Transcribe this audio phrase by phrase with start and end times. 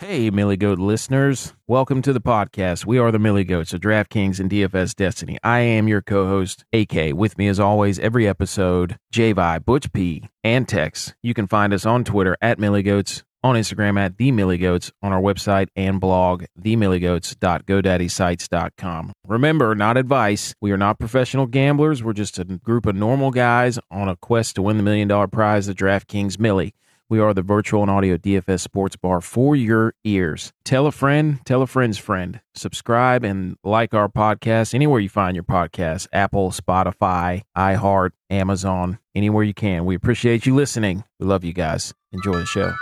[0.00, 1.52] Hey, Millie Goat listeners.
[1.66, 2.86] Welcome to the podcast.
[2.86, 5.36] We are the Millie Goats of DraftKings and DFS Destiny.
[5.44, 7.12] I am your co host, AK.
[7.14, 11.12] With me, as always, every episode, JVI, Butch P, and Tex.
[11.22, 14.90] You can find us on Twitter at Millie Goats, on Instagram at The Millie Goats,
[15.02, 19.12] on our website and blog, themillygoats.godaddysite.com.
[19.26, 20.54] Remember, not advice.
[20.62, 22.02] We are not professional gamblers.
[22.02, 25.28] We're just a group of normal guys on a quest to win the million dollar
[25.28, 26.72] prize, the DraftKings Millie.
[27.10, 30.52] We are the virtual and audio DFS sports bar for your ears.
[30.62, 32.40] Tell a friend, tell a friend's friend.
[32.54, 39.42] Subscribe and like our podcast anywhere you find your podcast Apple, Spotify, iHeart, Amazon, anywhere
[39.42, 39.86] you can.
[39.86, 41.02] We appreciate you listening.
[41.18, 41.92] We love you guys.
[42.12, 42.72] Enjoy the show.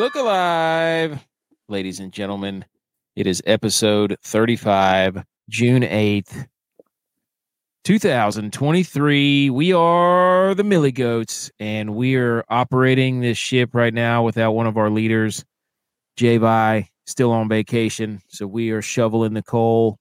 [0.00, 1.26] Look alive,
[1.66, 2.66] ladies and gentlemen.
[3.16, 6.46] It is episode 35, June 8th.
[7.86, 9.48] 2023.
[9.50, 14.66] We are the Millie Goats, and we are operating this ship right now without one
[14.66, 15.44] of our leaders,
[16.18, 18.20] Javi, still on vacation.
[18.26, 19.98] So we are shoveling the coal,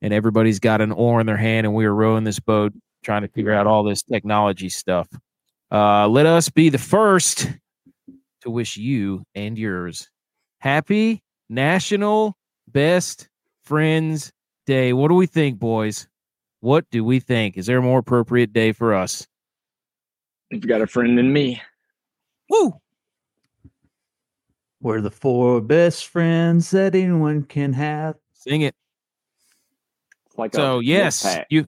[0.00, 2.72] and everybody's got an oar in their hand, and we are rowing this boat,
[3.04, 5.06] trying to figure out all this technology stuff.
[5.70, 7.50] Uh, let us be the first
[8.40, 10.08] to wish you and yours
[10.60, 12.34] happy National
[12.66, 13.28] Best
[13.62, 14.32] Friends
[14.64, 14.94] Day.
[14.94, 16.08] What do we think, boys?
[16.66, 17.56] What do we think?
[17.56, 19.24] Is there a more appropriate day for us?
[20.50, 21.62] You've got a friend in me.
[22.50, 22.74] Woo!
[24.80, 28.16] We're the four best friends that anyone can have.
[28.32, 28.74] Sing it.
[30.36, 31.46] Like So a yes, pack.
[31.50, 31.66] you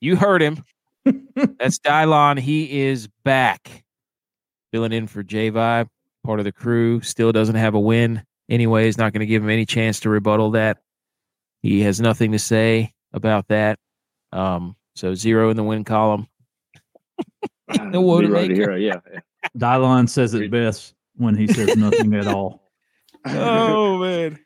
[0.00, 0.62] you heard him.
[1.34, 2.38] That's Dylon.
[2.38, 3.82] He is back.
[4.70, 5.88] Filling in for J Vibe,
[6.24, 7.00] part of the crew.
[7.00, 8.22] Still doesn't have a win.
[8.48, 10.78] Anyway, is not going to give him any chance to rebuttal that.
[11.62, 13.80] He has nothing to say about that.
[14.32, 16.28] Um, so zero in the win column.
[17.68, 19.00] the water Zero to hero, yeah.
[19.12, 19.20] yeah.
[19.56, 22.62] Dylon says it best when he says nothing at all.
[23.28, 24.38] Oh man.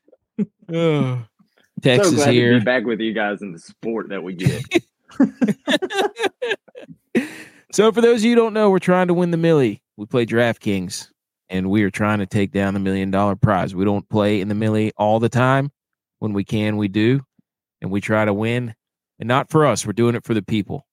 [0.73, 1.23] Oh.
[1.83, 2.59] Tex so is glad to here.
[2.59, 4.63] be back with you guys in the sport that we get.
[7.73, 9.83] so for those of you who don't know, we're trying to win the Millie.
[9.99, 11.11] We play DraftKings
[11.51, 13.75] and we are trying to take down the million dollar prize.
[13.75, 15.71] We don't play in the Millie all the time.
[16.21, 17.21] When we can, we do.
[17.83, 18.75] And we try to win.
[19.21, 19.87] And not for us.
[19.87, 20.87] We're doing it for the people.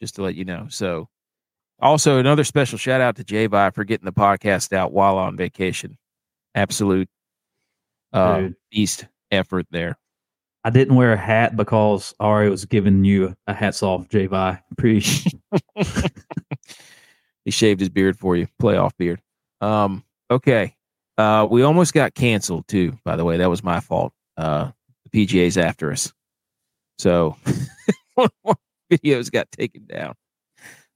[0.00, 0.66] Just to let you know.
[0.70, 1.08] So
[1.78, 5.36] also another special shout out to J Vi for getting the podcast out while on
[5.36, 5.96] vacation.
[6.54, 7.08] Absolute
[8.12, 9.96] uh beast effort there.
[10.64, 14.62] I didn't wear a hat because Ari was giving you a hats off, J Vi.
[14.76, 15.06] Pretty
[17.44, 19.20] he shaved his beard for you playoff beard
[19.60, 20.74] um okay
[21.18, 24.70] uh we almost got canceled too by the way that was my fault uh
[25.10, 26.12] the pga's after us
[27.00, 27.36] so
[28.14, 28.56] one more
[28.90, 30.14] videos got taken down.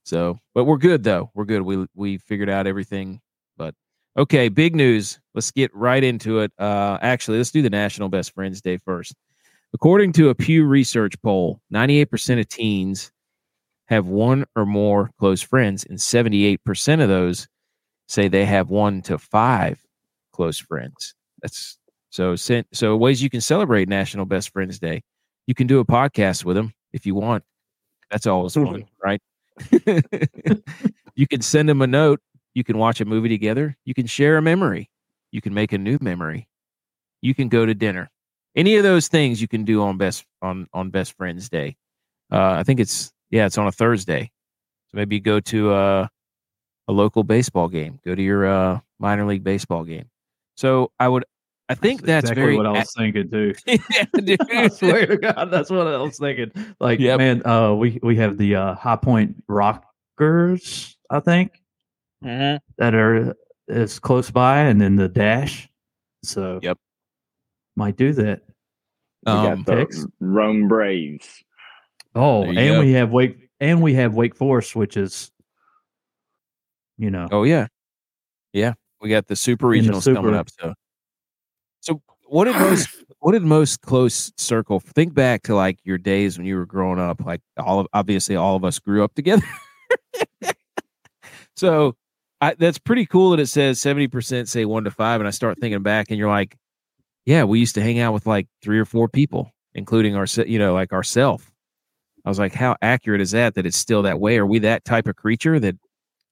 [0.03, 1.31] So but we're good though.
[1.33, 1.63] We're good.
[1.63, 3.21] We we figured out everything.
[3.57, 3.73] But
[4.17, 5.19] okay big news.
[5.33, 6.51] Let's get right into it.
[6.59, 9.15] Uh actually let's do the national best friends day first.
[9.73, 13.11] According to a pew research poll 98% of teens
[13.87, 17.47] have one or more close friends, and 78% of those
[18.07, 19.79] say they have one to five
[20.33, 21.15] close friends.
[21.41, 21.77] That's
[22.09, 25.01] so so ways you can celebrate National Best Friends Day.
[25.47, 27.43] You can do a podcast with them if you want.
[28.11, 29.21] That's always fun, right?
[31.15, 32.21] you can send them a note.
[32.53, 33.75] You can watch a movie together.
[33.85, 34.89] You can share a memory.
[35.31, 36.47] You can make a new memory.
[37.21, 38.09] You can go to dinner.
[38.55, 41.75] Any of those things you can do on best on on Best Friends Day.
[42.31, 44.31] Uh, I think it's yeah, it's on a Thursday.
[44.87, 46.07] So maybe go to uh,
[46.87, 47.99] a local baseball game.
[48.05, 50.09] Go to your uh, minor league baseball game.
[50.55, 51.25] So I would,
[51.67, 52.57] I think that's, exactly very.
[52.57, 53.53] what I was thinking too.
[53.65, 54.39] yeah, dude.
[54.51, 56.51] I swear to God, that's what I was thinking.
[56.79, 57.17] Like, Yep.
[57.17, 61.59] man, uh, we we have the uh, High Point Rockers, I think,
[62.23, 62.59] Mhm.
[62.77, 63.35] that are
[63.67, 65.67] is close by, and then the Dash.
[66.23, 66.77] So, Yep.
[67.75, 68.43] might do that.
[69.25, 70.05] We Um, got the picks.
[70.19, 71.43] Rome Braves.
[72.13, 72.79] Oh, and go.
[72.79, 75.31] we have Wake, and we have Wake Forest, which is,
[76.99, 77.67] you know, oh yeah,
[78.53, 78.75] yeah.
[79.01, 80.49] We got the super In the regionals coming up.
[80.49, 80.73] So, so
[82.27, 82.89] what did most
[83.19, 84.79] what did most close circle?
[84.79, 87.25] Think back to like your days when you were growing up.
[87.25, 89.45] Like all of obviously all of us grew up together.
[91.55, 91.95] so
[92.41, 95.31] I, that's pretty cool that it says seventy percent say one to five, and I
[95.31, 96.57] start thinking back, and you're like,
[97.25, 100.59] yeah, we used to hang out with like three or four people, including our, you
[100.59, 101.51] know, like ourself.
[102.23, 103.55] I was like, how accurate is that?
[103.55, 104.37] That it's still that way?
[104.37, 105.75] Are we that type of creature that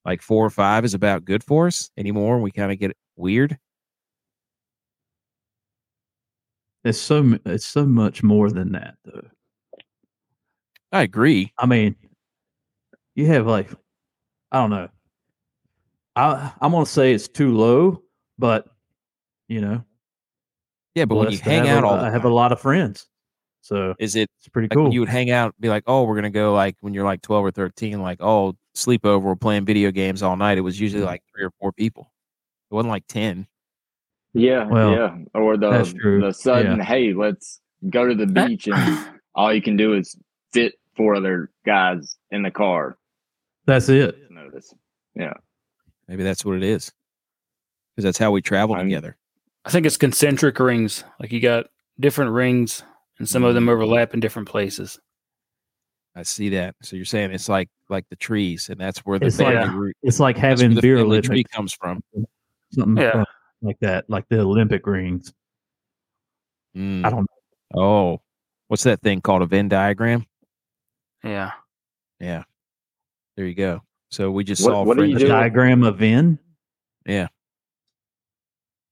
[0.06, 2.40] like four or five is about good for us anymore?
[2.40, 3.58] We kind of get weird.
[6.84, 9.28] It's so it's so much more than that, though.
[10.92, 11.52] I agree.
[11.58, 11.96] I mean,
[13.16, 13.70] you have like,
[14.52, 14.90] I don't know.
[16.16, 18.04] I I'm gonna say it's too low,
[18.38, 18.68] but
[19.48, 19.84] you know,
[20.96, 23.08] Yeah, but when you hang out a- all I have a lot of friends,
[23.62, 24.94] so is it it's pretty like cool.
[24.94, 27.44] you would hang out, be like, oh, we're gonna go like when you're like twelve
[27.46, 30.58] or thirteen, like oh, sleepover, we're playing video games all night.
[30.60, 31.08] It was usually Mhm.
[31.08, 32.12] like three or four people.
[32.70, 33.48] It wasn't like ten.
[34.34, 35.16] Yeah, Well, yeah.
[35.34, 36.22] Or the that's true.
[36.22, 40.18] the sudden, hey, let's go to the beach, and all you can do is
[40.52, 42.98] fit four other guys in the car.
[43.66, 44.16] That's it.
[44.32, 44.74] Notice.
[46.08, 46.92] Maybe that's what it is,
[47.96, 49.18] because that's how we travel I'm- together.
[49.66, 51.06] I think it's concentric rings.
[51.22, 51.68] Like you got
[52.00, 52.84] different rings,
[53.20, 53.70] and some of them mm.
[53.70, 55.00] overlap in different places.
[56.16, 56.76] I see that.
[56.82, 59.80] So you're saying it's like like the trees, and that's where the It's like- family
[59.80, 62.04] root, It's like that's where having the beer family tree comes from.
[62.74, 63.24] something Yeah.
[63.64, 65.34] Like that, like the Olympic rings.
[66.78, 67.06] Mm.
[67.06, 67.28] I don't
[67.74, 67.82] know.
[67.82, 68.22] Oh,
[68.68, 69.42] what's that thing called?
[69.42, 70.26] A Venn diagram?
[71.24, 71.52] Yeah.
[72.20, 72.44] Yeah.
[73.36, 73.82] There you go.
[74.12, 75.28] So we just What- saw what do you a friends- do?
[75.30, 76.38] diagram of Venn
[77.06, 77.28] Yeah.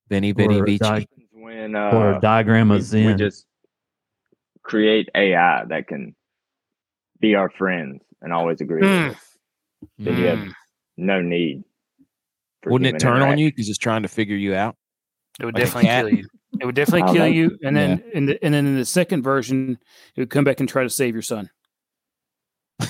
[0.10, 0.80] Benny Benny or a Vici.
[0.80, 3.18] di- When or uh, a diagram we, of we Zen.
[3.18, 3.46] just
[4.64, 6.16] create AI that can
[7.20, 9.10] be our friends and always agree with Mm.
[9.12, 9.38] us.
[9.98, 10.54] Then you have Mm.
[10.98, 11.64] no need.
[12.62, 14.76] For Wouldn't it turn on you because it's trying to figure you out?
[15.40, 16.28] It would Like definitely kill you.
[16.60, 19.24] It would definitely kill like- you, and then in the, and then in the second
[19.24, 19.78] version,
[20.16, 21.50] it would come back and try to save your son.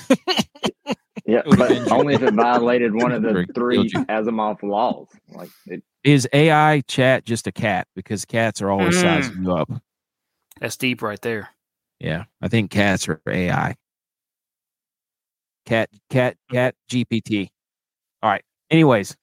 [1.24, 3.88] Yeah, but only if it violated one of the three.
[3.90, 5.06] Asimov laws.
[5.30, 7.86] Like it, Is AI chat just a cat?
[7.94, 9.00] Because cats are always Mm.
[9.00, 9.70] sizing you up.
[10.60, 11.48] That's deep right there.
[12.00, 13.76] Yeah, I think cats are AI.
[15.64, 17.48] Cat, cat, cat, GPT.
[18.22, 18.42] All right.
[18.68, 19.16] Anyways,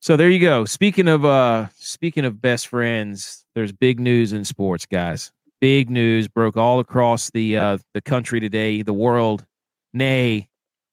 [0.00, 0.64] so there you go.
[0.64, 5.30] Speaking of uh, speaking of best friends, there's big news in sports, guys.
[5.60, 9.44] Big news broke all across the uh, the country today, the world,
[9.92, 10.48] nay,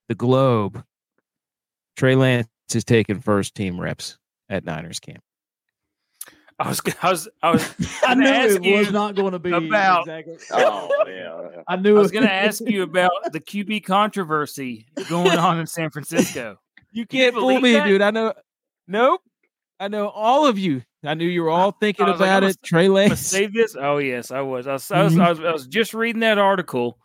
[0.09, 0.83] the globe.
[1.95, 4.17] Trey Lance is taking first team reps
[4.49, 5.23] at Niners camp.
[6.59, 10.01] I was, I was, I was, I knew it was not going to be about-
[10.07, 10.37] exactly.
[10.51, 15.37] oh yeah, I knew I was going to ask you about the QB controversy going
[15.37, 16.59] on in San Francisco.
[16.91, 17.85] You Can you can't fool me, that?
[17.85, 18.01] dude.
[18.01, 18.33] I know.
[18.87, 19.21] Nope.
[19.79, 20.81] I know all of you.
[21.05, 22.57] I knew you were all thinking I was like, about it.
[22.63, 23.21] Trey I'm gonna Lance.
[23.21, 23.75] save this.
[23.79, 24.67] Oh yes, I was.
[24.67, 25.21] I was, I was, Mhm.
[25.23, 26.97] I was, I was just reading that article,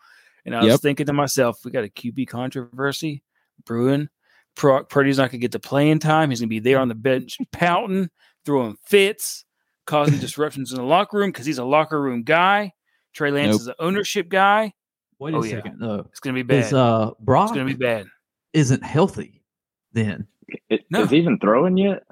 [0.46, 3.22] and I was thinking to myself, we got a QB controversy
[3.66, 4.08] brewing.
[4.56, 6.30] Brock Purdy's not gonna get the playing time.
[6.30, 8.08] He's gonna be there on the bench, pouting,
[8.46, 9.44] throwing fits,
[9.86, 12.72] causing disruptions in the locker room because he's a locker room guy.
[13.14, 13.60] Trey Lance Nope.
[13.60, 14.72] is an ownership guy.
[15.18, 15.56] Wait a Oh, yeah.
[15.56, 15.78] second.
[15.78, 16.64] No, It's gonna be bad.
[16.64, 18.06] is uh Brock it's gonna be bad.
[18.54, 19.42] isn't healthy.
[19.92, 20.26] Then
[20.68, 21.02] It, No.
[21.02, 22.02] Is he even throwing yet?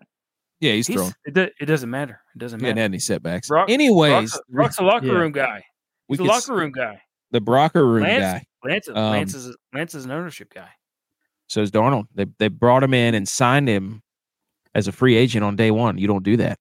[0.61, 1.13] Yeah, he's, He's, throwing.
[1.25, 2.21] it, do- it doesn't matter.
[2.35, 2.67] It doesn't matter.
[2.67, 2.83] He hadn't matter.
[2.83, 3.49] had any setbacks.
[3.49, 5.13] Brock- Anyways, Brock's, a- Brock's a locker Yeah.
[5.15, 5.65] room guy.
[6.09, 7.01] we a locker room guy.
[7.31, 8.45] the Brocker room Lance, guy.
[8.69, 10.69] Lance, Um, Lance is Lance is an ownership guy.
[11.49, 12.05] So is Darnold.
[12.15, 14.03] They they brought him in and signed him
[14.75, 15.97] as a free agent on day one.
[15.99, 16.59] You don't do that.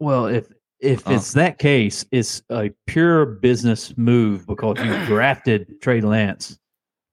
[0.00, 0.48] well, if
[0.80, 1.14] if Oh.
[1.14, 6.58] it's that case, it's a pure business move because you drafted Trey Lance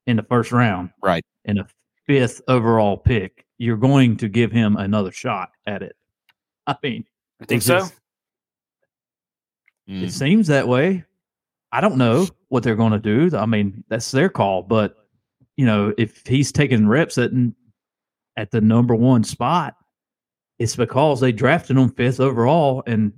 [0.07, 1.23] in the first round, Right.
[1.45, 1.67] And a
[2.07, 3.44] fifth overall pick.
[3.57, 5.95] You're going to give him another shot at it.
[6.67, 7.05] I mean,
[7.41, 7.87] I think so?
[9.89, 10.03] Mm.
[10.03, 11.03] It seems that way.
[11.71, 13.35] I don't know what they're going to do.
[13.35, 14.63] I mean, that's their call.
[14.63, 14.95] But
[15.57, 17.31] you know, if he's taking reps at
[18.37, 19.75] at the number one spot,
[20.59, 22.83] it's because they drafted him fifth overall.
[22.87, 23.13] And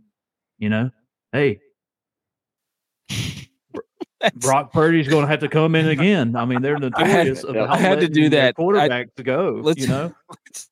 [0.58, 0.92] you know,
[1.32, 1.60] hey,
[4.36, 6.36] Brock Purdy's going to have to come in again.
[6.36, 8.56] I mean, they're I had- notorious I about had to do that.
[8.56, 9.60] Quarterback to go.
[9.62, 10.16] let's- You know,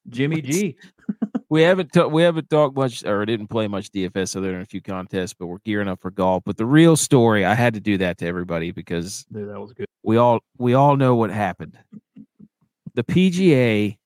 [0.10, 0.76] Jimmy G.
[1.50, 4.66] we haven't ta- we haven't talked much or didn't play much DFS other than a
[4.66, 6.44] few contests, but we're gearing up for golf.
[6.46, 9.74] But the real story, I had to do that to everybody because Dude, that was
[9.74, 9.86] good.
[10.04, 11.78] we all we all know what happened.
[12.96, 13.98] The PGA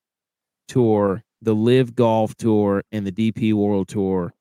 [0.67, 4.33] tour, the LIV Golf Tour, and the DP World Tour,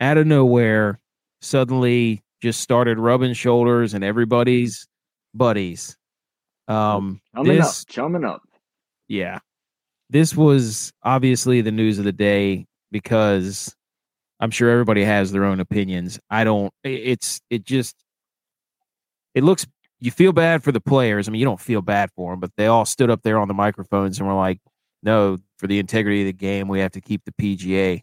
[0.00, 1.00] out of nowhere,
[1.40, 4.86] suddenly just started rubbing shoulders and everybody's
[5.32, 5.96] buddies.
[6.68, 8.42] Um, Chumming this, up, chumming up.
[9.08, 9.38] yeah,
[10.10, 13.74] this was obviously the news of the day because
[14.40, 16.20] I'm sure everybody has their own opinions.
[16.28, 16.70] I don't.
[16.84, 17.96] It's it just
[19.34, 19.66] it looks.
[20.00, 21.26] You feel bad for the players.
[21.28, 23.48] I mean, you don't feel bad for them, but they all stood up there on
[23.48, 24.60] the microphones and were like,
[25.02, 28.02] "No, for the integrity of the game, we have to keep the PGA."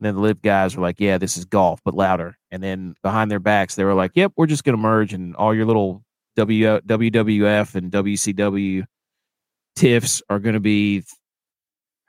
[0.00, 2.94] And then the LIV guys were like, "Yeah, this is golf, but louder." And then
[3.02, 5.66] behind their backs, they were like, "Yep, we're just going to merge, and all your
[5.66, 6.02] little
[6.36, 8.84] W WWF and WCW
[9.76, 11.04] tiffs are going to be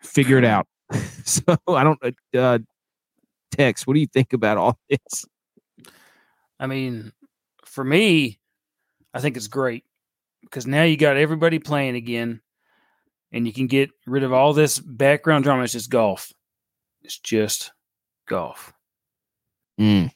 [0.01, 0.67] figured out."
[1.25, 2.00] so I don't.
[2.36, 2.60] Uh,
[3.51, 5.25] Tex, what do you think about all this?
[6.60, 7.12] I mean,
[7.65, 8.39] for me,
[9.13, 9.83] I think it's great
[10.41, 12.41] because now you got everybody playing again.
[13.31, 15.63] and you can get rid of all this background drama.
[15.63, 16.31] It's just golf.
[17.01, 17.71] It's just
[18.31, 18.73] golf.
[19.79, 20.09] Mm.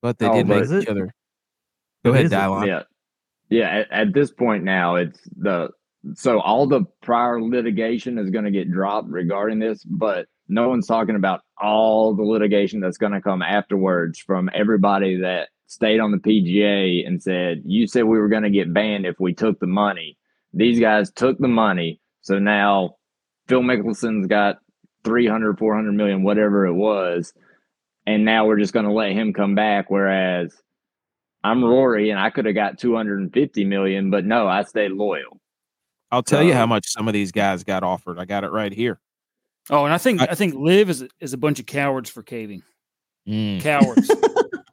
[0.00, 0.82] But they Oh, did but make is it?
[0.84, 1.12] each other.
[2.04, 2.32] Go ahead, is?
[2.32, 2.66] Dylon.
[2.66, 2.82] Yeah.
[3.50, 3.78] Yeah.
[3.80, 5.70] At, at this point now, it's the
[6.14, 10.86] so all the prior litigation is going to get dropped regarding this, but no one's
[10.86, 16.12] talking about all the litigation that's going to come afterwards from everybody that stayed on
[16.12, 19.58] the PGA and said, You said we were going to get banned if we took
[19.58, 20.16] the money.
[20.54, 22.00] These guys took the money.
[22.22, 22.94] So now
[23.48, 24.58] Phil Mickelson's got
[25.04, 27.32] 300, 400 million, whatever it was.
[28.08, 29.90] And now we're just going to let him come back.
[29.90, 30.56] Whereas
[31.44, 35.38] I'm Rory and I could have got 250 million, but no, I stayed loyal.
[36.10, 38.18] I'll tell you how much some of these guys got offered.
[38.18, 38.98] I got it right here.
[39.68, 42.22] Oh, and I think I- I, think Liv is is a bunch of cowards for
[42.22, 42.62] caving.
[43.28, 43.60] Mm.
[43.60, 44.10] Cowards.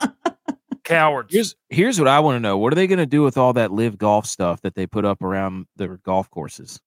[0.85, 1.33] cowards.
[1.33, 2.57] Here's here's what I want to know.
[2.57, 5.03] What are they going to do with all that LIV golf stuff that they put
[5.03, 6.79] up around their golf courses?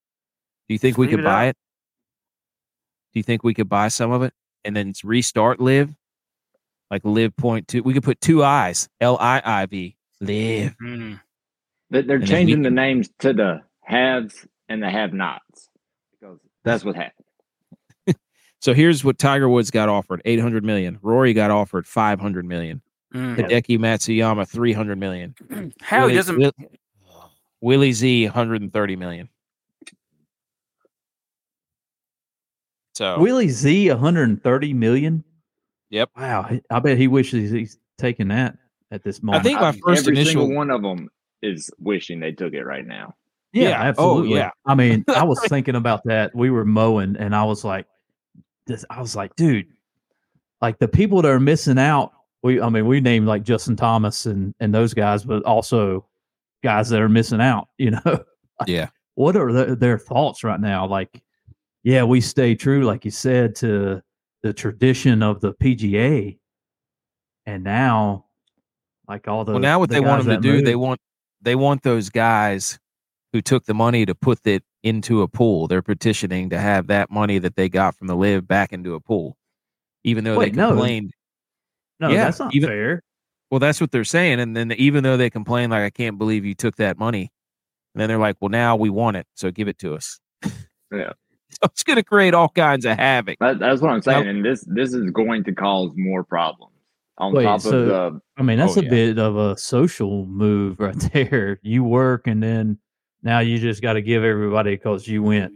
[0.67, 1.51] Do you think we could it buy out.
[1.51, 1.57] it?
[3.13, 4.33] Do you think we could buy some of it
[4.65, 5.95] and then restart LIV?
[6.91, 7.83] Like live point two.
[7.83, 8.89] We could put two eyes.
[9.01, 9.97] L I I V.
[10.21, 10.75] Live.
[10.83, 11.21] Mm.
[11.91, 15.69] They- They're And then we changing the names to the haves and the have-nots
[16.13, 17.25] because that's what happened.
[18.61, 20.99] So here's what Tiger Woods got offered: eight hundred million.
[21.01, 22.83] Rory got offered five hundred million.
[23.15, 23.37] Mm.
[23.37, 25.35] Hideki Matsuyama three hundred million.
[25.81, 26.53] How Willie- doesn't Will-
[27.61, 29.29] Willie Z one hundred and thirty million.
[32.95, 35.23] So Willie Z, 130 million.
[35.91, 36.11] Yep.
[36.17, 36.51] Wow.
[36.71, 38.57] I bet he wishes he's taking that
[38.91, 39.41] at this moment.
[39.41, 41.09] I think my I- first every initial- single one of them
[41.43, 43.15] is wishing they took it right now.
[43.53, 43.79] Yeah, Yeah.
[43.79, 44.37] Oh, absolutely.
[44.39, 44.51] yeah.
[44.67, 46.35] I mean, I was thinking about that.
[46.35, 47.87] We were mowing, and I was like,
[48.67, 49.67] "This." I was like, "Dude,
[50.61, 54.27] like the people that are missing out." We, I mean, we named like Justin Thomas
[54.27, 56.07] and and those guys, but also
[56.63, 57.69] guys that are missing out.
[57.79, 58.25] You know,
[58.67, 58.89] yeah.
[59.15, 60.87] what are the, their thoughts right now?
[60.87, 61.23] Like,
[61.85, 64.03] yeah, we stay true, like you said, to
[64.49, 66.39] the tradition of the PGA,
[67.45, 68.25] and now,
[69.07, 71.01] like all the Well, now what the they want them to that do, they want
[71.43, 72.79] they want those guys
[73.35, 75.69] who took the money to put it into a pool.
[75.69, 79.01] They're petitioning to have that money that they got from the LIV back into a
[79.01, 79.37] pool,
[80.03, 80.69] even though Wait, they no.
[80.71, 81.13] complained.
[82.01, 83.03] no, yeah, that's not even- fair.
[83.51, 86.47] Well, that's what they're saying, and then even though they complain, like I can't believe
[86.47, 87.31] you took that money,
[87.95, 90.19] and then they're like, well, now we want it, so give it to us.
[90.91, 91.13] Yeah.
[91.51, 93.39] So it's going to create all kinds of havoc.
[93.41, 96.75] That, that's what I'm saying, Now- and this this is going to cause more problems
[97.17, 98.21] on Wait, top so- of the.
[98.37, 98.91] I mean, that's Oh, a yeah.
[98.91, 101.59] bit of a social move right there.
[101.63, 102.79] You work and then
[103.23, 105.55] now you just got to give everybody because you went.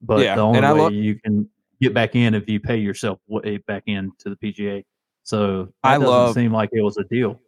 [0.00, 1.48] But Yeah, the only way lo- you can
[1.80, 4.84] get back in if you pay yourself way eh, back in to the PGA.
[5.24, 7.40] So that I doesn't love- seem like it was a deal.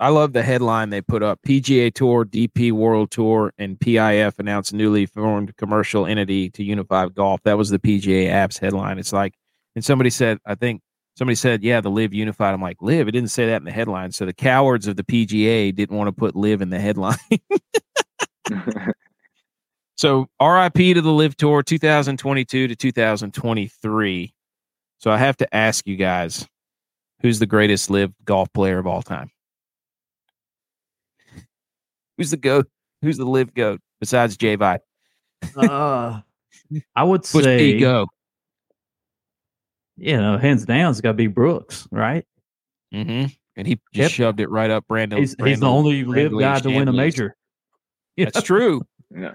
[0.00, 4.72] I love the headline they put up: PGA Tour, DP World Tour, and PIF announced
[4.72, 7.40] newly formed commercial entity to unify golf.
[7.44, 8.98] That was the PGA apps headline.
[8.98, 9.34] It's like,
[9.74, 10.82] and somebody said, I think
[11.16, 12.54] somebody said, yeah, the LIV unified.
[12.54, 13.08] I'm like, LIV.
[13.08, 14.12] It didn't say that in the headline.
[14.12, 17.18] So the cowards of the PGA didn't want to put LIV in the headline.
[19.96, 24.34] so RIP to the LIV Tour, 2022 to 2023.
[24.98, 26.46] So I have to ask you guys,
[27.20, 29.30] who's the greatest LIV golf player of all time?
[32.20, 32.68] Who's the goat?
[33.00, 34.78] Who's the LIV goat besides J Vi?
[35.56, 36.20] Uh,
[36.94, 38.08] I would Push say, B go.
[39.96, 42.26] you know, hands down, it's got to be Brooks, right?
[42.94, 43.32] Mm-hmm.
[43.56, 44.10] And he just Yep.
[44.10, 45.18] shoved it right up Brandon.
[45.18, 47.34] He's, he's the Brandon- only LIV guy to win a major.
[48.18, 48.82] You That's true.
[49.16, 49.32] yeah.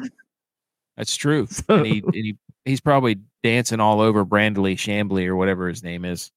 [0.95, 1.47] That's true.
[1.47, 5.81] So- And he, and he he's probably dancing all over Brandley Shambly or whatever his
[5.81, 6.31] name is.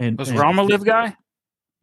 [0.00, 1.16] And, was and- Rama LIV guy?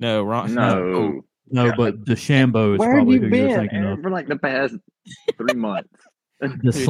[0.02, 0.54] No, Ron.
[0.54, 0.80] No.
[0.84, 1.74] No, Yeah.
[1.76, 4.02] but DeChambeau is Where have probably you who you're been thinking of.
[4.02, 4.76] for like the past
[5.38, 5.90] three months?
[6.42, 6.86] The Dude, he doesn't- Is he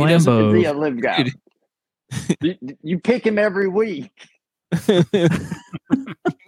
[0.64, 0.70] Slambo.
[0.70, 1.26] a LIV guy?
[2.42, 4.12] You, you pick him every week.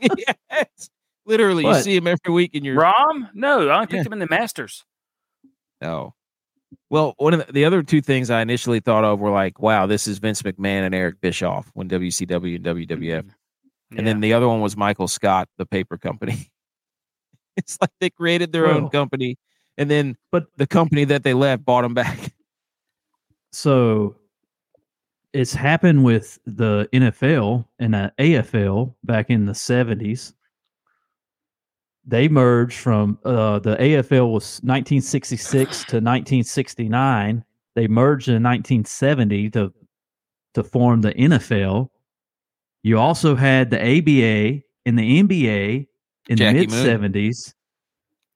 [0.01, 0.89] yes.
[1.25, 3.29] Literally, you see him every week in your Rom?
[3.33, 4.03] No, I picked Yeah.
[4.03, 4.83] him in the Masters.
[5.81, 6.13] Oh.
[6.89, 9.85] Well, one of the, the other two things I initially thought of were like, wow,
[9.85, 12.87] this is Vince McMahon and Eric Bischoff when WCW and WWF.
[13.23, 13.97] Mm-hmm.
[13.97, 16.50] And then the other one was Michael Scott, the paper company.
[17.58, 19.38] it's like they created their own company,
[19.77, 22.34] and then But the company that they left bought them back.
[23.51, 24.15] so
[25.34, 30.34] it's happened with the NFL and the AFL back in the 70s.
[32.05, 37.46] They merged from uh, the AFL was 1966 to 1969.
[37.75, 39.74] They merged in 1970 to
[40.53, 41.89] to form the NFL.
[42.84, 45.88] You also had the ABA and the NBA
[46.29, 47.01] in Jackie the Moon.
[47.01, 47.53] mid 70s.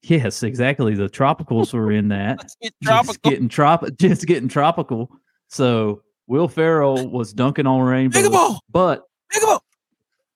[0.03, 0.93] Yes, exactly.
[0.93, 5.09] The tropicals were in that Let's get just getting trop just getting tropical
[5.47, 8.59] So Will Ferrell was dunking on Rainbow, Pickleball.
[8.69, 9.59] but Pickleball.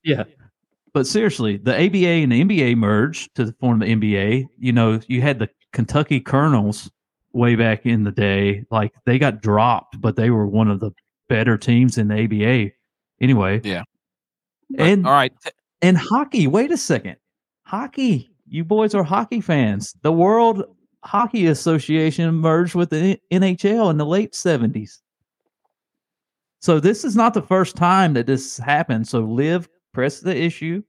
[0.03, 0.23] yeah.
[0.91, 4.45] But seriously, the ABA and the NBA merged to form the NBA.
[4.57, 6.89] You know, you had the Kentucky Colonels
[7.33, 8.65] way back in the day.
[8.71, 10.91] Like they got dropped, but they were one of the
[11.27, 12.71] better teams in the ABA.
[13.21, 13.61] Anyway.
[13.63, 13.83] Yeah.
[14.79, 15.31] And All right.
[15.83, 17.17] And hockey, wait a second.
[17.69, 18.31] Hockey.
[18.47, 19.93] You boys are hockey fans.
[20.01, 20.63] The World
[21.05, 25.01] Hockey Association merged with the NHL in the late 70s.
[26.61, 29.07] So this is not the first time that this happened.
[29.07, 30.81] So Liv pressed the issue,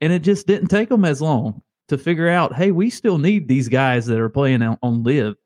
[0.00, 3.46] and it just didn't take them as long to figure out, hey, we still need
[3.46, 5.36] these guys that are playing on, on LIV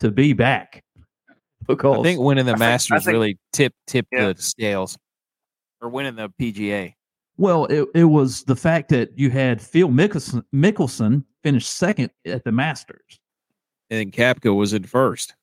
[0.00, 0.84] to be back.
[1.66, 4.34] Because I think winning the I think- Masters think- really tipped tipped Yeah.
[4.34, 4.98] the scales,
[5.80, 6.94] or winning the PGA.
[7.38, 12.44] Well, it, it was the fact that you had Phil Mickelson, Mickelson finish second at
[12.44, 13.20] the Masters.
[13.90, 15.34] And then Koepka was in first.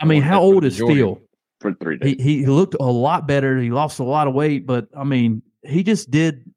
[0.00, 1.00] I mean, how old is majority.
[1.00, 1.20] Phil?
[1.60, 2.16] for three days.
[2.22, 3.58] He he looked a lot better.
[3.58, 6.50] He lost a lot of weight, but I mean, he just did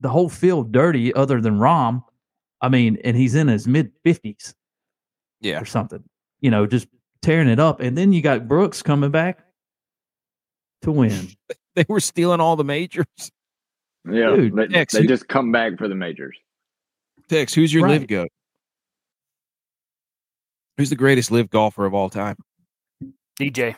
[0.00, 1.12] the whole field dirty.
[1.14, 2.04] Other than Rahm,
[2.60, 4.54] I mean, and he's in his mid fifties
[5.40, 5.60] Yeah.
[5.60, 6.02] or something.
[6.40, 6.86] You know, just
[7.20, 7.80] tearing it up.
[7.80, 9.44] And then you got Brooks coming back
[10.82, 11.28] to win.
[11.74, 13.06] They were stealing all the majors.
[14.04, 16.36] Yeah, dude, they, X, they who- just come back for the majors.
[17.28, 18.08] Tex, who's your LIV Right.
[18.08, 18.28] goat?
[20.76, 22.36] Who's the greatest LIV golfer of all time?
[23.38, 23.76] DJ.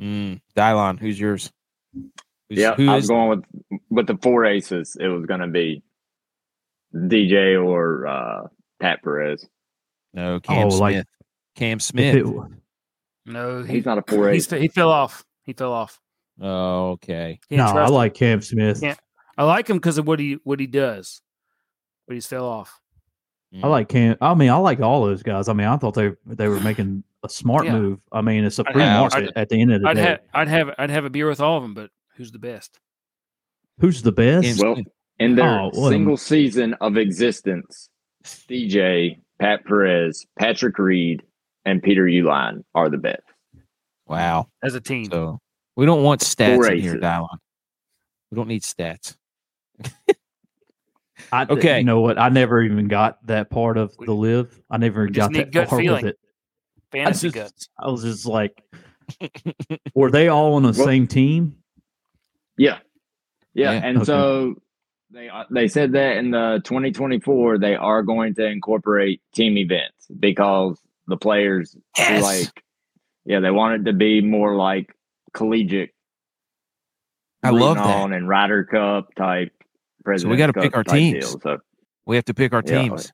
[0.00, 1.50] Mm, Dylon, who's yours?
[1.94, 2.10] Who's,
[2.58, 3.28] Yeah, who I is- was going
[3.70, 4.96] with with the four aces.
[5.00, 5.82] It was going to be
[6.94, 8.48] DJ or uh,
[8.80, 9.46] Pat Perez.
[10.14, 11.06] no Cam Oh, like- Smith.
[11.56, 12.14] Cam Smith.
[12.16, 12.26] it-
[13.26, 14.60] No, he, He's not a four he's, ace.
[14.60, 15.24] he fell off.
[15.44, 15.98] He fell off.
[16.40, 17.40] oh, okay.
[17.50, 17.94] No, I trust him.
[17.94, 18.80] like Cam Smith.
[18.82, 18.94] Yeah.
[19.38, 21.22] I like him because of what he what he does,
[22.06, 22.80] but he's fell off.
[23.62, 24.16] I like Cam.
[24.20, 25.48] I mean, I like all those guys.
[25.48, 27.72] I mean, I thought they they were making a smart Yeah.
[27.78, 28.00] move.
[28.12, 29.94] I mean, it's a I'd free have- market I'd- at the end of the I'd
[29.94, 30.02] day.
[30.02, 32.78] have I'd have I'd have a beer with all of them, but who's the best?
[33.80, 34.46] Who's the best?
[34.46, 34.86] Cam Well, Smith.
[35.20, 37.88] in their Oh, what a- single season of existence,
[38.48, 41.22] DJ, Pat Perez, Patrick Reed,
[41.64, 43.22] and Peter Uihlein are the best.
[44.06, 44.48] Wow.
[44.62, 45.38] As a team, So
[45.76, 47.02] we don't want stats Four in here, aces.
[47.02, 47.38] Dylon.
[48.30, 49.16] We don't need stats.
[51.32, 51.78] I, Okay.
[51.78, 52.18] You know what?
[52.18, 54.62] I never even got that part of the LIV.
[54.70, 56.04] I never just got that gut far feeling.
[56.04, 56.18] with it.
[56.92, 57.68] fantasy just- guts.
[57.78, 58.62] I was just like,
[59.94, 61.56] were they all on the Well- same team?
[62.56, 62.78] Yeah,
[63.54, 64.04] yeah, Yeah, and okay.
[64.04, 64.54] so
[65.10, 70.08] they uh, they said that in the 2024 they are going to incorporate team events
[70.18, 72.22] because the players Yes.
[72.22, 72.62] like
[73.24, 74.92] yeah they want it to be more like
[75.34, 75.90] collegiate.
[77.44, 77.86] I love that.
[77.86, 79.52] on and Ryder Cup type.
[80.16, 81.30] So we gotta pick our teams.
[81.30, 81.40] deal.
[81.40, 81.58] So
[82.06, 82.82] We have to pick our Yeah.
[82.82, 83.12] teams.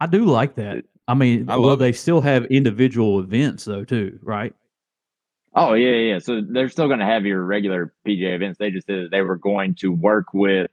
[0.00, 0.84] I do like that.
[1.06, 4.54] I mean, I well, love they still have individual events though, too, right?
[5.54, 6.12] Oh yeah, yeah.
[6.14, 6.18] yeah.
[6.20, 8.58] So they're still going to have your regular PGA events.
[8.58, 10.70] They just said that they were going to work with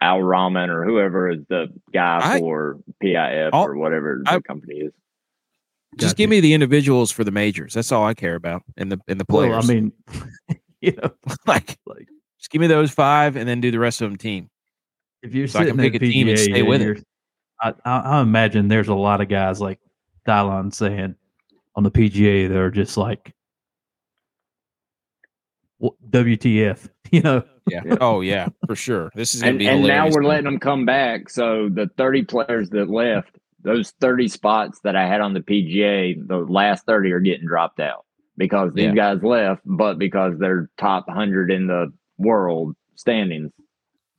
[0.00, 4.40] Al Rahman or whoever is the guy I- for PIF I'll- or whatever the I-
[4.40, 4.92] company is.
[5.96, 6.16] Just Gotcha.
[6.18, 7.72] give me the individuals for the majors.
[7.74, 8.62] That's all I care about.
[8.76, 9.66] And the and the players.
[9.66, 9.92] Well, I mean,
[10.82, 11.10] you know,
[11.46, 11.97] like, like
[12.48, 14.50] just give me those five, and then do the rest of them team.
[15.22, 17.04] if you're So I can sitting at pick a team and PGA, stay with it.
[17.60, 19.80] I, I, I imagine there's a lot of guys like
[20.26, 21.16] Dylon saying
[21.74, 23.34] on the PGA that are just like,
[26.10, 26.88] WTF?
[27.10, 27.80] You know, Yeah.
[27.86, 27.96] Yeah.
[28.02, 29.10] Oh yeah, for sure.
[29.14, 31.30] This is gonna And, be and now we're letting them come back.
[31.30, 36.28] So the 30 players that left, those 30 spots that I had on the PGA,
[36.28, 38.04] the last 30 are getting dropped out
[38.36, 38.94] because these Yeah.
[39.14, 43.50] guys left, but because they're top 100 in the world standings,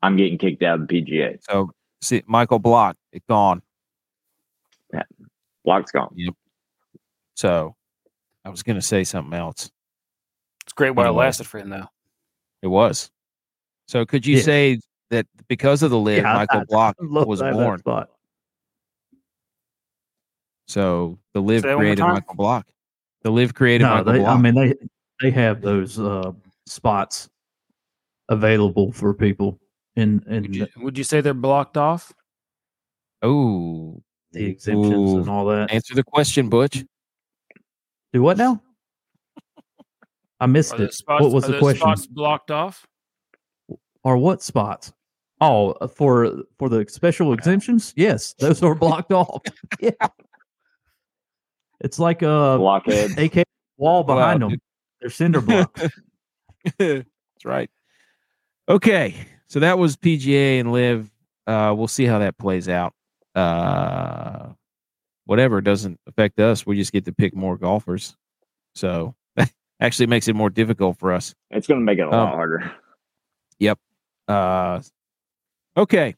[0.01, 1.37] I'm getting kicked out of the PGA.
[1.41, 3.61] So see, Michael Block, it gone.
[5.65, 6.11] Block's gone.
[6.15, 6.33] Yep.
[7.35, 7.75] So
[8.45, 9.69] I was gonna say something else.
[10.65, 11.87] It's great while it lasted for him though.
[12.61, 13.11] It was.
[13.87, 14.43] So could you Yeah.
[14.43, 17.81] say that because of the lid, Yeah, Michael I- Block I was born?
[20.67, 22.03] So the live Say that one more created.
[22.03, 22.67] Michael Block.
[23.23, 24.37] The live created No, Michael they, Block.
[24.37, 24.73] I mean they
[25.21, 26.31] they have those uh,
[26.67, 27.29] spots
[28.29, 29.59] available for people
[29.95, 32.13] in in Would you, would you say they're blocked off?
[33.21, 35.17] oh, the exemptions Ooh.
[35.17, 35.71] and all that.
[35.71, 36.85] answer the question, Butch.
[38.13, 38.61] Do what now?
[40.39, 40.93] I missed Are it.
[40.93, 41.81] spots, what was are the question?
[41.81, 42.87] spots blocked off?
[44.03, 44.93] Or what spots?
[45.41, 47.93] Oh, uh, for for the special exemptions?
[47.97, 49.41] Yes, those are blocked off.
[49.79, 49.91] Yeah,
[51.81, 53.17] it's like a Blockhead.
[53.17, 53.43] AK
[53.77, 54.59] wall behind Wow, them.
[55.01, 55.81] They're cinder blocks.
[56.77, 57.05] That's
[57.45, 57.69] right.
[58.69, 59.15] Okay,
[59.47, 61.09] so that was PGA and LIV.
[61.47, 62.93] Uh, we'll see how that plays out.
[63.33, 64.49] Uh,
[65.25, 66.65] whatever doesn't affect us.
[66.65, 68.15] We just get to pick more golfers.
[68.75, 69.15] So
[69.81, 71.33] Actually, makes it more difficult for us.
[71.51, 72.71] It's going to make it a lot Um, harder.
[73.59, 73.79] Yep.
[74.27, 74.81] Uh,
[75.77, 76.15] okay.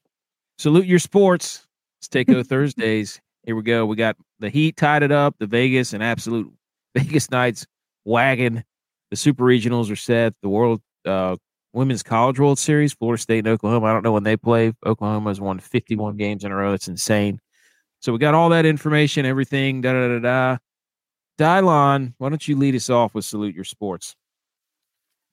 [0.58, 1.68] Salute your sports.
[2.00, 3.22] Let's take go Thursdays.
[3.44, 3.86] Here we go.
[3.86, 5.36] We got the Heat tied it up.
[5.40, 6.52] The Vegas and absolute
[6.96, 7.66] Vegas Knights
[8.04, 8.64] wagon.
[9.12, 10.34] The Super Regionals are set.
[10.42, 11.36] The World uh,
[11.74, 13.88] Women's College World Series, Florida State and Oklahoma.
[13.88, 14.74] I don't know when they play.
[14.86, 16.72] Oklahoma has won 51 games in a row.
[16.72, 17.40] That's insane.
[18.00, 19.82] So we got all that information, everything.
[19.82, 20.58] Da da da da.
[21.38, 24.16] Dylon, why don't you lead us off with salute your sports?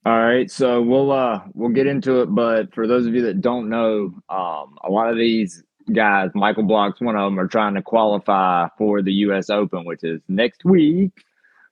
[0.07, 3.41] All right, so we'll uh we'll get into it, but for those of you that
[3.41, 7.75] don't know, um, a lot of these guys, Michael Block's one of them, are trying
[7.75, 9.51] to qualify for the U.S.
[9.51, 11.13] Open, which is next week.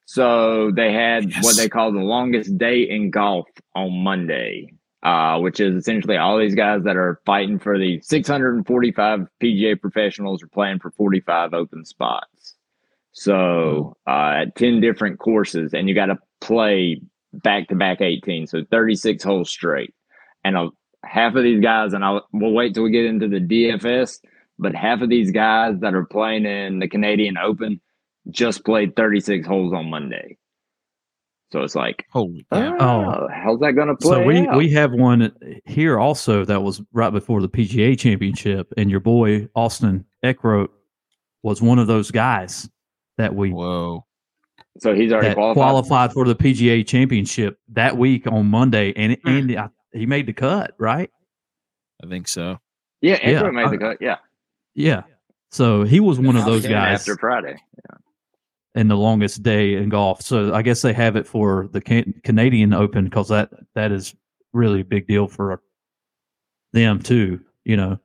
[0.06, 1.44] So they had Yes.
[1.44, 6.38] what they call the longest day in golf on Monday, uh, which is essentially all
[6.38, 11.84] these guys that are fighting for the 645 PGA professionals are playing for 45 open
[11.84, 12.54] spots.
[13.12, 17.00] So uh, at 10 different courses, and you got to play
[17.32, 19.92] back to back 18, so 36 holes straight.
[20.44, 20.68] And a,
[21.04, 24.20] half of these guys, and I'll, we'll wait till we get into the DFS,
[24.58, 27.80] but half of these guys that are playing in the Canadian Open
[28.30, 30.36] just played 36 holes on Monday.
[31.52, 33.28] So it's like, Holy oh, cow.
[33.32, 34.10] how's that going to play?
[34.10, 34.56] So we out?
[34.56, 35.32] we have one
[35.64, 40.68] here also that was right before the PGA Championship, and your boy Austin Eckroat
[41.44, 42.68] was one of those guys
[43.16, 44.04] that we Whoa.
[44.80, 45.54] so he's already qualified.
[45.62, 49.28] qualified for the PGA Championship that week on Monday, and Hmm.
[49.28, 51.10] and I- he made the cut, right?
[52.02, 52.58] I think so.
[53.00, 53.98] Yeah, Yeah, Andrew made the cut.
[54.00, 54.16] Yeah,
[54.74, 55.02] Yeah.
[55.52, 57.56] So he was one of those guys after Friday.
[58.76, 60.20] In the longest day in golf.
[60.20, 64.14] So I guess they have it for the can- Canadian Open because that that is
[64.52, 65.62] really a big deal for
[66.74, 67.40] them too.
[67.64, 67.98] You know,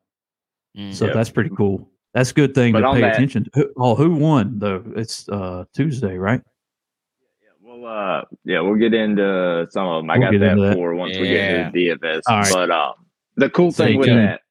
[0.78, 0.94] Mm.
[0.94, 1.14] so Yeah.
[1.14, 1.90] that's pretty cool.
[2.14, 3.48] That's a good thing But to pay that- attention.
[3.54, 3.70] to.
[3.76, 4.82] Oh, who won though?
[4.96, 6.42] It's uh Tuesday, right?
[7.62, 10.10] Well, uh, yeah, we'll get into some of them.
[10.10, 10.76] I We'll got that into that.
[10.76, 12.22] for once we get into the DFS.
[12.28, 12.50] All right.
[12.54, 12.94] But um,
[13.36, 14.42] the cool Stay thing with that,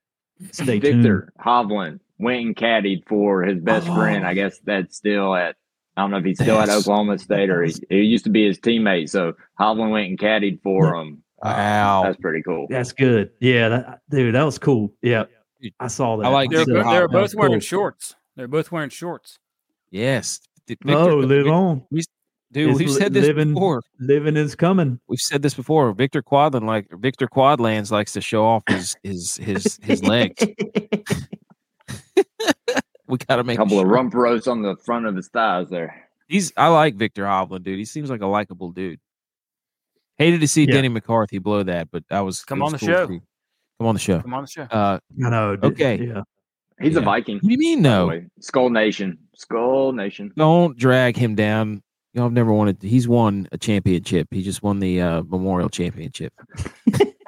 [0.53, 1.03] Stay tuned.
[1.03, 3.95] Viktor Hovland went and caddied for his best Oh.
[3.95, 4.27] friend.
[4.27, 5.57] I guess that's still at.
[6.01, 8.47] I don't know if he's still at Oklahoma State or he, he used to be
[8.47, 9.11] his teammate.
[9.11, 11.23] So Hovland went and caddied for him.
[11.43, 12.03] Uh, Wow.
[12.05, 12.67] that's pretty cool.
[12.71, 13.31] That's good.
[13.41, 14.93] Yeah, that, dude, that was cool.
[15.03, 15.25] Yeah,
[15.61, 16.27] Dude, I saw that.
[16.27, 17.61] I like They're, So, Victor they're both wearing cool.
[17.61, 18.15] shorts.
[18.37, 19.39] They're both wearing shorts.
[19.91, 20.41] Yes.
[20.67, 21.83] Victor- Oh, live on.
[22.53, 23.83] Dude, It's we've li- said this living- before.
[24.01, 24.99] Living is coming.
[25.07, 25.93] We've said this before.
[25.93, 30.43] Victor Quadland, like Victor Quadlands, likes to show off his his his his legs.
[33.11, 33.90] We got to make A make couple of sure.
[33.92, 36.07] rump roasts on the front of his thighs there.
[36.29, 37.79] He's I like Viktor Hovland, dude.
[37.79, 39.01] He seems like a likable dude.
[40.16, 40.75] Hated to see Yeah.
[40.75, 43.07] Denny McCarthy blow that, but I was Come it on was the cool show.
[43.79, 44.20] Come on the show.
[44.20, 44.62] Come on the show.
[44.62, 45.57] Uh, I know.
[45.57, 46.07] d- Okay.
[46.07, 46.23] Yeah.
[46.81, 47.37] He's a Viking.
[47.37, 48.09] what do you mean though?
[48.11, 48.23] no?
[48.40, 49.18] Skol Nation.
[49.38, 50.33] Skol Nation.
[50.37, 51.83] Don't drag him down.
[52.14, 52.83] Y'all have never wanted.
[52.83, 54.29] He's won a championship.
[54.31, 56.33] He just won the uh, Memorial Championship.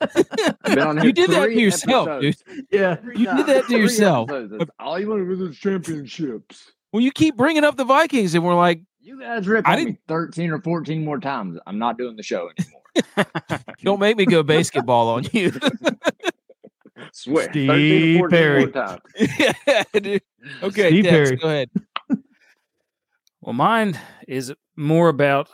[0.00, 2.42] I've been on You did that to yourself, episodes.
[2.70, 2.96] Yeah.
[3.14, 4.30] You did that to yourself.
[4.30, 4.70] episodes.
[4.78, 6.72] All you want to do is championships.
[6.92, 9.84] Well, you keep bringing up the Vikings, and we're like, You guys rip I me
[9.84, 11.58] didn't- 13 or 14 more times.
[11.66, 13.26] I'm not doing the show anymore.
[13.82, 15.52] don't make me go basketball on you.
[17.12, 17.46] Swear.
[17.46, 18.60] 13 Steve or 14 Perry.
[18.66, 19.00] more times.
[19.66, 20.22] yeah, dude.
[20.62, 21.36] Okay, Steve Dex, Perry.
[21.36, 21.70] go ahead.
[23.40, 25.48] Well, mine is more about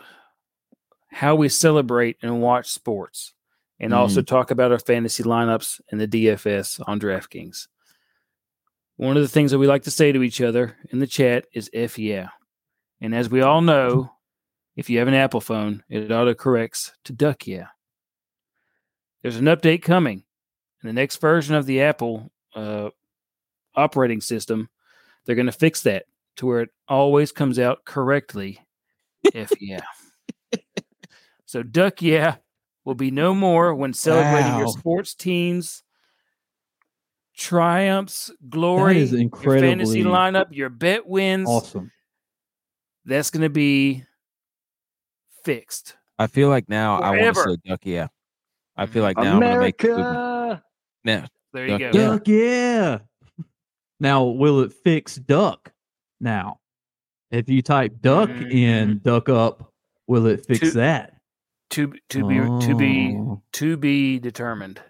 [1.10, 3.32] how we celebrate and watch sports,
[3.78, 7.68] and also talk about our fantasy lineups and the DFS on DraftKings.
[8.96, 11.46] One of the things that we like to say to each other in the chat
[11.52, 12.28] is "F yeah,"
[13.00, 14.10] and as we all know,
[14.74, 17.66] if you have an Apple phone, it auto corrects to "Duck yeah."
[19.22, 20.24] There's an update coming,
[20.82, 22.90] in the next version of the Apple uh,
[23.74, 24.70] operating system.
[25.24, 26.04] They're going to fix that
[26.36, 28.60] to where it always comes out correctly.
[29.34, 29.80] F yeah.
[31.46, 32.36] so duck yeah
[32.86, 35.82] will be no more when celebrating your sports teams
[37.36, 41.48] triumphs, glory, is your fantasy lineup, your bet wins.
[41.48, 41.92] Awesome.
[43.04, 44.04] That's going to be
[45.44, 45.96] fixed.
[46.18, 47.50] I feel like now I want to Forever.
[47.50, 47.80] say duck.
[47.82, 48.06] Yeah,
[48.76, 49.02] I feel mm-hmm.
[49.02, 49.78] like now I'm gonna make.
[49.78, 50.08] the movement.
[50.08, 50.62] America.
[51.04, 51.92] Now, There you Duck go.
[51.92, 52.98] Duck, yeah.
[54.00, 55.72] Now, will it fix duck?
[56.20, 56.60] Now,
[57.30, 58.50] if you type duck mm-hmm.
[58.50, 59.72] in duck up,
[60.06, 61.15] will it fix To- that?
[61.76, 62.36] To to be
[62.66, 63.42] to be Oh.
[63.52, 64.80] to be determined.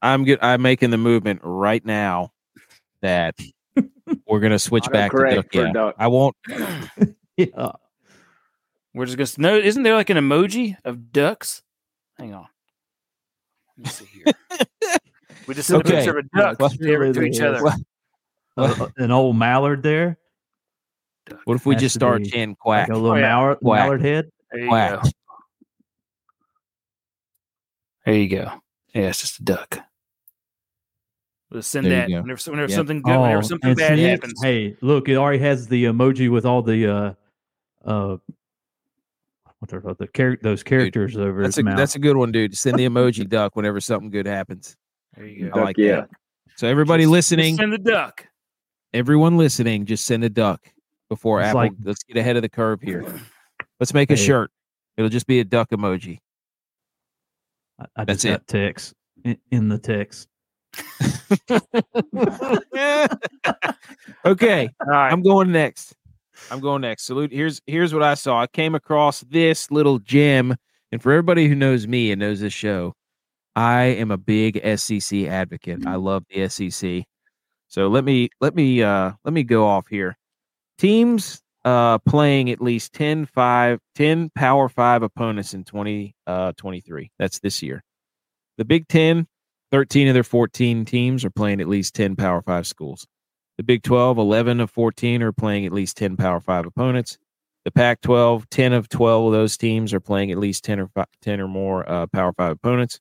[0.00, 0.38] I'm good.
[0.40, 2.32] I'm making the movement right now
[3.02, 3.34] that
[4.26, 5.46] we're gonna switch back to duck.
[5.52, 5.94] Yeah, duck.
[5.98, 6.34] I won't.
[7.36, 7.72] Yeah.
[8.94, 9.56] We're just gonna no.
[9.58, 11.62] Isn't there like an emoji of ducks?
[12.18, 12.46] Hang on.
[13.78, 14.24] Let me see here.
[15.46, 15.92] we just sent Okay.
[15.92, 16.76] a picture of a duck Well, to,
[17.12, 17.62] to each there other.
[17.62, 20.18] What, Uh, an old mallard there,
[21.44, 22.88] what if we Has just start be chanting quack?
[22.88, 23.22] like a little Oh, yeah.
[23.22, 23.80] mallard, Quack.
[23.84, 24.30] mallard head.
[24.50, 25.02] There you Quack.
[28.10, 28.14] Go.
[28.14, 28.52] There you go.
[28.94, 29.78] Yeah, it's just a duck.
[31.50, 32.76] We'll send There that whenever, whenever Yep.
[32.76, 34.40] something good, whenever something Oh, bad see, happens.
[34.42, 37.14] Hey, look, it already has the emoji with all the uh
[37.84, 38.16] uh
[39.58, 41.76] what are the char- those characters over That's his a mouth.
[41.76, 42.56] that's a good one, dude.
[42.56, 44.76] Send the emoji duck whenever something good happens.
[45.16, 45.60] There you I go.
[45.62, 46.02] like yeah.
[46.02, 46.10] that.
[46.56, 48.26] So everybody Just- listening, just send the duck.
[48.94, 50.60] everyone listening, just send a duck
[51.08, 51.60] before It's Apple.
[51.62, 53.04] like- let's get ahead of the curve here.
[53.80, 54.50] Let's make a shirt.
[54.96, 56.20] It'll just be a duck emoji.
[57.80, 60.28] I, I That's just got text in, in the text.
[64.24, 65.12] okay, All right.
[65.12, 65.94] I'm going next.
[66.50, 67.04] I'm going next.
[67.04, 67.32] Salute.
[67.32, 68.40] Here's here's what I saw.
[68.40, 70.54] I came across this little gem,
[70.92, 72.94] and for everybody who knows me and knows this show,
[73.56, 75.86] I am a big SEC advocate.
[75.86, 77.04] I love the SEC.
[77.68, 80.16] So let me let me uh let me go off here.
[80.78, 86.52] Teams uh playing at least 10 5 10 power 5 opponents in 20 uh
[87.18, 87.82] That's this year.
[88.58, 89.26] The Big 10
[89.70, 93.06] 13 of their 14 teams are playing at least 10 Power 5 schools.
[93.56, 97.18] The Big 12, 11 of 14 are playing at least 10 Power 5 opponents.
[97.64, 100.88] The Pac 12, 10 of 12 of those teams are playing at least 10 or,
[100.88, 103.00] fi- 10 or more uh, Power 5 opponents.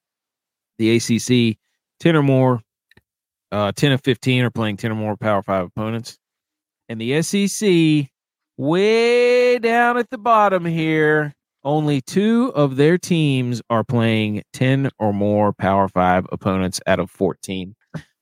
[0.78, 1.58] The ACC,
[2.02, 2.62] 10 or more,
[3.52, 6.18] uh, 10 of 15 are playing 10 or more Power 5 opponents.
[6.90, 8.10] And the SEC,
[8.60, 15.14] way down at the bottom here, only two of their teams are playing 10 or
[15.14, 17.74] more Power 5 opponents out of 14.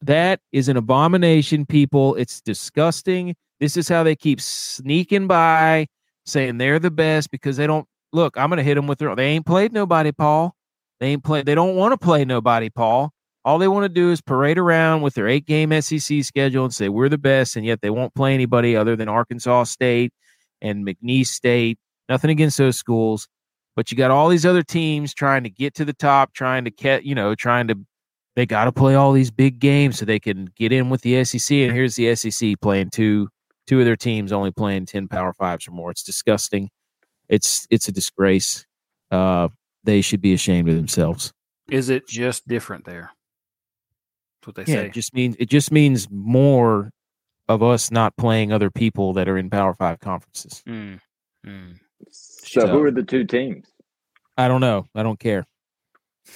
[0.01, 2.13] That is an abomination, people.
[2.15, 3.35] It's disgusting.
[3.59, 5.87] This is how they keep sneaking by,
[6.27, 8.37] saying they're the best because they don't look.
[8.37, 9.15] I'm going to hit them with their.
[9.15, 10.55] They ain't played nobody, Paul.
[10.99, 11.41] They ain't play.
[11.41, 13.11] They don't want to play nobody, Paul.
[13.43, 16.73] All they want to do is parade around with their eight game SEC schedule and
[16.73, 20.13] say we're the best, and yet they won't play anybody other than Arkansas State
[20.61, 21.77] and McNeese State.
[22.09, 23.27] Nothing against those schools,
[23.75, 26.71] but you got all these other teams trying to get to the top, trying to
[26.71, 27.75] get, you know, trying to
[28.37, 31.23] they got to play all these big games so they can get in with the
[31.25, 31.51] SEC.
[31.57, 33.27] And here's the SEC playing two
[33.65, 35.91] two of their teams only playing ten Power Fives or more.
[35.91, 36.69] It's disgusting.
[37.27, 38.65] It's it's a disgrace.
[39.11, 39.49] Uh,
[39.83, 41.33] they should be ashamed of themselves.
[41.69, 43.11] Is it just different there?
[44.41, 44.85] That's what they Yeah, say.
[44.87, 46.91] it just means it just means more
[47.49, 50.61] of us not playing other people that are in Power Five conferences.
[50.67, 50.99] Mm,
[51.45, 51.79] mm.
[52.11, 53.67] So, So- who are the two teams?
[54.37, 54.85] I don't know.
[54.93, 55.45] I don't care.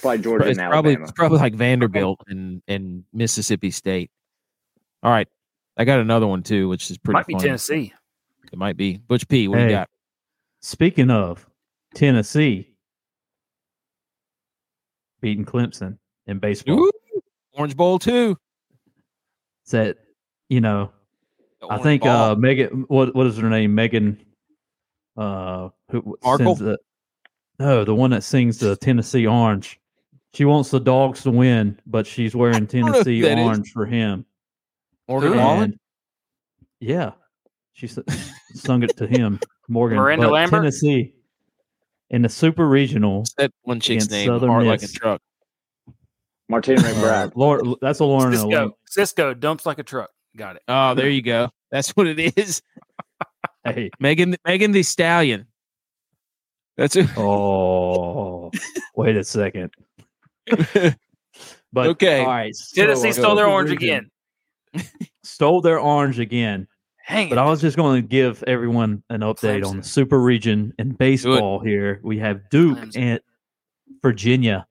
[0.00, 1.04] Probably Georgia it's and probably Alabama.
[1.04, 4.10] it's probably like Vanderbilt and and Mississippi State.
[5.02, 5.28] All right,
[5.76, 7.14] I got another one too, which is pretty.
[7.18, 7.34] Might be.
[7.34, 7.92] Tennessee.
[8.52, 9.48] It might be Butch P.
[9.48, 9.88] What do you got?
[10.60, 11.46] Speaking of
[11.94, 12.74] Tennessee
[15.20, 16.90] beating Clemson in baseball, Ooh,
[17.52, 18.36] Orange Bowl too.
[19.70, 19.98] that
[20.48, 21.01] you know, The
[21.70, 23.74] I think uh Megan, what what is her name?
[23.74, 24.18] Megan,
[25.16, 26.54] uh, who Markle?
[26.56, 26.78] the
[27.58, 29.78] no, the one that sings the Tennessee Orange.
[30.34, 33.44] She wants the dogs to win, but she's wearing Tennessee that is.
[33.44, 34.24] Orange for him.
[35.06, 35.78] Morgan Wallen.
[36.80, 37.12] Yeah,
[37.74, 37.86] she
[38.54, 39.38] sung it to him.
[39.68, 40.60] Morgan Miranda but Lambert?
[40.62, 41.14] Tennessee
[42.10, 43.24] in the Super Regional.
[43.36, 44.26] That one chick's name?
[44.26, 45.20] Southern Heart like a truck.
[46.48, 47.32] Martina Uh, McBride.
[47.36, 48.32] Laura, that's a Lauren.
[48.32, 48.76] Cisco.
[48.86, 50.10] Cisco dumps like a truck.
[50.36, 50.62] Got it.
[50.68, 51.50] Oh, there you go.
[51.70, 52.62] That's what it is.
[53.64, 55.46] Hey, Megan Megan Thee Stallion.
[56.76, 57.06] That's it.
[57.16, 58.50] oh,
[58.96, 59.70] wait a second.
[61.72, 62.20] But Okay.
[62.20, 62.52] all right.
[62.74, 64.10] Tennessee so, stole their orange again.
[65.22, 66.66] Stole their orange again.
[67.04, 67.40] Hang But it.
[67.40, 71.60] I was just going to give everyone an update on the Super Region in baseball.
[71.60, 72.96] Here we have Duke Clemson.
[72.96, 73.20] and
[74.02, 74.66] Virginia.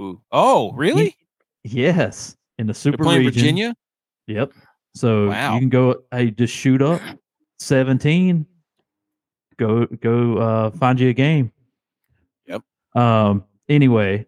[0.00, 0.20] Ooh.
[0.32, 1.16] Oh, really?
[1.62, 3.24] Yes, in the Super Region.
[3.24, 3.76] Virginia.
[4.26, 4.52] Yep.
[4.94, 5.54] So Wow.
[5.54, 6.02] you can go.
[6.10, 7.00] Hey, just shoot up
[7.58, 8.46] seventeen.
[9.58, 10.38] Go go.
[10.38, 11.52] Uh, find you a game.
[12.46, 12.62] Yep.
[12.94, 13.44] Um.
[13.68, 14.26] Anyway,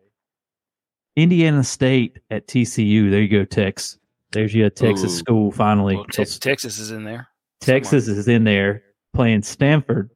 [1.16, 3.10] Indiana State at TCU.
[3.10, 3.98] There you go, Tex.
[4.30, 5.18] There's you a Texas Ooh.
[5.18, 5.96] school finally.
[5.96, 7.28] Well, Te- Texas is in there.
[7.60, 8.82] Texas is in there
[9.14, 10.10] playing Stanford.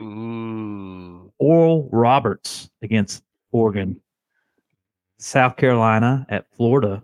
[0.00, 1.32] Ooh.
[1.38, 4.00] Oral Roberts against Oregon.
[5.18, 7.02] South Carolina at Florida.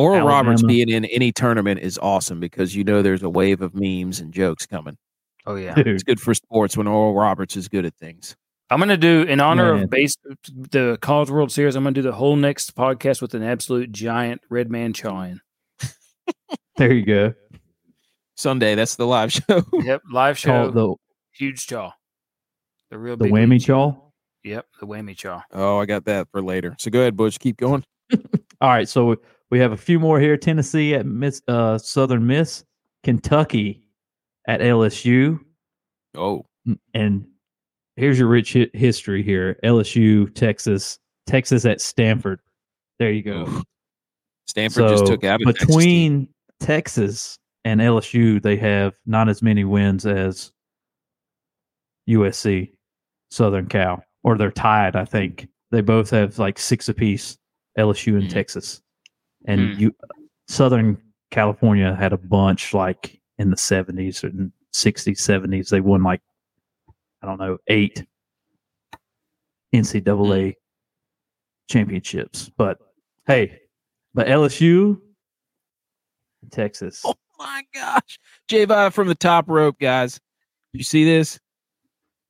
[0.00, 3.74] Oral Roberts being in any tournament is awesome because you know there's a wave of
[3.74, 4.96] memes and jokes coming.
[5.46, 5.74] Oh yeah.
[5.74, 8.36] Dude, It's good for sports when Oral Roberts is good at things.
[8.70, 9.84] I'm gonna do in honor Man.
[9.84, 10.14] of base
[10.52, 11.74] the College World Series.
[11.74, 15.40] I'm gonna do the whole next podcast with an absolute giant red man chawing.
[16.76, 17.34] there you go.
[18.36, 19.62] Sunday, that's the live show.
[19.72, 20.94] Yep, live show, the
[21.36, 21.92] huge chaw,
[22.90, 23.62] the real the big whammy league.
[23.64, 23.94] chaw.
[24.44, 25.42] Yep, the whammy chaw.
[25.52, 26.76] oh, I got that for later.
[26.78, 27.38] So go ahead, Butch.
[27.40, 27.84] Keep going.
[28.60, 29.16] All right, so
[29.50, 30.36] we have a few more here.
[30.36, 32.64] Tennessee at Miss uh, Southern Miss,
[33.04, 33.82] Kentucky
[34.48, 35.38] at LSU,
[36.16, 36.44] Oh,
[36.94, 37.26] and
[37.96, 42.40] here's your rich hi- history here: LSU, Texas, Texas at Stanford.
[42.98, 43.62] There you go.
[44.48, 45.76] Stanford just took out a Texas team.
[45.76, 46.28] between
[46.60, 50.50] Texas and LSU, they have not as many wins as
[52.08, 52.72] USC,
[53.30, 54.96] Southern Cal, or they're tied.
[54.96, 57.36] I think they both have like six apiece.
[57.78, 58.30] LSU and Mhm.
[58.32, 58.82] Texas,
[59.46, 59.80] and Hmm.
[59.80, 59.94] you
[60.48, 61.00] Southern
[61.30, 65.68] California had a bunch like in the seventies and sixties, seventies.
[65.70, 66.20] They won like
[67.22, 68.04] I don't know eight
[69.74, 70.54] NCAA
[71.68, 72.50] championships.
[72.56, 72.78] But
[73.26, 73.60] hey,
[74.14, 75.00] but LSU,
[76.50, 77.02] Texas.
[77.04, 78.18] Oh my gosh.
[78.48, 80.20] J Vibe from the top rope, guys.
[80.72, 81.38] You see this?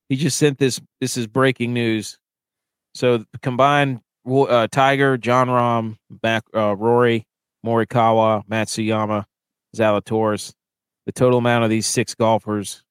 [0.08, 0.80] He just sent this.
[1.00, 2.18] This is breaking news.
[2.94, 7.26] So the combined uh, Tiger, John Rahm, back, uh, Rory,
[7.64, 9.24] Morikawa, Matsuyama,
[9.76, 10.52] Zalatoris.
[11.06, 12.82] The total amount of these six golfers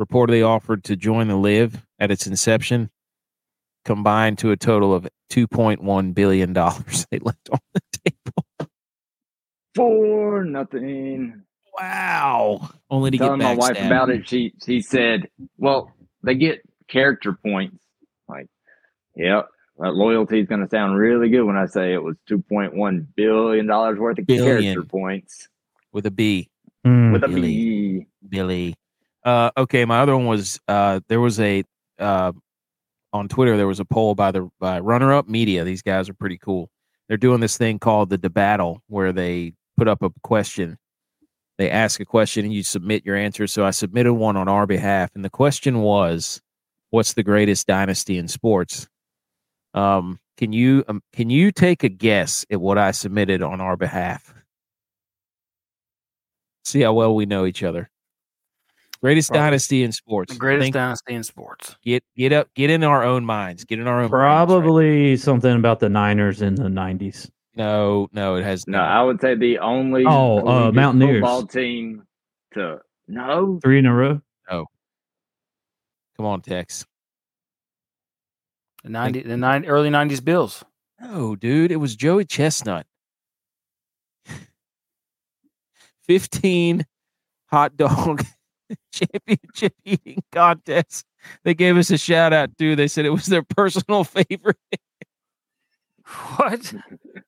[0.00, 2.90] reportedly offered to join the LIV at its inception
[3.84, 8.70] combined to a total of $2.1 billion they left on the table.
[9.74, 11.42] For nothing.
[11.78, 12.70] Wow.
[12.90, 13.86] Only to Telling get my wife backstabbed.
[13.86, 15.92] about it, she she said, "Well,
[16.22, 17.76] they get character points."
[18.26, 18.46] Like,
[19.14, 22.42] yep, that loyalty is going to sound really good when I say it was two
[22.42, 24.62] point one billion dollars worth of Billion.
[24.62, 25.48] character points
[25.92, 26.48] with a B.
[26.86, 27.12] Mm.
[27.12, 27.40] with a Billy.
[27.40, 28.06] B.
[28.28, 28.74] Billy.
[29.24, 31.64] Uh, okay, my other one was uh, there was a
[31.98, 32.32] uh,
[33.12, 35.64] on Twitter there was a poll by the by Runner Up Media.
[35.64, 36.70] These guys are pretty cool.
[37.08, 40.78] They're doing this thing called the debattle where they put up a question.
[41.58, 43.46] They ask a question and you submit your answer.
[43.46, 46.40] So I submitted one on our behalf, and the question was,
[46.90, 48.88] "What's the greatest dynasty in sports?"
[49.76, 53.76] Um, can you um, can you take a guess at what I submitted on our
[53.76, 54.34] behalf?
[56.64, 57.90] See how well we know each other.
[59.02, 60.32] Greatest Probably dynasty in sports.
[60.32, 61.76] The greatest Think- dynasty in sports.
[61.82, 63.64] get get up get in our own minds.
[63.64, 64.46] Get in our own brains, right?
[64.46, 67.30] Probably something about the Niners in the nineties.
[67.54, 71.14] No, no, it has No, I would say the only Oh, uh, collegiate Mountaineers.
[71.20, 72.02] football team
[72.54, 74.20] to no Three in a row.
[74.50, 74.66] No.
[76.16, 76.84] Come on, Tex.
[78.86, 80.64] The ninety, the nine early nineties Bills.
[81.00, 82.86] No, dude, it was Joey Chestnut.
[86.04, 86.86] 15
[87.46, 88.24] hot dog
[88.92, 91.04] championship eating contest.
[91.42, 92.76] They gave us a shout out too.
[92.76, 94.56] They said it was their personal favorite.
[96.36, 96.72] What?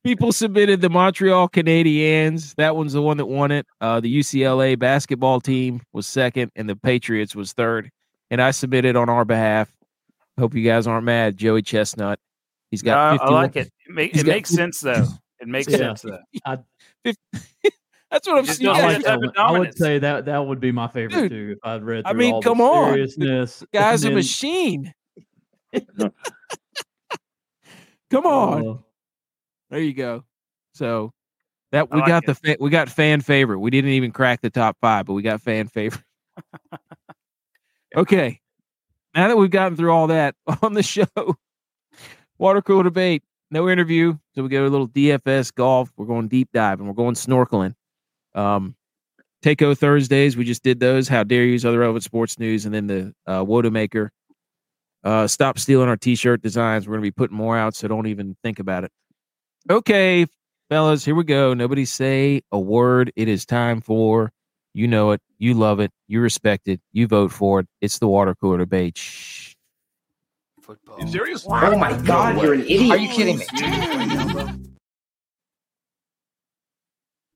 [0.04, 2.54] People submitted the Montreal Canadiens.
[2.54, 3.66] That one's the one that won it.
[3.80, 7.90] Uh, the UCLA basketball team was second, and the Patriots was third.
[8.30, 9.72] And I submitted on our behalf.
[10.38, 11.36] Hope you guys aren't mad.
[11.36, 12.18] Joey Chestnut.
[12.70, 13.20] He's got.
[13.20, 13.66] I, I like it.
[13.86, 15.06] It, make, it got makes sense though.
[15.40, 15.94] It makes Yeah.
[15.94, 16.18] sense though.
[18.10, 18.74] That's what I'm Just saying.
[18.74, 19.20] don't like guys- that.
[19.20, 21.52] type of I would say that that would be my favorite Dude, too.
[21.52, 22.04] If I'd read.
[22.06, 22.92] I through mean, all come the on.
[22.94, 23.64] seriousness.
[23.72, 24.94] guy's a and then- machine.
[28.10, 28.66] Come on.
[28.68, 28.74] Uh,
[29.70, 30.24] There you go.
[30.72, 31.12] So
[31.72, 32.26] that we like got it.
[32.26, 33.58] the fa- we got fan favorite.
[33.58, 36.02] We didn't even crack the top five, but we got fan favorite.
[37.96, 38.40] okay.
[39.14, 41.06] Now that we've gotten through all that on the show,
[42.38, 44.16] water cooler debate, no interview.
[44.34, 45.90] So we go a little DFS golf.
[45.96, 47.74] We're going deep dive and we're going snorkeling.
[48.34, 48.76] Um,
[49.42, 51.08] Takeo Thursdays, we just did those.
[51.08, 54.08] How dare use other relevant sports news, and then the uh, Wodamaker.
[55.04, 56.86] Uh, stop stealing our t-shirt designs.
[56.86, 58.90] We're going to be putting more out, so don't even think about it.
[59.70, 60.26] Okay,
[60.68, 61.54] fellas, here we go.
[61.54, 63.12] Nobody say a word.
[63.14, 64.32] It is time for
[64.74, 67.66] you know it, you love it, you respect it, you vote for it.
[67.80, 68.96] It's the water cooler debate.
[68.98, 69.54] Shh.
[70.62, 71.06] Football.
[71.06, 71.46] serious?
[71.48, 72.90] Oh my god, you're an idiot.
[72.90, 73.46] Are you kidding me?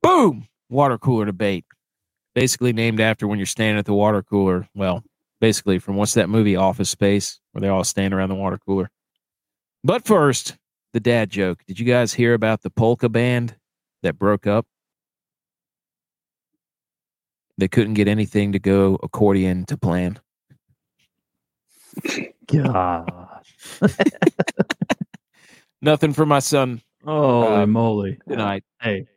[0.03, 0.47] Boom!
[0.69, 1.65] Water cooler debate.
[2.35, 4.67] Basically named after when you're standing at the water cooler.
[4.75, 5.03] Well,
[5.41, 8.89] basically from what's that movie, Office Space, where they all stand around the water cooler.
[9.83, 10.55] But first,
[10.93, 11.63] the dad joke.
[11.67, 13.55] Did you guys hear about the polka band
[14.03, 14.65] that broke up?
[17.57, 20.19] They couldn't get anything to go accordion to plan.
[22.47, 23.79] Gosh.
[25.81, 28.17] Nothing for my son Holy Uh, moly.
[28.27, 28.63] tonight.
[28.81, 29.07] Hey,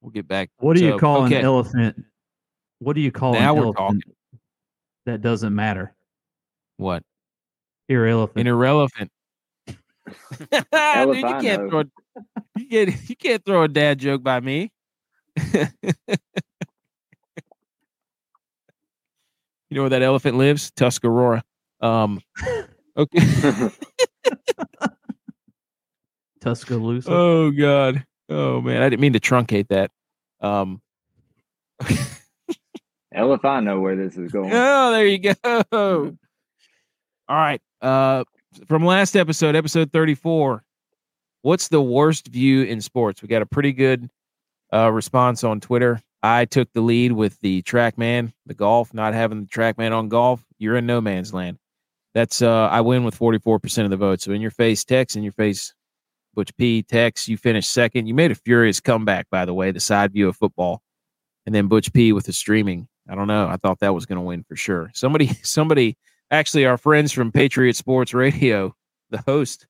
[0.00, 0.50] We'll get back.
[0.58, 1.38] what do you call okay.
[1.38, 2.04] an elephant?
[2.80, 4.14] What do you call Now an we're elephant talking.
[5.06, 5.94] that doesn't matter?
[6.76, 7.02] What?
[7.88, 8.38] Irrelevant.
[8.38, 9.10] An irrelevant.
[9.66, 9.76] Dude,
[10.50, 11.70] you can't Elefano.
[11.70, 11.84] throw
[12.56, 14.70] you can't, you can't throw a dad joke by me.
[19.72, 20.70] You know where that elephant lives?
[20.72, 21.42] Tuscarora.
[21.80, 22.20] Um
[22.96, 23.18] okay.
[26.42, 27.10] Tuscaloosa.
[27.10, 28.04] oh god.
[28.28, 29.90] Oh man, I didn't mean to truncate that.
[30.40, 30.82] Um
[33.12, 34.50] Hell if I know where this is going.
[34.52, 35.34] Oh, there you go.
[35.44, 37.60] All All right.
[37.80, 38.24] Uh,
[38.66, 40.62] from last episode, episode 34,
[41.42, 43.22] what's the worst view in sports?
[43.22, 44.08] We got a pretty good
[44.72, 46.00] uh, response on Twitter.
[46.22, 50.44] I took the lead with the TrackMan, the golf, not having the TrackMan on golf.
[50.58, 51.58] You're in no man's land.
[52.14, 54.20] That's uh, I win with 44% of the vote.
[54.20, 55.74] So in your face, Tex, in your face,
[56.34, 58.06] Butch P, Tex, you finished second.
[58.06, 60.82] You made a furious comeback, by the way, the side view of football,
[61.46, 62.88] and then Butch P with the streaming.
[63.08, 63.48] I don't know.
[63.48, 64.90] I thought that was going to win for sure.
[64.94, 65.96] Somebody, somebody,
[66.30, 68.74] actually, our friends from Patriot Sports Radio,
[69.10, 69.66] the host,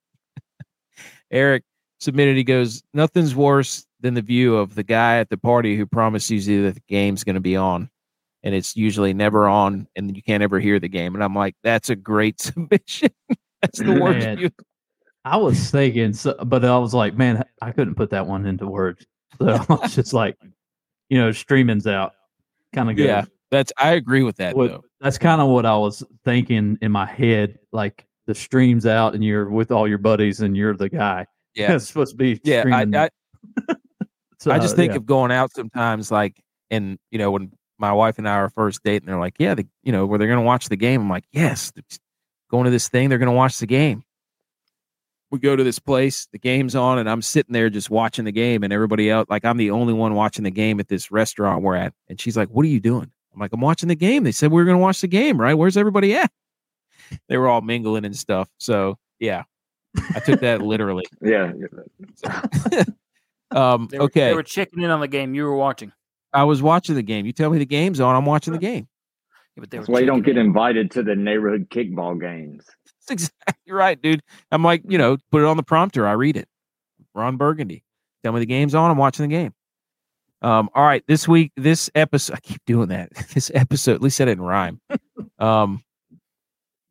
[1.30, 1.64] Eric
[1.98, 2.36] submitted.
[2.36, 6.46] He goes, "Nothing's worse than the view of the guy at the party who promises
[6.46, 7.88] you that the game's going to be on,
[8.42, 11.55] and it's usually never on, and you can't ever hear the game." And I'm like,
[11.62, 13.11] "That's a great submission.
[13.62, 14.50] That's the worst view."
[15.24, 18.66] I was thinking, so, but I was like, man, I couldn't put that one into
[18.66, 19.07] words.
[19.38, 20.36] So I was just like,
[21.09, 22.12] you know, streaming's out,
[22.74, 23.07] kind of good.
[23.07, 24.84] Yeah, that's I agree with that What- though.
[25.00, 27.59] That's kind of what I was thinking in my head.
[27.72, 31.26] Like the stream's out, and you're with all your buddies, and you're the guy.
[31.55, 31.72] Yeah.
[31.76, 32.40] it's supposed to be.
[32.44, 33.09] Yeah, I.
[33.68, 33.74] I,
[34.43, 34.97] So, I just think yeah.
[34.97, 38.82] of going out sometimes, like, and you know, when my wife and I are first
[38.82, 41.03] date, and they're like, "Yeah, the, you know, where they're going to watch the game."
[41.03, 41.72] I'm like, "Yes,
[42.51, 44.03] going to this thing, they're going to watch the game."
[45.30, 48.32] We go to this place, the game's on, and I'm sitting there just watching the
[48.32, 51.62] game, and everybody else, like, I'm the only one watching the game at this restaurant
[51.62, 54.24] we're at, and she's like, "What are you doing?" I'm like, "I'm watching the game."
[54.24, 55.55] They said we were going to watch the game, right?
[55.55, 56.32] Where's everybody at?
[57.28, 58.49] They were all mingling and stuff.
[58.59, 59.45] So yeah,
[60.16, 61.05] I took that literally.
[61.22, 61.53] Yeah.
[63.57, 64.28] Um, They were, okay.
[64.28, 65.92] They were checking in on the game you were watching.
[66.32, 67.26] I was watching the game.
[67.26, 68.88] You tell me the game's on, I'm watching the game.
[69.57, 70.46] Yeah, but they That's why you don't get in.
[70.46, 72.64] invited to the neighborhood kickball games.
[73.07, 74.22] That's exactly right, dude.
[74.50, 76.07] I'm like, you know, put it on the prompter.
[76.07, 76.48] I read it.
[77.14, 77.84] Ron Burgundy.
[78.22, 78.90] Tell me the game's on.
[78.90, 79.53] I'm watching the game.
[80.40, 81.05] Um, all right.
[81.07, 83.11] This week, this episode, I keep doing that.
[83.34, 84.80] This episode, at least I didn't rhyme.
[85.38, 85.82] um,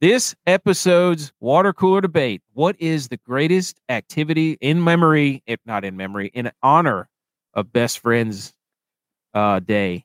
[0.01, 2.41] this episode's water cooler debate.
[2.53, 7.07] What is the greatest activity in memory, if not in memory, in honor
[7.53, 8.53] of Best Friends
[9.33, 10.03] uh, Day?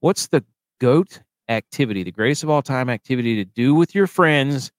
[0.00, 0.44] What's the
[0.80, 4.72] GOAT activity, the greatest of all time activity to do with your friends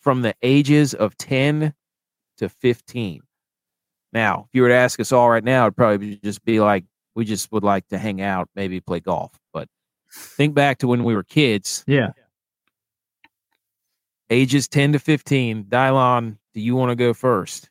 [0.00, 1.72] from the ages of 10
[2.38, 3.22] to 15.
[4.12, 6.84] Now, if you were to ask us all right now, it'd probably just be like,
[7.14, 9.32] we just would like to hang out, maybe play golf.
[9.52, 9.68] But
[10.12, 12.10] think back to when we were kids, yeah.
[14.32, 15.64] Ages 10 to 15.
[15.64, 17.68] Dylon, do you want to go first?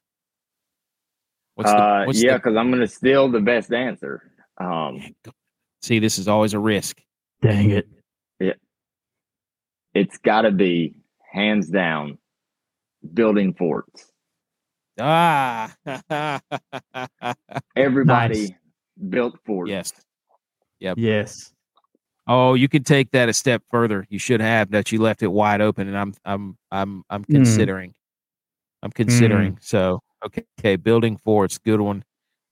[1.56, 4.32] What's uh, what's yeah, because I'm going to steal the best answer.
[4.58, 5.16] Um,
[5.82, 7.02] See, this is always a risk.
[7.42, 7.88] Dang it.
[9.94, 10.94] it's got to be
[11.32, 12.18] hands down
[13.14, 14.12] building forts.
[15.00, 15.74] Ah,
[17.76, 18.56] Everybody
[19.10, 19.70] built forts.
[19.70, 19.94] yes.
[20.80, 20.98] Yep.
[21.00, 21.52] Yes.
[22.34, 24.06] Oh, you could take that a step further.
[24.10, 27.34] You should have that you left it wide open, and I'm I'm I'm I'm Hmm.
[27.34, 27.94] considering.
[28.82, 29.58] I'm considering.
[29.62, 32.06] So okay, okay, building forts, good one.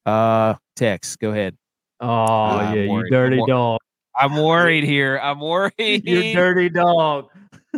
[0.05, 1.55] Uh, Tex, go ahead.
[2.01, 3.79] Oh I'm yeah, you dirty I'm wor- dog.
[4.17, 5.17] I'm worried here.
[5.23, 5.71] I'm worried.
[6.05, 7.29] You dirty dog.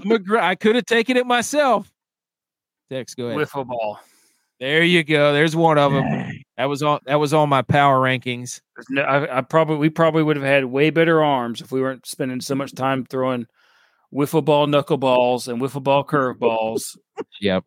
[0.02, 1.92] I'm a gr- I could have taken it myself.
[2.90, 3.38] Tex, go ahead.
[3.48, 4.00] Wiffle ball.
[4.60, 5.34] there you go.
[5.34, 6.31] There's one of them.
[6.62, 6.64] Dang.
[6.64, 7.00] That was on.
[7.06, 8.62] That was on my power rankings.
[8.90, 12.06] No, I, I probably we probably would have had way better arms if we weren't
[12.06, 13.48] spending so much time throwing
[14.14, 16.98] wiffle ball knuckleballs and wiffle ball curveballs.
[17.40, 17.66] Yep.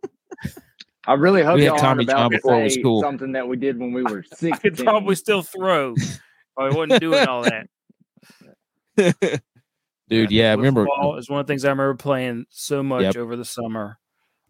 [1.07, 2.83] I really hope We had y'all Tommy aren't about John to before it was say
[2.83, 3.01] cool.
[3.03, 5.95] something that we did when we were I could probably still throw.
[6.59, 7.67] I wasn't doing all that.
[10.09, 12.83] Dude, yeah, I Wiffle remember ball is one of the things I remember playing so
[12.83, 13.17] much Yep.
[13.17, 13.99] over the summer,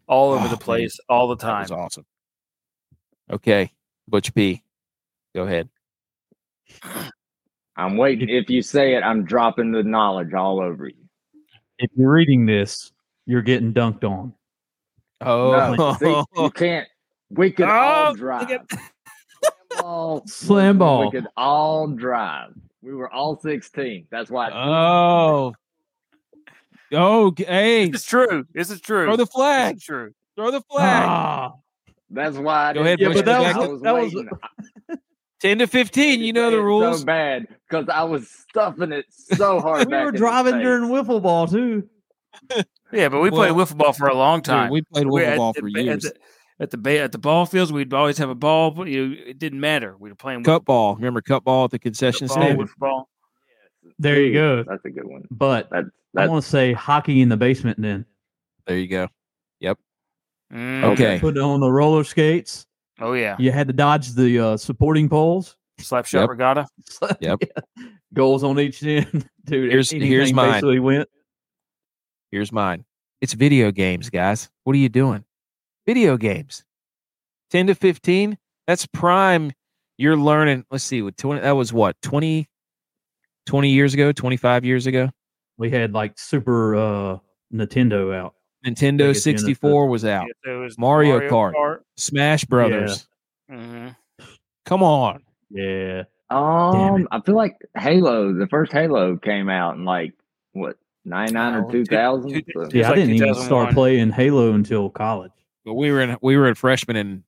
[0.07, 0.57] all over Oh, the man.
[0.59, 1.61] place, all the that time.
[1.63, 2.05] was awesome.
[3.31, 3.71] Okay,
[4.07, 4.63] Butch P,
[5.35, 5.69] go ahead.
[7.77, 8.29] I'm waiting.
[8.29, 10.95] If you say it, I'm dropping the knowledge all over you.
[11.77, 12.91] If you're reading this,
[13.25, 14.33] you're getting dunked on.
[15.21, 16.87] Oh, No, see, you can't.
[17.29, 18.49] We could Oh, all drive.
[18.51, 20.23] at- Slam ball.
[20.27, 21.05] Slam ball.
[21.05, 22.53] We could all drive.
[22.81, 24.07] We were all 16.
[24.09, 24.51] That's why.
[24.51, 25.53] oh,
[26.93, 28.45] oh, g- hey, This is true.
[28.53, 29.05] This is true.
[29.05, 30.13] throw the This flag, is true.
[30.37, 31.05] throw the flag.
[31.07, 31.51] Ah,
[32.09, 32.69] That's why.
[32.69, 34.29] I Go didn't ahead, do Bush, it, that was- I was that was- waiting.
[35.41, 36.99] Ten to fifteen, you know the It's rules.
[36.99, 39.79] So bad because I was stuffing it so hard.
[39.87, 41.87] we back were driving during wiffle ball too.
[42.91, 44.71] Yeah, but we played Well, wiffle ball for a long Dude, time.
[44.71, 46.05] we played We- wiffle at ball the for ba- years.
[46.05, 46.19] At the,
[46.63, 48.71] at the ba- at the ball fields, we'd always have a ball.
[48.71, 49.95] But you, know, it didn't matter.
[49.99, 52.57] We were playing Cup wiffle ball, remember cup ball at the concession ball, stand?
[52.59, 53.09] wiffle ball.
[53.99, 54.63] There you go.
[54.63, 55.23] That's a good one.
[55.29, 55.83] But That
[56.17, 57.79] I want to say hockey in the basement.
[57.81, 58.05] Then
[58.65, 59.09] There you go.
[60.53, 61.19] Mm, Okay.
[61.19, 62.65] put on the roller skates.
[62.99, 63.35] Oh yeah.
[63.39, 65.57] You had to dodge the uh, supporting poles.
[65.79, 66.29] Slap shot Yep.
[66.29, 66.67] regatta.
[67.19, 67.39] Yep.
[67.41, 67.83] Yeah.
[68.13, 69.71] Goals on each end, dude.
[69.71, 70.51] Here's- here's mine.
[70.53, 71.09] Basically went.
[72.31, 72.85] Here's mine.
[73.21, 74.49] It's video games, guys.
[74.63, 75.23] What are you doing?
[75.85, 76.63] Video games.
[77.51, 78.37] 10 to 15,
[78.67, 79.51] that's prime.
[79.97, 80.65] You're learning.
[80.71, 82.47] Let's see, with 20, that was what, 20,
[83.45, 85.09] 20 years ago, 25 years ago?
[85.57, 87.17] We had like Super uh,
[87.53, 88.34] Nintendo out.
[88.65, 90.25] Nintendo Sega 64 was out.
[90.27, 91.79] Yeah, so it was Mario Kart.
[91.97, 93.07] Smash Brothers.
[93.51, 93.95] Mhm.
[94.65, 95.21] Come on.
[95.49, 96.03] Yeah.
[96.31, 100.13] Um, I feel like Halo, the first Halo came out in like
[100.53, 102.31] what ninety nine Oh, or two thousand.
[102.31, 102.43] two-
[102.73, 105.31] Yeah, It's I didn't even start playing Halo until college.
[105.63, 107.23] But we were in we were in freshman in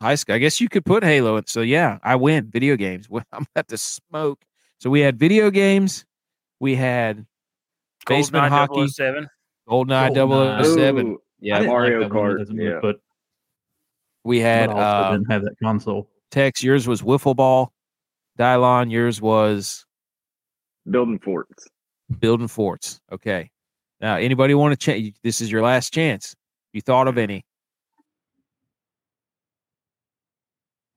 [0.00, 0.34] high school.
[0.34, 1.36] I guess you could put Halo.
[1.36, 3.08] in- So yeah, I win video games.
[3.10, 4.44] Well, I'm about to smoke.
[4.80, 6.04] So we had video games.
[6.58, 7.24] We had
[8.08, 9.28] basement hockey, Seven.
[9.68, 10.64] GoldenEye GoldenEye.
[10.64, 11.18] 007.
[11.40, 12.78] Yeah, Mario that one Kart, yeah.
[12.80, 12.96] but,
[14.24, 16.08] we had but I also uh, didn't have that console.
[16.30, 16.62] Tex.
[16.62, 17.72] Yours was wiffle ball.
[18.38, 18.90] Dylon.
[18.90, 19.84] Yours was
[20.88, 21.68] building forts.
[22.20, 23.00] building forts.
[23.10, 23.50] Okay.
[24.00, 25.14] Now, anybody want to change?
[25.22, 26.34] This is your last chance.
[26.72, 27.44] You thought of any?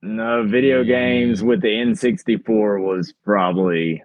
[0.02, 4.02] No video games with the N sixty four was probably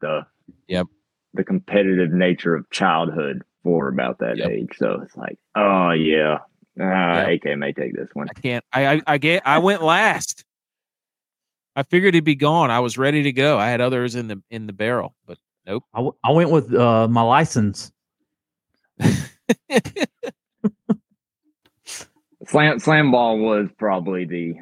[0.00, 0.26] the
[0.68, 0.86] Yep.
[1.34, 4.50] the competitive nature of childhood for about that Yep.
[4.50, 4.70] age.
[4.76, 6.38] So it's like, oh yeah,
[6.80, 7.44] uh, Yep.
[7.44, 8.28] AK may take this one.
[8.30, 8.64] I can't.
[8.72, 9.42] I I, I get.
[9.46, 10.44] I went last.
[11.76, 12.70] I figured he'd be gone.
[12.70, 13.58] I was ready to go.
[13.58, 15.84] I had others in the in the barrel, but nope.
[15.94, 17.92] I, w- I went with uh, my license.
[22.46, 24.54] Slam slam ball was probably the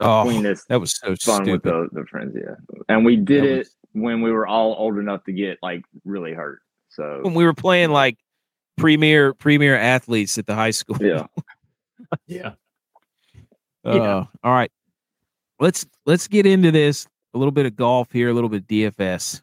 [0.00, 2.54] oh, cleanest that was so fun with the, the friends, yeah.
[2.88, 5.82] And we did That it was- when we were all old enough to get like
[6.04, 6.60] really hurt.
[6.90, 8.18] So When we were playing like
[8.76, 10.96] premier premier athletes at the high school.
[11.00, 11.26] yeah.
[12.26, 12.52] Yeah.
[13.84, 14.24] Uh, Yeah.
[14.42, 14.70] All right.
[15.60, 17.06] Let's let's get into this.
[17.34, 19.40] A little bit of golf here, a little bit of DFS.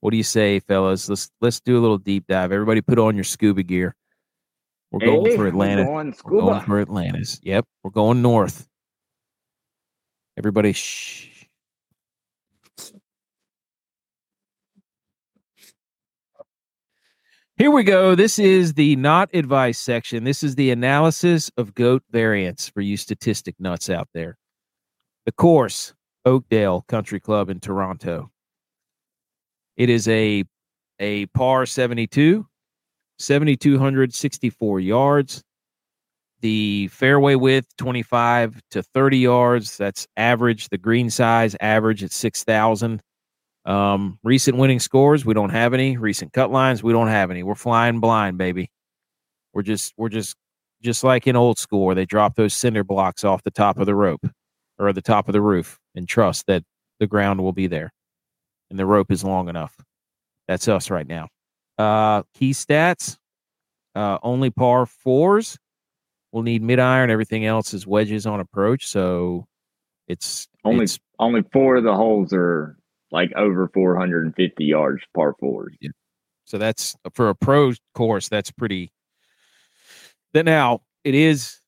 [0.00, 1.08] What do you say, fellas?
[1.08, 2.52] Let's let's do a little deep dive.
[2.52, 3.96] Everybody put on your scuba gear.
[4.92, 5.84] We're going Hey, for Atlanta.
[5.84, 6.60] going We're going scuba.
[6.66, 7.40] for Atlantis.
[7.42, 8.68] Yep, we're going north.
[10.36, 11.26] Everybody, shh.
[17.60, 18.14] Here we go.
[18.14, 20.24] This is the not advice section.
[20.24, 24.38] This is the analysis of goat variants for you statistic nuts out there.
[25.26, 25.92] The course,
[26.24, 28.30] Oakdale Country Club in Toronto.
[29.76, 30.44] It is a
[31.00, 32.46] a par 72,
[33.18, 35.42] 7,264 yards.
[36.40, 39.76] The fairway width, 25 to 30 yards.
[39.76, 40.70] That's average.
[40.70, 43.02] The green size, average at 6,000.
[43.66, 45.96] Um, recent winning scores, we don't have any.
[45.96, 47.42] Recent cut lines, we don't have any.
[47.42, 48.70] We're flying blind, baby.
[49.52, 50.36] We're just, we're just,
[50.82, 53.86] just like in old school where they drop those cinder blocks off the top of
[53.86, 54.26] the rope
[54.78, 56.64] or the top of the roof and trust that
[57.00, 57.92] the ground will be there
[58.70, 59.76] and the rope is long enough.
[60.48, 61.28] That's us right now.
[61.78, 63.18] Uh, key stats,
[63.94, 65.58] uh, only par fours.
[66.32, 67.10] We'll need mid iron.
[67.10, 68.86] Everything else is wedges on approach.
[68.86, 69.46] So
[70.08, 72.76] it's Only it's, only four of the holes are
[73.10, 75.76] like over 450 yards par fours.
[76.44, 78.28] so that's for a pro course.
[78.28, 78.92] That's pretty.
[80.32, 81.60] Then now it is.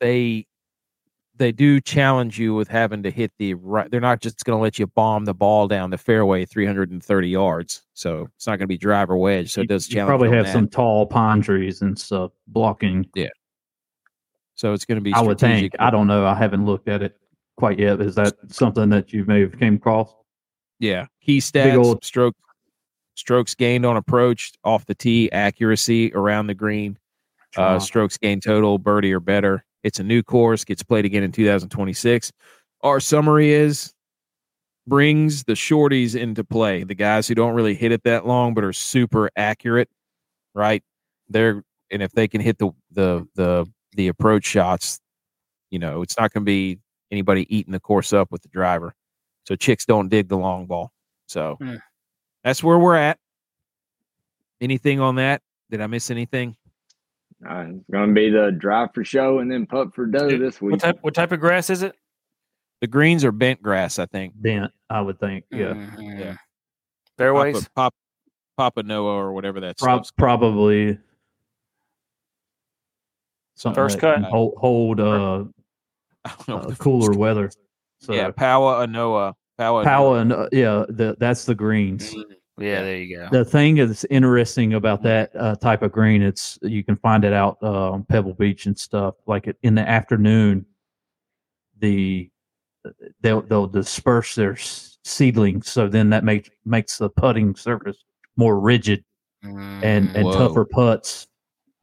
[0.00, 0.46] They
[1.38, 3.90] they do challenge you with having to hit the right.
[3.90, 7.82] They're not just going to let you bomb the ball down the fairway 330 yards.
[7.94, 9.52] So it's not going to be driver wedge.
[9.52, 10.08] So it does you challenge.
[10.08, 10.52] probably you on have that.
[10.52, 13.06] some tall pine trees and stuff blocking.
[13.14, 13.28] Yeah.
[14.54, 15.14] So it's going to be.
[15.14, 15.74] I would think.
[15.78, 16.26] I don't know.
[16.26, 17.16] I haven't looked at it
[17.58, 18.00] quite yet.
[18.00, 20.14] Is that something that you may have came across?
[20.78, 21.06] Yeah.
[21.20, 22.36] Key Big stats, old- stroke
[23.14, 26.96] strokes gained on approach, off the tee, accuracy around the green,
[27.56, 29.64] uh, Uh, strokes gained total, birdie or better.
[29.82, 32.30] It's a new course, gets played again in 2026.
[32.82, 33.92] Our summary is
[34.86, 38.62] brings the shorties into play, the guys who don't really hit it that long but
[38.64, 39.88] are super accurate,
[40.54, 40.82] right?
[41.28, 45.00] They're and if they can hit the the the the approach shots,
[45.70, 46.78] you know, it's not going to be
[47.10, 48.94] anybody eating the course up with the driver.
[49.46, 50.92] So chicks don't dig the long ball.
[51.26, 51.76] So Hmm.
[52.44, 53.18] that's where we're at.
[54.60, 55.42] Anything on that?
[55.70, 56.56] Did I miss anything?
[57.48, 60.40] Uh, it's going to be the drive for show and then putt for dough Dude,
[60.40, 60.72] this week.
[60.72, 60.98] What type?
[61.02, 61.94] What type of grass is it?
[62.80, 64.32] The greens are bent grass, I think.
[64.36, 65.44] Bent, I would think.
[65.50, 65.74] Yeah.
[65.74, 66.18] Mhm.
[66.18, 66.36] Yeah.
[67.16, 67.54] Fairways.
[67.54, 67.94] Papa, Pop,
[68.56, 70.98] Papa Noah or whatever that's Prob- probably
[73.54, 74.30] something First that cut.
[74.30, 75.44] hold, hold uh,
[76.48, 77.50] uh, cooler weather.
[78.00, 79.34] So yeah, Poa annua.
[79.58, 79.84] Powa.
[79.84, 82.14] Power and uh, yeah, the, that's the greens.
[82.14, 82.22] Mm,
[82.58, 83.28] Yeah, there you go.
[83.32, 87.32] The thing that's interesting about that uh, type of green, it's you can find it
[87.32, 89.14] out uh, on Pebble Beach and stuff.
[89.26, 90.64] Like in the afternoon,
[91.80, 92.30] the
[93.20, 97.96] they'll they'll disperse their s- seedlings, so then that makes makes the putting surface
[98.36, 99.04] more rigid
[99.42, 100.32] and and Whoa.
[100.38, 101.26] tougher putts.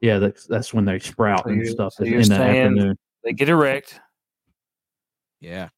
[0.02, 2.98] Yeah, that's that's when they sprout So and stuff so in, in the afternoon.
[3.24, 4.00] They get erect.
[5.42, 5.70] Yeah.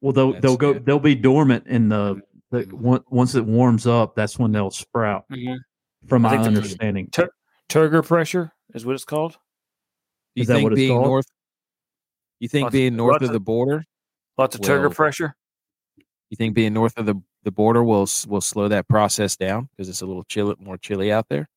[0.00, 0.86] Well, they'll That's they'll go good.
[0.86, 4.14] they'll be dormant in the, the on- once it warms up.
[4.14, 5.24] That's when they'll sprout.
[5.30, 5.58] Mhm.
[6.06, 7.10] From I my think the- understanding,
[7.68, 9.36] Turgor pressure is what it's called.
[10.34, 11.06] You Is that think what it's being called?
[11.06, 11.26] north?
[12.38, 13.84] You think Lots- being north of of- the border?
[14.38, 15.34] Lots of Turgor pressure.
[16.30, 19.88] You think being north of the, the border will will slow that process down because
[19.88, 21.48] it's a little chill, more chilly out there.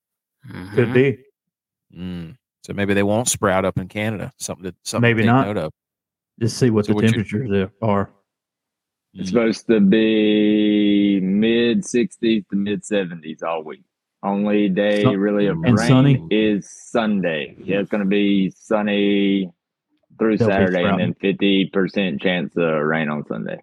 [0.74, 0.94] could Mhm.
[0.94, 1.24] be.
[1.98, 2.36] Mm.
[2.66, 4.34] So maybe they won't sprout up in Canada.
[4.38, 5.48] Something to something Maybe to take not.
[5.48, 5.74] note of.
[6.40, 8.10] Just see what So the what temperatures there are.
[9.14, 9.34] It's Mm.
[9.34, 13.84] supposed to be mid 60s to mid 70s all week.
[14.24, 16.28] Only day Sun- really of rain sunny?
[16.32, 17.56] is Sunday.
[17.60, 19.52] Yeah, it's going to be sunny
[20.18, 23.60] through They'll Saturday and then 50% chance of rain on Sunday.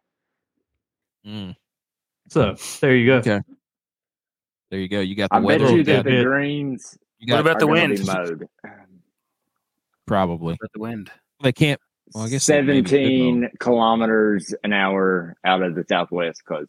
[1.26, 1.56] Mm.
[2.28, 3.16] So there you go.
[3.16, 3.40] Okay.
[4.70, 5.00] There you go.
[5.00, 5.70] You got the I bet weather.
[5.70, 7.96] you You that the greens you What about the are wind?
[7.98, 8.46] be mowed.
[10.06, 10.54] probably.
[10.54, 11.10] About the wind.
[11.42, 11.80] They can't.
[12.14, 12.98] Well, I guess they maybe could mow.
[12.98, 16.66] 17 kilometers an hour out of the southwest because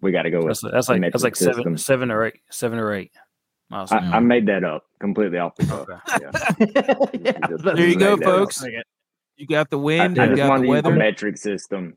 [0.00, 1.76] we got to go with That's, that's like that's like seven system.
[1.78, 3.12] seven or eight seven or eight
[3.70, 3.90] miles.
[3.92, 5.88] I, an I made that up completely off the cuff.
[5.88, 7.18] Okay.
[7.20, 7.38] Yeah.
[7.74, 8.38] There you go, Made that up.
[8.52, 8.64] folks.
[9.36, 10.18] You got the wind.
[10.18, 11.96] I you just got wanted the to use the metric system.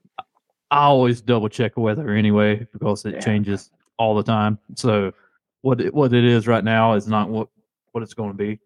[0.72, 3.20] I always double check weather anyway because it Yeah.
[3.22, 4.60] changes all the time.
[4.76, 5.14] So
[5.62, 7.48] what it, what it is right now is not what
[7.92, 8.60] what it's going to be.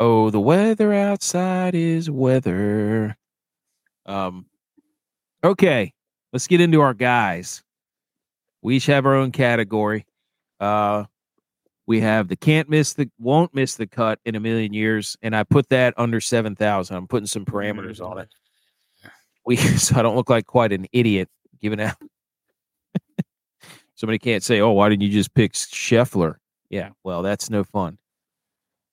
[0.00, 3.16] Oh, the weather outside is weather.
[4.08, 4.46] Um,
[5.44, 5.92] okay,
[6.32, 7.62] let's get into our guys.
[8.62, 10.06] We each have our own category.
[10.58, 11.04] Uh,
[11.86, 15.36] we have the can't miss the won't miss the cut in a million years, and
[15.36, 16.96] I put that under seven thousand.
[16.96, 18.28] I'm putting some parameters on it.
[19.46, 21.28] We so I don't look like quite an idiot
[21.60, 21.96] giving out.
[23.94, 26.36] Somebody can't say, "Oh, why didn't you just pick Scheffler?"
[26.70, 27.98] Yeah, well, that's no fun.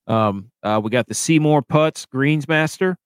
[0.06, 2.96] Um, uh, we got the Seymour Putts Greensmaster.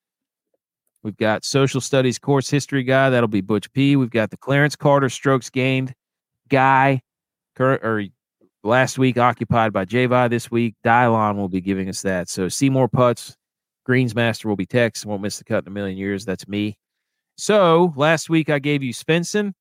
[1.03, 3.11] We've got social studies course history guy.
[3.11, 3.97] That'll be Butch P.
[3.97, 5.95] We've got the Clarence Carter strokes gained
[6.49, 7.01] guy.
[7.57, 8.05] Current or
[8.63, 10.29] last week occupied by Javi.
[10.29, 12.29] This week Dylon will be giving us that.
[12.29, 13.37] So Seymour Putts
[13.89, 15.07] Greensmaster will be Tex.
[15.07, 16.25] Won't miss the cut in a million years.
[16.25, 16.77] That's me.
[17.39, 19.53] So last week I gave you Svensson.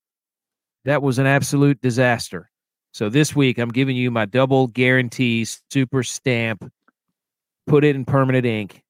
[0.86, 2.50] That was an absolute disaster.
[2.92, 6.70] So this week I'm giving you my double guarantees super stamp
[7.70, 8.84] put it in permanent ink.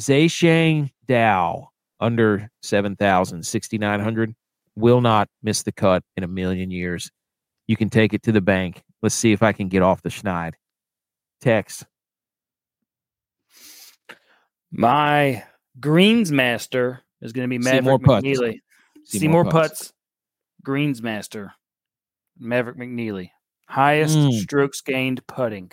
[0.00, 1.66] Zhang Dao
[2.00, 4.34] under 7,000, 6,900
[4.76, 7.10] will not miss the cut in a million years.
[7.66, 8.82] You can take it to the bank.
[9.02, 10.54] Let's see if I can get off the schneid.
[11.40, 11.84] Text.
[14.70, 15.44] My
[15.78, 18.24] Greensmaster is going to be Maverick Putts.
[18.26, 18.58] McNeely.
[19.04, 19.92] Seymour Putts,
[20.64, 21.50] Greensmaster,
[22.38, 23.30] Maverick McNeely.
[23.68, 24.32] Highest Mm.
[24.40, 25.72] strokes gained putting.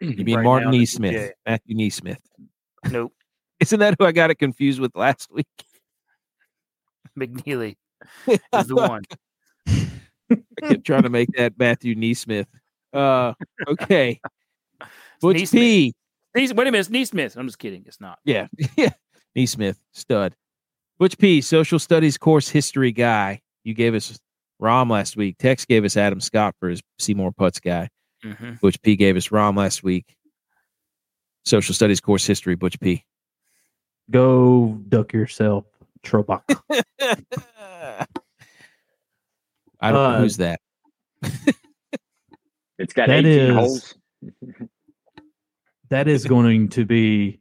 [0.00, 1.30] You mean right Martin NeSmith?
[1.46, 2.18] Matthew NeSmith.
[2.90, 3.12] Nope,
[3.62, 5.46] Isn't that who I got it confused with last week?
[7.18, 7.76] McNeely
[8.26, 9.02] is the one.
[9.68, 12.46] I kept trying to make that Matthew NeSmith.
[12.92, 13.34] Uh,
[13.68, 14.20] okay.
[15.20, 15.50] Butch NeSmith.
[15.52, 15.94] P.
[16.34, 17.36] Nees- wait a minute, it's NeSmith.
[17.36, 17.84] I'm just kidding.
[17.86, 18.18] It's not.
[18.24, 18.48] Yeah.
[18.76, 18.90] Yeah.
[19.36, 20.34] NeSmith, stud.
[20.98, 23.40] Butch P, social studies course history guy.
[23.64, 24.18] You gave us
[24.60, 25.36] Rahm last week.
[25.38, 27.88] Tex gave us Adam Scott for his Seymour Putts guy.
[28.24, 28.60] Mhm.
[28.60, 30.16] Butch P gave us Rahm last week.
[31.44, 33.04] Social studies course history, Butch P.
[34.10, 35.64] Go duck yourself,
[36.02, 36.42] Trobach.
[39.80, 40.60] I don't know Uh, who's that.
[42.78, 43.94] It's got That 18 is- holes.
[45.90, 47.38] that is going to be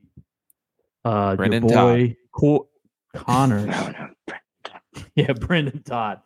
[1.04, 2.68] uh your Brendan boy Cor-
[3.16, 3.66] Conners.
[3.66, 3.90] No,
[4.28, 4.34] no.
[5.16, 6.22] yeah, Brendan Todd.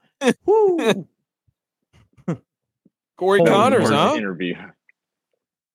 [0.45, 1.07] Woo!
[3.17, 4.15] Corey Holy Conners, huh?
[4.17, 4.55] Interview.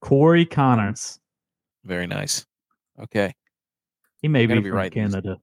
[0.03, 1.19] Corey Conners.
[1.85, 2.45] Very nice.
[3.03, 3.35] Okay.
[4.23, 5.39] He may be, be from right, these- Canada.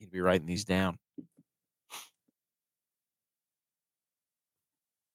[0.00, 0.98] Need to be writing these down.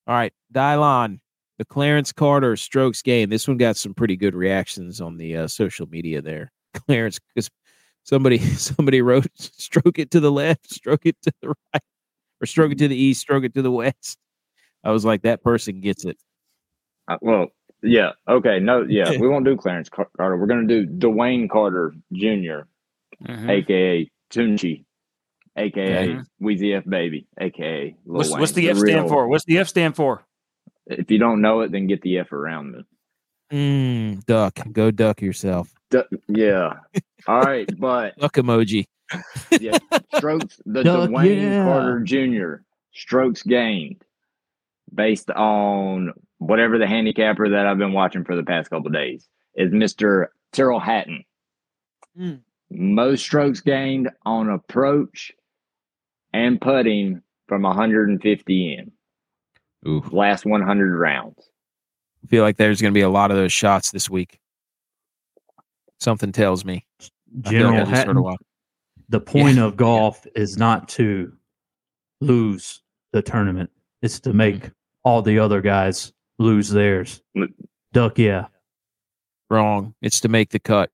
[0.06, 1.20] All right, Dylon,
[1.58, 3.30] the Clarence Carter strokes game.
[3.30, 6.52] This one got some pretty good reactions on the uh, social media there.
[6.88, 7.50] Clarence, because
[8.04, 11.84] somebody somebody wrote, "Stroke it to the left, stroke it to the right,
[12.42, 14.18] or stroke it to the east, stroke it to the west."
[14.84, 16.18] I was like, that person gets it.
[17.08, 17.48] Uh, well,
[17.84, 18.12] yeah.
[18.28, 18.60] Okay.
[18.60, 19.12] No, yeah.
[19.20, 20.38] we won't do Clarence Carter.
[20.38, 22.62] We're going to do Dwayne Carter Jr.,
[23.24, 23.50] Mhm.
[23.50, 24.86] aka Tunechi,
[25.56, 26.26] aka Mhm.
[26.42, 29.28] Weezy F Baby, aka Lil What's, Wayne, what's the F real- stand for?
[29.28, 30.24] What's the F stand for?
[30.88, 32.84] If you don't know it, then get the F around me.
[33.52, 35.74] Mm, duck, go duck yourself.
[35.92, 36.80] Du- yeah.
[37.28, 38.86] All right, but Duck emoji.
[39.62, 39.78] yeah,
[40.16, 41.64] strokes the Duck, Dwayne yeah.
[41.64, 42.64] Carter Jr.
[42.94, 44.04] strokes gained
[44.94, 46.14] based on
[46.48, 50.28] whatever the handicapper that I've been watching for the past couple of days is Mr.
[50.52, 51.24] Tyrrell Hatton.
[52.16, 52.36] Hmm.
[52.70, 55.32] Most strokes gained on approach
[56.34, 58.92] and putting from 150 in
[59.88, 61.50] Ooh, last 100 rounds.
[62.24, 64.40] I feel like there's going to be a lot of those shots this week.
[66.00, 66.86] Something tells me.
[67.00, 67.04] I
[67.36, 68.36] like I General just Hatton,
[69.10, 71.34] the point of golf is not to
[72.22, 72.82] lose
[73.12, 73.70] the tournament.
[74.02, 74.72] It's to make
[75.04, 76.14] all the other guys
[76.44, 77.22] lose theirs.
[77.92, 78.48] Duck, yeah.
[79.50, 79.96] Wrong.
[80.02, 80.90] It's to make the cut.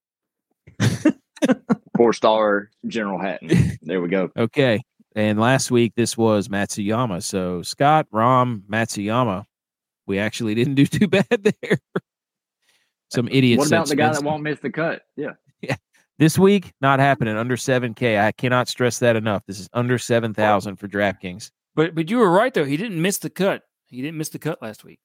[1.98, 3.78] Four star General Hatton.
[3.82, 4.32] There we go.
[4.38, 4.82] Okay.
[5.16, 7.24] And last week this was Matsuyama.
[7.24, 9.46] So Scott, Rahm, Matsuyama.
[10.06, 11.80] We actually didn't do too bad there.
[13.10, 13.60] Some idiots.
[13.60, 15.02] What about the guy that won't miss the cut?
[15.16, 15.32] Yeah.
[15.62, 15.76] Yeah.
[16.20, 17.36] This week, not happening.
[17.38, 18.22] Under 7K.
[18.22, 19.44] I cannot stress that enough.
[19.48, 21.52] This is under 7,000 for DraftKings.
[21.76, 22.66] But but you were right though.
[22.66, 23.64] He didn't miss the cut.
[23.88, 25.00] He didn't miss the cut last week.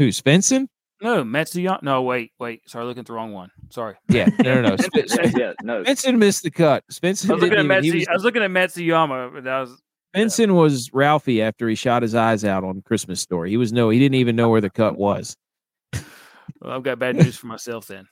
[0.00, 0.66] Who, Svensson?
[1.02, 1.82] No, Matsuyama.
[1.82, 2.62] No, wait, wait.
[2.66, 3.50] Sorry, looking at the wrong one.
[3.68, 3.96] Sorry.
[4.08, 4.76] Yeah, no, no, no.
[4.80, 5.82] Sp- yeah, yeah, no.
[5.82, 6.84] Svensson missed the cut.
[6.90, 9.34] Svensson I was looking didn't at Matsu, was, I was looking at Matsuyama.
[9.34, 9.82] But that was
[10.16, 13.50] Svensson was Ralphie after he shot his eyes out on Christmas Story.
[13.50, 15.36] He was no, he didn't even know where the cut was.
[15.92, 16.02] well,
[16.64, 18.08] I've got bad news for myself then.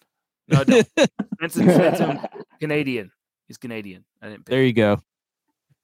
[0.49, 0.89] No, I don't.
[1.41, 2.20] Vincent, Vincent,
[2.61, 3.11] Canadian.
[3.47, 4.05] He's Canadian.
[4.20, 4.45] I didn't.
[4.45, 4.51] Pick.
[4.51, 5.01] There you go.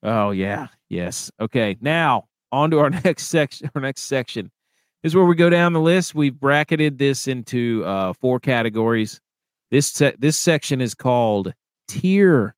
[0.03, 1.31] Oh yeah, yes.
[1.41, 3.71] Okay, now on to our next section.
[3.75, 4.54] Our next section this
[5.05, 6.15] is where we go down the list.
[6.15, 9.21] We've bracketed this into uh, four categories.
[9.71, 11.53] This se- this section is called
[11.87, 12.57] tier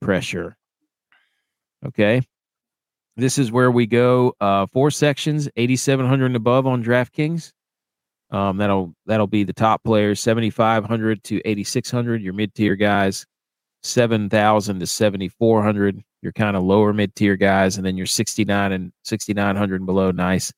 [0.00, 0.56] pressure.
[1.84, 2.22] Okay,
[3.16, 7.52] this is where we go uh, four sections, eighty seven hundred and above on DraftKings.
[8.30, 12.22] Um, that'll that'll be the top players, seventy five hundred to eighty six hundred.
[12.22, 13.24] Your mid tier guys,
[13.82, 16.04] seven thousand to seventy four hundred.
[16.20, 19.56] Your kind of lower mid tier guys, and then your sixty nine and sixty nine
[19.56, 20.10] hundred and below.
[20.10, 20.52] Nice.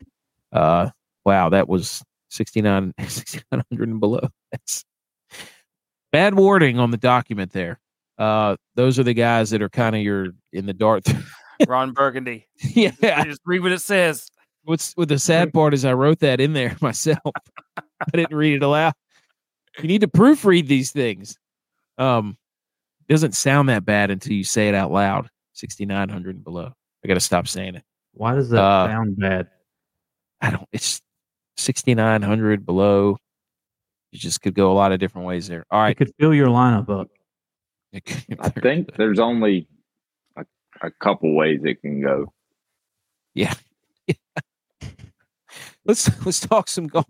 [0.53, 0.91] Uh,
[1.31, 4.29] wow, that was 69, 6900 and below.
[4.51, 4.85] That's
[6.11, 7.79] bad wording on the document there.
[8.19, 11.05] Uh, those are the guys that are kind of your in the dark.
[11.69, 12.49] Ron Burgundy.
[12.61, 13.23] yeah.
[13.25, 14.27] Just read what it says.
[14.65, 17.21] What's what the sad part is I wrote that in there myself.
[17.77, 18.93] I didn't read it aloud.
[19.79, 21.39] You need to proofread these things.
[21.97, 22.37] Um,
[23.09, 25.29] doesn't sound that bad until you say it out loud.
[25.53, 26.73] 6900 and below.
[27.05, 27.85] I got to stop saying it.
[28.15, 29.47] Why does that Uh, sound bad?
[30.41, 30.67] I don't.
[30.73, 31.01] It's
[31.61, 33.17] 6900 below.
[34.13, 35.65] You just could go a lot of different ways there.
[35.71, 35.89] All right.
[35.89, 37.09] I could fill your lineup up.
[38.41, 39.69] I think there's only
[40.37, 40.45] a,
[40.83, 42.33] a couple ways it can go.
[43.35, 43.55] Yeah.
[45.85, 47.07] Let's let's talk some golf.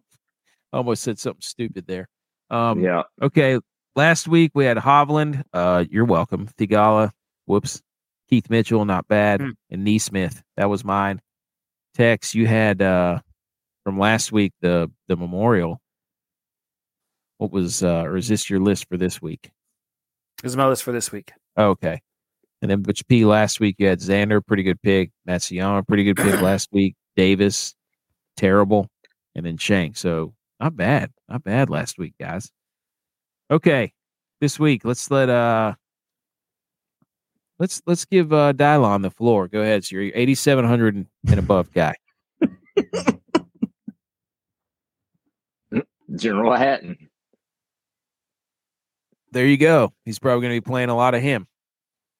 [0.72, 2.09] I almost said something stupid there.
[2.51, 3.03] Um, yeah.
[3.20, 3.59] Okay.
[3.96, 5.42] Last week we had Hovland.
[5.53, 6.48] Uh, you're welcome.
[6.57, 7.11] Theegala.
[7.46, 7.82] Whoops.
[8.28, 9.40] Keith Mitchell, not bad.
[9.40, 9.51] Hmm.
[9.70, 10.40] And NeSmith.
[10.57, 11.20] That was mine.
[11.94, 13.18] Tex, you had uh
[13.85, 15.81] from last week the the memorial.
[17.39, 19.51] What was uh or is this your list for this week?
[20.43, 21.33] This is my list for this week.
[21.59, 22.01] Okay.
[22.62, 25.11] And then Butch P last week you had Xander, pretty good pick.
[25.28, 26.95] Matsuyama, pretty good pick last week.
[27.16, 27.74] Davis,
[28.37, 28.89] terrible.
[29.35, 29.97] And then Shank.
[29.97, 31.11] So not bad.
[31.28, 32.51] Not bad last week, guys.
[33.51, 33.93] Okay.
[34.41, 35.74] This week, let's let uh
[37.59, 39.49] let's let's give uh Dylon the floor.
[39.49, 39.85] Go ahead.
[39.85, 41.95] So you're eighty seven hundred and and above guy.
[46.16, 46.96] General Hatton.
[49.32, 49.92] There you go.
[50.04, 51.46] He's probably gonna be playing a lot of him.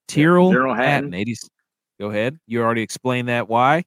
[0.09, 1.27] Tyrrell General Hatton, Hatton.
[1.27, 1.49] 80s.
[1.99, 2.39] Go ahead.
[2.47, 3.85] You already explained that why.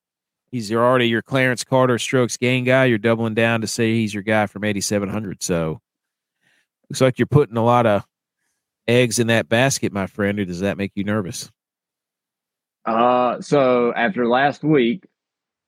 [0.51, 2.85] He's your- already your Clarence Carter strokes gain guy.
[2.85, 5.41] You're doubling down to say he's your guy from 8,700.
[5.41, 5.81] So
[6.89, 8.05] looks like you're putting a lot of
[8.87, 10.37] eggs in that basket, my friend.
[10.39, 11.49] Or does that make you nervous?
[12.85, 15.07] Uh, so after last week,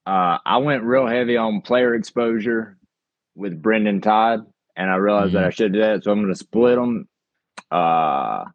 [0.05, 2.77] uh, I went real heavy on player exposure
[3.35, 6.03] with Brendan Todd, and I realized that I should do that.
[6.03, 7.07] So I'm going to split them.
[7.71, 8.45] Uh,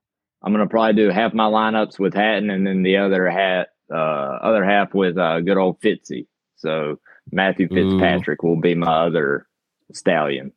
[0.42, 3.68] I'm going to probably do half my lineups with Hatton, and then the other hat,
[3.92, 6.26] uh, other half with uh, good old Fitzy.
[6.56, 6.98] So
[7.30, 7.74] Matthew Ooh.
[7.74, 9.46] Fitzpatrick will be my other
[9.92, 10.52] stallion.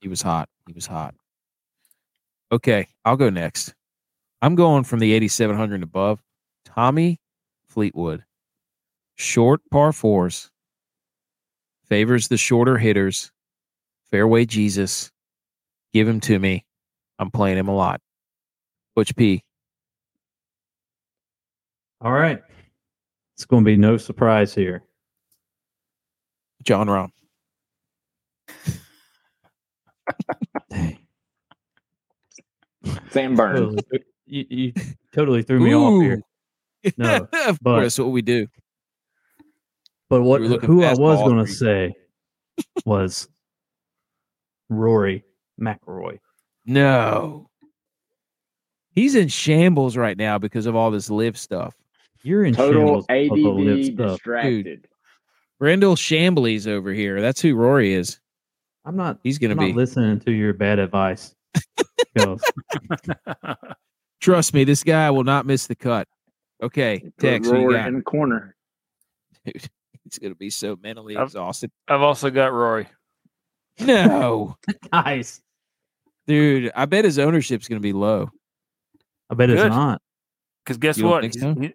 [0.00, 0.48] He was hot.
[0.66, 1.14] He was hot.
[2.52, 3.74] Okay, I'll go next.
[4.42, 6.20] I'm going from the 8,700 and above.
[6.64, 7.20] Tommy
[7.68, 8.24] Fleetwood,
[9.16, 10.50] short par fours,
[11.86, 13.30] favors the shorter hitters.
[14.10, 15.10] Fairway Jesus,
[15.92, 16.64] give him to me.
[17.18, 18.00] I'm playing him a lot.
[18.96, 19.44] Butch P.
[22.00, 22.42] All right.
[23.36, 24.82] It's going to be no surprise here.
[26.62, 27.10] John Rahm.
[30.70, 30.98] Dang.
[33.10, 33.76] Sam Burns.
[33.76, 34.72] Totally, you, you
[35.12, 36.22] totally threw me off here.
[36.96, 38.46] No, of but- course, that's what we do.
[40.08, 41.92] But what You were looking who I was going to say
[42.84, 43.28] was
[44.70, 45.24] Rory
[45.60, 46.18] McIlroy.
[46.64, 47.50] No.
[48.92, 51.74] He's in shambles right now because of all this LIV stuff.
[52.22, 54.10] You're in Total shambles of the LIV ADD stuff.
[54.16, 54.88] distracted.
[55.58, 57.20] Brendel Shamblies over here.
[57.20, 58.18] That's who Rory is.
[58.86, 59.18] I'm not.
[59.22, 59.72] He's going to be.
[59.74, 61.34] listening to your bad advice.
[64.20, 66.08] Trust me, this guy will not miss the cut.
[66.62, 67.88] Okay, Put Tex, Rory got?
[67.88, 68.54] in the corner.
[69.46, 69.54] Dude,
[70.04, 71.70] he's going to be so mentally I've- exhausted.
[71.88, 72.86] I've also got Rory.
[73.86, 74.56] No,
[74.92, 75.40] nice.
[76.26, 78.30] dude, I bet his ownership's going to be low.
[79.30, 79.70] I bet it's Good.
[79.70, 80.02] not.
[80.64, 81.20] Because guess You don't what?
[81.22, 81.54] think He's, so?
[81.54, 81.74] he-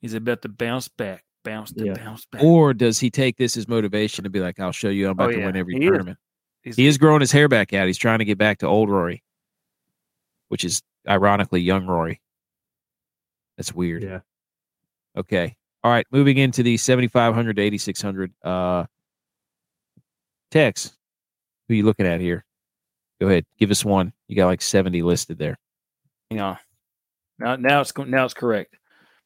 [0.00, 1.94] he's about to bounce back, bounce to Yeah.
[1.94, 2.42] bounce back.
[2.42, 5.28] Or does he take this as motivation to be like, I'll show you I'm about
[5.28, 5.46] Oh, to yeah.
[5.46, 5.88] win every He is.
[5.88, 6.18] tournament?
[6.62, 7.86] He's- He is growing his hair back out.
[7.86, 9.22] He's trying to get back to old Rory,
[10.48, 12.20] which is ironically young Rory.
[13.56, 14.02] That's weird.
[14.02, 14.20] Yeah.
[15.16, 15.56] Okay.
[15.84, 16.06] All right.
[16.12, 18.32] Moving into the 7,500 to 8,600.
[18.42, 18.86] Uh,
[20.50, 20.96] Tex,
[21.72, 22.44] who you looking at here?
[23.20, 23.46] Go ahead.
[23.58, 24.12] Give us one.
[24.28, 25.58] You got like 70 listed there.
[26.30, 26.58] Hang on.
[27.38, 28.76] Now, now it's now it's correct.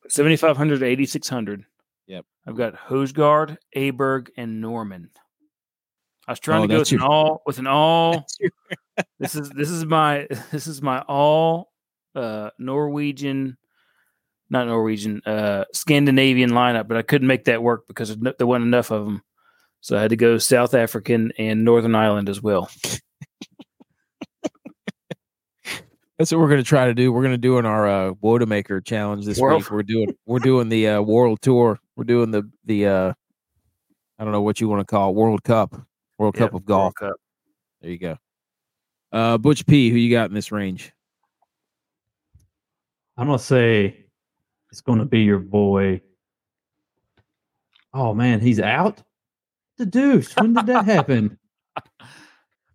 [0.09, 1.64] Seventy five hundred to eighty six hundred.
[2.07, 2.24] Yep.
[2.47, 5.09] I've got Højgaard, Aberg, and Norrman.
[6.28, 8.26] I was trying Oh, to go with an all with an all.
[9.18, 11.72] this is this is my this is my all
[12.14, 13.59] uh Norwegian,
[14.49, 18.92] not Norwegian, uh Scandinavian lineup, but I couldn't make that work because there wasn't enough
[18.92, 19.22] of them.
[19.87, 22.68] So I had to go South African and Northern Ireland as well.
[26.18, 27.12] That's what we're going to try to do.
[27.12, 29.70] We're going to do in our uh, Wodamaker challenge this World- week.
[29.70, 31.78] We're doing we're doing the uh, World Tour.
[31.95, 33.12] We're doing the the uh,
[34.18, 35.80] I don't know what you want to call it, World Cup,
[36.18, 36.95] World Yep, Cup of golf.
[36.97, 37.14] Cup.
[37.80, 38.16] There you go.
[39.12, 40.93] Uh, Butch P, who you got in this range?
[43.16, 44.07] I'm gonna say
[44.72, 46.01] it's gonna be your boy.
[47.95, 49.01] Oh man, he's out.
[49.79, 50.33] The deuce.
[50.37, 51.39] When did that happen?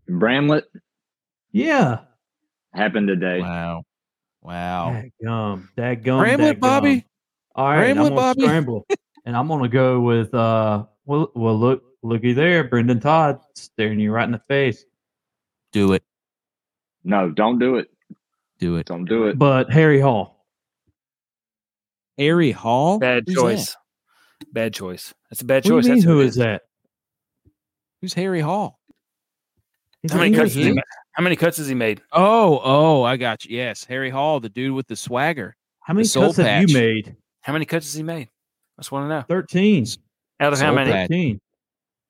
[0.07, 0.65] Bramlett
[1.51, 2.01] Yeah.
[2.73, 3.39] happened today.
[3.41, 3.83] Wow,
[4.41, 5.01] wow.
[5.23, 5.67] Dadgum.
[5.77, 6.19] Dadgum.
[6.19, 6.59] Bramlett, dadgum.
[6.59, 7.05] Bobby.
[7.55, 8.41] All right, I'm Bramlett, gonna Bobby.
[8.43, 8.87] scramble,
[9.25, 10.85] and I'm gonna go with uh.
[11.05, 14.85] Well, well, look, looky there, Brendan Todd staring you right in the face.
[15.73, 16.03] Do it,
[17.03, 17.87] No, don't do it.
[18.59, 18.85] do it.
[18.85, 19.39] Don't do it.
[19.39, 20.45] But Harry Hall.
[22.17, 22.99] Harry Hall.
[22.99, 23.75] Bad Who's choice.
[24.53, 25.13] Bad choice.
[25.29, 25.85] That's a bad What do you choice.
[25.87, 25.95] mean?
[25.95, 26.61] That's Who it is that?
[28.01, 28.79] Who's Harry Hall?
[30.09, 30.55] How many cuts?
[30.55, 30.81] English Has he,
[31.11, 32.01] how many cuts has he made?
[32.11, 33.57] Oh, oh, I got you.
[33.57, 35.55] Yes, Harry Hall, the dude with the swagger.
[35.81, 37.15] How many soul cuts have you made?
[37.41, 38.29] How many cuts has he made?
[38.77, 39.21] I just want to know.
[39.27, 39.85] Thirteen.
[40.39, 40.91] Out of how many?
[40.91, 41.09] patch.
[41.09, 41.39] Thirteen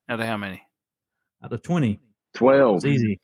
[0.08, 0.62] Out of how many?
[1.44, 2.00] out of twenty.
[2.34, 2.78] Twelve.
[2.78, 3.20] It's easy.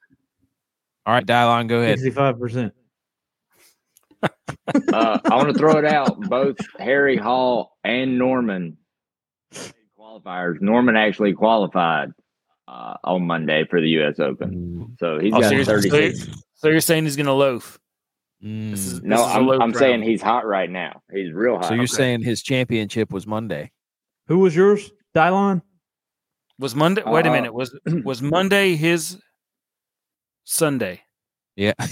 [1.05, 1.99] All right, Dylon, go ahead.
[1.99, 2.73] Sixty-five percent.
[4.23, 4.29] uh,
[5.23, 6.19] I want to throw it out.
[6.21, 8.75] Both Harry Hall and Norrman
[9.97, 10.59] qualifiers.
[10.59, 12.11] Norrman actually qualified
[12.67, 14.19] uh, on Monday for the U.S.
[14.19, 16.27] Open, so he's Oh, got so, you're, so, 36.
[16.27, 17.79] you're, so you're saying he's going to loaf?
[18.43, 18.71] Mm.
[18.71, 21.01] This is, No, this is a I'm, loaf I'm saying he's hot right now.
[21.11, 21.65] He's real hot.
[21.65, 21.93] So you're okay.
[21.93, 23.71] saying his championship was Monday?
[24.27, 24.91] Who was yours?
[25.15, 25.61] Dylon?
[26.59, 27.03] was Monday.
[27.05, 27.53] Wait a Uh, minute.
[27.53, 29.17] Was was Monday his
[30.43, 31.01] Sunday?
[31.55, 31.73] Yeah.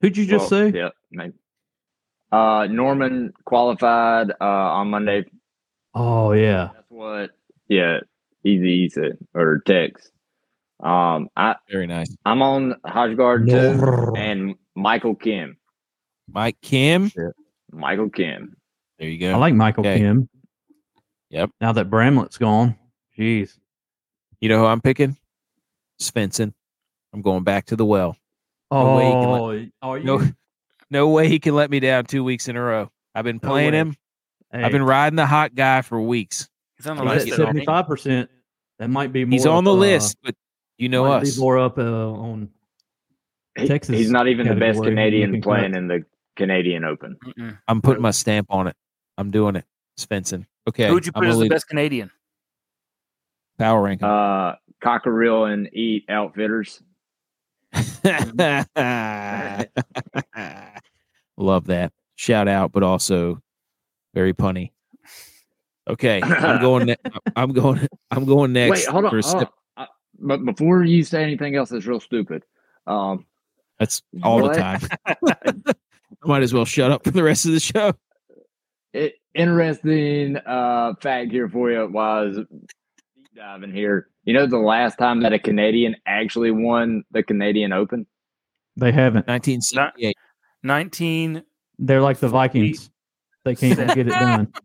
[0.00, 0.78] Who'd you just Well, say?
[0.78, 0.88] Yeah.
[1.10, 1.34] maybe.
[2.30, 5.24] Uh, Norrman qualified uh, on Monday.
[5.94, 6.70] Oh yeah.
[6.74, 7.30] That's what.
[7.68, 7.98] Yeah,
[8.48, 10.10] Easy said or text.
[10.82, 12.14] Um, I Very nice.
[12.24, 14.12] I'm on Højgaard too, No.
[14.16, 15.56] and Michael Kim.
[16.32, 17.10] Mike Kim.
[17.72, 18.56] Michael Kim.
[18.98, 19.32] There you go.
[19.32, 19.98] I like Michael Okay.
[19.98, 20.28] Kim.
[21.30, 21.50] Yep.
[21.60, 22.76] Now that Bramlett's gone,
[23.18, 23.58] jeez.
[24.40, 25.16] You know who I'm picking?
[26.00, 26.52] Svensson.
[27.12, 28.16] I'm going back to the well.
[28.70, 30.04] No way he can let- Oh, are you?
[30.04, 30.22] No,
[30.90, 32.90] no way he can let me down two weeks in a row.
[33.14, 33.78] I've been playing way.
[33.78, 33.96] him.
[34.52, 36.48] Hey, I've been riding the hot guy for weeks.
[36.76, 37.32] He's on the He's he's list.
[37.32, 37.64] at getting isn't he?
[37.66, 38.30] seventy-five percent.
[38.78, 39.24] That might be.
[39.24, 40.34] More He's on up, the uh, list, but
[40.78, 41.38] you know might be us.
[41.38, 42.50] more up uh, on.
[43.58, 46.04] He- Texas he's not even the best Canadian playing in the
[46.36, 47.16] Canadian Open.
[47.26, 47.58] Mm-mm.
[47.66, 48.76] I'm putting my stamp on it.
[49.16, 49.64] I'm doing it.
[49.98, 50.46] Svensson.
[50.68, 50.86] Okay.
[50.86, 52.10] Who would you I'm put as the leave- best Canadian?
[53.58, 54.06] power ranking?
[54.06, 54.54] Uh,
[54.84, 56.80] Cockerill and Eat Outfitters.
[61.36, 61.92] Love that.
[62.14, 63.40] Shout out, but also
[64.14, 64.70] very punny.
[65.88, 66.86] Okay, I'm going.
[66.86, 66.96] Ne-
[67.36, 67.86] I'm going.
[68.10, 68.70] I'm going next.
[68.70, 69.10] Wait, hold on.
[69.10, 69.84] for hold Step- on.
[69.84, 69.86] Uh,
[70.18, 72.44] but before you say anything else that's real stupid,
[72.86, 73.24] um,
[73.78, 74.54] That's all What?
[74.54, 74.80] the time.
[75.26, 77.92] I might as well shut up for the rest of the show.
[78.92, 84.08] it, interesting uh, fact here for you was deep diving here.
[84.24, 88.06] You know, the last time that a Canadian actually won the Canadian Open?
[88.76, 89.26] They haven't.
[89.28, 90.14] 1968.
[90.62, 91.42] Nineteen.
[91.78, 92.90] They're like the Vikings.
[93.44, 94.52] They can't get it done.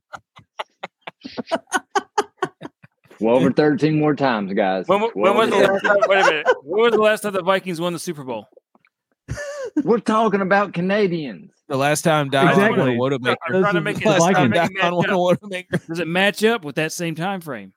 [3.20, 4.88] 12 or 13 more times, guys.
[4.88, 5.98] When, when was the last time?
[6.08, 6.48] Wait a minute.
[6.64, 8.48] When was the last time the Vikings won the Super Bowl?
[9.84, 11.52] We're talking about Canadians.
[11.70, 12.98] The last time Dion Exactly.
[12.98, 13.36] won a Wodamaker.
[13.48, 14.06] I'm trying to make it.
[14.06, 15.40] Last time to make it Dion match won a up.
[15.42, 15.88] Wodamaker.
[15.88, 17.74] Does it match up with that same time frame?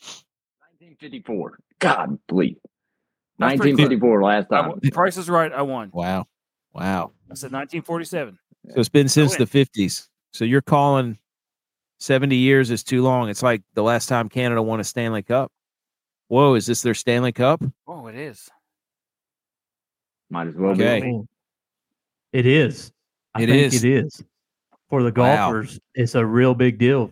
[0.00, 1.58] 1954.
[1.80, 2.56] God, please.
[3.38, 4.68] 1954 last time.
[4.68, 5.52] won- Price is right.
[5.52, 5.90] I won.
[5.92, 6.26] Wow.
[6.72, 7.12] Wow.
[7.30, 8.38] I said 1947.
[8.70, 10.08] So it's been since the fifties.
[10.32, 11.18] So you're calling
[11.98, 13.28] seventy years is too long.
[13.28, 15.50] It's like the last time Canada won a Stanley Cup.
[16.28, 17.62] Whoa, is this their Stanley Cup?
[17.86, 18.48] Oh, it is.
[20.30, 21.00] Might as well Okay.
[21.00, 21.20] be.
[22.32, 22.92] It is.
[23.34, 23.84] I It think is.
[23.84, 24.22] It is.
[24.90, 25.52] For the Wow.
[25.52, 27.10] golfers, it's a real big deal.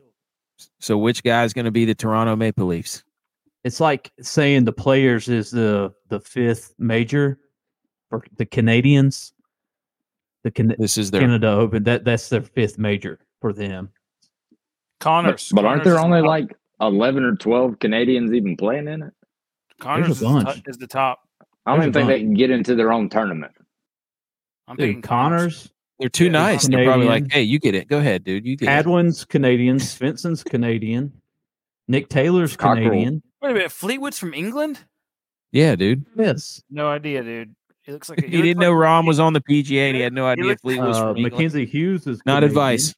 [0.80, 3.04] So which guy's going to be the Toronto Maple Leafs?
[3.64, 7.38] It's like saying the players is the the fifth major
[8.10, 9.32] for the Canadians.
[10.44, 13.90] The Can- This is their Canada Open that that's their fifth major for them.
[14.98, 15.52] But, Conners.
[15.54, 19.12] but aren't there only the like 11 or 12 Canadians even playing in it?
[19.80, 20.44] Conners is the, bunch.
[20.46, 21.20] top, is the top.
[21.66, 23.52] I don't There's even a think they can get into their own tournament.
[24.68, 25.54] I'm Dude, thinking Conners.
[25.54, 26.66] Conners, they're too Yeah, nice.
[26.68, 27.88] They're probably like, "Hey, you get it.
[27.88, 28.46] Go ahead, dude.
[28.46, 31.12] You get it." Canadian, Svensson's Canadian,
[31.88, 32.84] Nick Taylor's Cockrell.
[32.90, 33.22] Canadian.
[33.42, 33.72] Wait a minute.
[33.72, 34.84] Fleetwood's from England?
[35.52, 36.04] Yeah, dude.
[36.16, 36.62] Yes.
[36.70, 37.54] No idea, dude.
[37.82, 39.96] He looks like a, He looks didn't like- know Rahm was on the PGA, and
[39.96, 41.32] he had no idea looked- Fleet was Uh, from England.
[41.34, 42.94] Mackenzie Hughes is Not advice.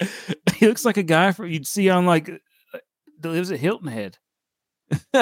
[0.56, 2.78] he looks like a guy from you'd see on like uh,
[3.20, 4.18] that lives at Hilton Head.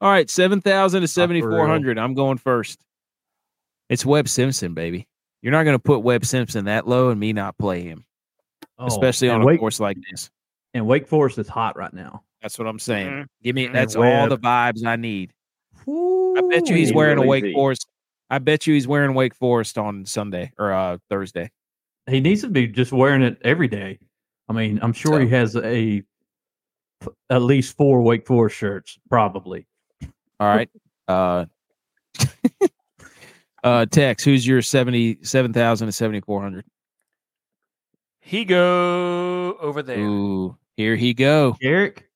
[0.00, 1.98] All right, seven thousand to seventy four hundred.
[1.98, 2.80] I'm going first.
[3.88, 5.06] It's Webb Simpson, baby.
[5.42, 8.04] You're not going to put Webb Simpson that low and me not play him,
[8.78, 10.30] Oh, especially and on a Wake, course like this.
[10.74, 12.22] And Wake Forest is hot right now.
[12.42, 13.10] That's what I'm saying.
[13.10, 13.26] Mhm.
[13.42, 15.32] Give me that's all the vibes I need.
[15.86, 16.94] I bet you he's Ooh.
[16.94, 17.54] wearing a Wake deep.
[17.54, 17.86] Forest.
[18.30, 21.50] I bet you he's wearing Wake Forest on Sunday or uh Thursday.
[22.10, 23.98] He needs to be just wearing it every day.
[24.48, 26.02] I mean, I'm sure he has a
[27.30, 29.66] at least four Wake Forest shirts, probably.
[30.38, 30.68] All right.
[31.08, 31.46] Uh
[33.64, 36.64] uh Tex, who's your seventy seven thousand to seventy four hundred?
[38.20, 39.98] He go over there.
[39.98, 41.56] Ooh, here he go.
[41.62, 42.08] Eric,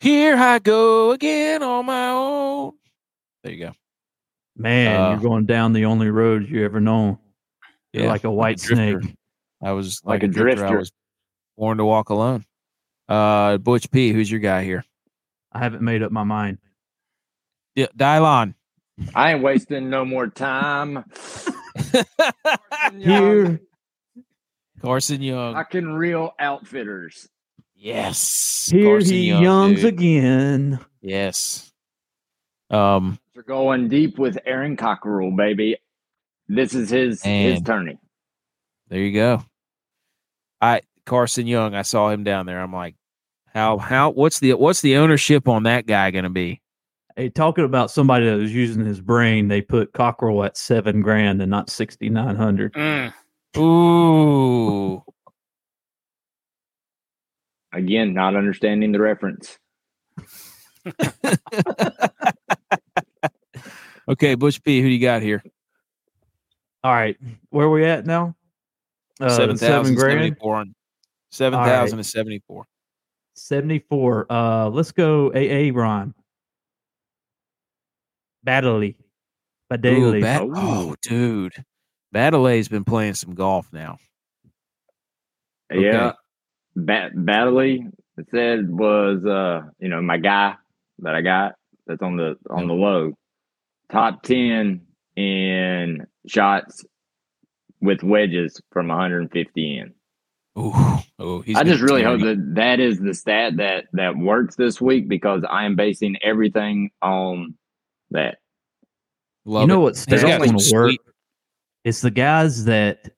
[0.00, 2.72] Here I go again on my own.
[3.42, 3.72] There you go.
[4.56, 7.18] man, Uh, you're going down the only road you ever known.
[7.92, 9.00] You're Yeah, like a white drifter.
[9.02, 9.14] snake.
[9.62, 10.66] I was Like like, a a drifter.
[10.66, 10.92] I was
[11.56, 12.44] born to walk alone.
[13.08, 14.84] Uh, Butch P, who's your guy here?
[15.52, 16.58] I haven't made up my mind.
[17.74, 18.54] Yeah, Dylon.
[19.14, 21.04] I ain't wasting no more time.
[22.98, 23.60] Here,
[24.82, 25.54] Carson Young.
[25.54, 27.28] I can reel outfitters.
[27.74, 28.68] Yes.
[28.70, 29.94] here Carson he Young, youngs dude.
[29.94, 30.80] again.
[31.00, 31.72] Yes.
[32.68, 35.78] Um, They're going deep with Aaron Cockerell, baby.
[36.48, 37.98] This is his his turning.
[38.88, 39.42] there you go.
[40.60, 42.60] I Carson Young, I saw him down there.
[42.60, 42.96] I'm like,
[43.46, 46.60] how how what's the what's the ownership on that guy gonna be?
[47.16, 51.42] Hey, talking about somebody that was using his brain, they put Cockrell at seven grand
[51.42, 52.72] and not sixty nine hundred.
[52.74, 53.12] Mm.
[53.58, 55.02] Ooh.
[57.72, 59.58] Again, not understanding the reference.
[64.10, 65.40] Okay, Butch P, who do you got here?
[66.82, 67.16] All right,
[67.50, 68.34] where we at now?
[69.20, 70.64] Uh, seven seven thousand grand, seventy four.
[71.30, 72.04] Seven All right.
[72.04, 72.64] seventy four.
[73.34, 74.26] seventy four.
[74.30, 75.30] Uh, let's go.
[75.32, 76.14] AA Ron.
[78.46, 80.22] Baddeley, Ooh, Baddeley.
[80.22, 81.52] Bat- oh, dude.
[82.14, 83.98] Baddeley's been playing some golf now.
[85.72, 85.84] Okay.
[85.84, 86.12] Yeah.
[86.74, 87.92] Bat- Baddeley
[88.30, 90.54] said was uh you know my guy
[90.98, 91.54] that I got
[91.86, 93.12] that's on the on the low
[93.90, 94.82] top ten
[95.16, 96.84] in shots
[97.80, 99.94] with wedges from 150 in.
[100.58, 100.72] Ooh,
[101.18, 104.80] oh, he's I just really hope that that is the stat that that works this
[104.80, 107.54] week because I am basing everything on
[108.10, 108.38] that.
[109.44, 109.82] Love you know it.
[109.82, 110.96] what He's stat's got going to work?
[111.84, 113.10] It's the guys that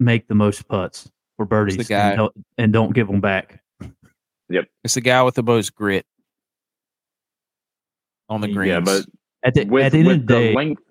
[0.00, 2.08] make the most putts for birdies the guy.
[2.08, 3.62] and, don't, and don't give them back.
[4.48, 6.06] Yep, it's the guy with the most grit
[8.30, 8.70] on the greens.
[8.70, 9.04] Yeah, but
[9.44, 10.82] At the, with, at the end of the day, length.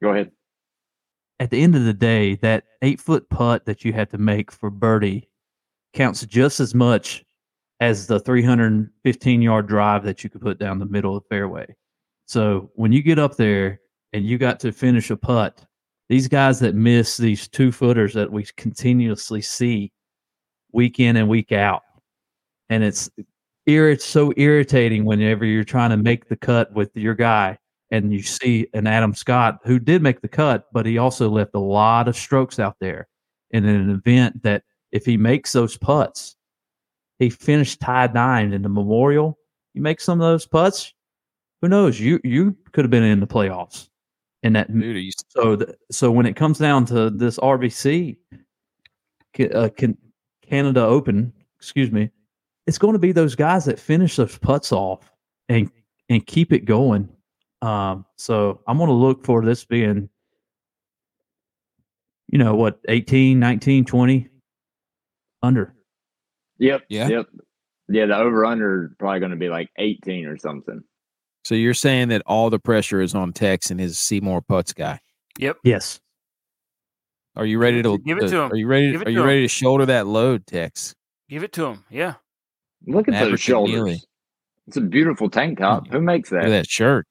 [0.00, 0.30] Go ahead.
[1.40, 4.50] At the end of the day, that eight foot putt that you have to make
[4.50, 5.28] for birdie
[5.94, 7.24] counts just as much
[7.80, 11.66] as the 315 yard drive that you could put down the middle of the fairway.
[12.26, 13.80] So when you get up there
[14.12, 15.64] and you got to finish a putt,
[16.08, 19.92] these guys that miss these two footers that we continuously see
[20.72, 21.82] week in and week out,
[22.68, 23.10] and it's
[23.66, 27.58] it's so irritating whenever you're trying to make the cut with your guy
[27.90, 31.54] and you see an Adam Scott who did make the cut, but he also left
[31.54, 33.08] a lot of strokes out there
[33.50, 34.62] in an event that
[34.92, 36.36] if he makes those putts,
[37.18, 39.38] he finished tied nine in the Memorial.
[39.74, 40.92] You make some of those putts,
[41.62, 41.98] who knows?
[41.98, 43.88] You you could have been in the playoffs.
[44.42, 48.16] in that Dude, so th- so when it comes down to this RBC,
[49.54, 49.98] uh, Can-
[50.42, 52.10] Canada Open, excuse me,
[52.66, 55.10] it's going to be those guys that finish those putts off
[55.48, 55.70] and
[56.08, 57.08] and keep it going.
[57.62, 60.08] Um, so I'm going to look for this being,
[62.28, 64.28] you know, what 18, 19, 20
[65.42, 65.74] under.
[66.58, 66.82] Yep.
[66.88, 67.08] Yeah.
[67.08, 67.26] Yep.
[67.88, 70.82] Yeah, the over under probably going to be like 18 or something.
[71.44, 75.00] so you're saying that all the pressure is on Tex and his Seymour Putts guy.
[75.38, 75.56] Yep.
[75.64, 75.98] Yes.
[77.34, 78.52] Are you ready to Give it to him.
[78.52, 78.90] Are you ready?
[78.92, 79.26] Give it Are to you him.
[79.26, 80.94] ready to shoulder that load, Tex?
[81.30, 81.84] Give it to him.
[81.88, 82.14] Yeah.
[82.86, 83.74] Look at Maverick those shoulders.
[83.74, 84.02] Neely.
[84.66, 85.86] It's a beautiful tank top.
[85.88, 86.50] Who makes Look at that?
[86.50, 87.06] that shirt.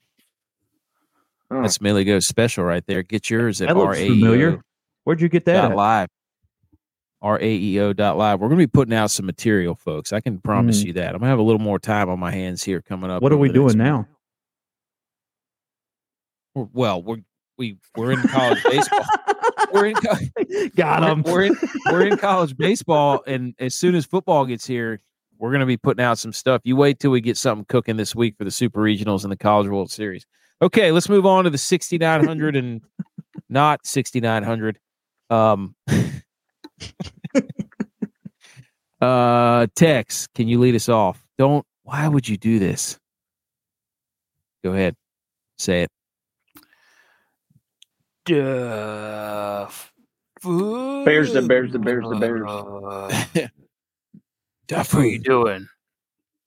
[1.49, 3.03] That's Millie Goes special right there.
[3.03, 4.61] Get yours at That looks familiar.
[5.03, 5.75] Where'd you get that?
[5.75, 6.09] live.
[7.21, 8.39] R A E O dot live.
[8.39, 10.13] We're gonna be putting out some material, folks.
[10.13, 10.87] I can promise hmm.
[10.87, 11.15] you that.
[11.15, 13.23] I'm gonna have a little more time on my hands here coming up.
[13.23, 14.07] What are we doing now?
[16.53, 17.17] We're- Well, we're
[17.57, 19.05] we we're in college baseball.
[19.73, 20.15] We're in co-
[20.77, 21.23] Got we're, him.
[21.23, 25.01] we're in we're in college baseball, and as soon as football gets here,
[25.39, 26.61] we're gonna be putting out some stuff.
[26.63, 29.35] You wait till we get something cooking this week for the Super Regionals and the
[29.37, 30.25] College World Series.
[30.61, 32.81] Okay, let's move on to the 6900 and
[33.49, 34.79] not 6900.
[35.29, 35.75] Um,
[39.01, 41.23] uh, Tex, can you lead us off?
[41.37, 41.65] Don't.
[41.83, 42.99] Why would you do this?
[44.63, 44.95] Go ahead,
[45.57, 45.91] say it.
[48.25, 49.69] Duh.
[50.43, 53.49] Bears, the Bears, the Bears, the Bears.
[54.69, 55.67] What are you doing?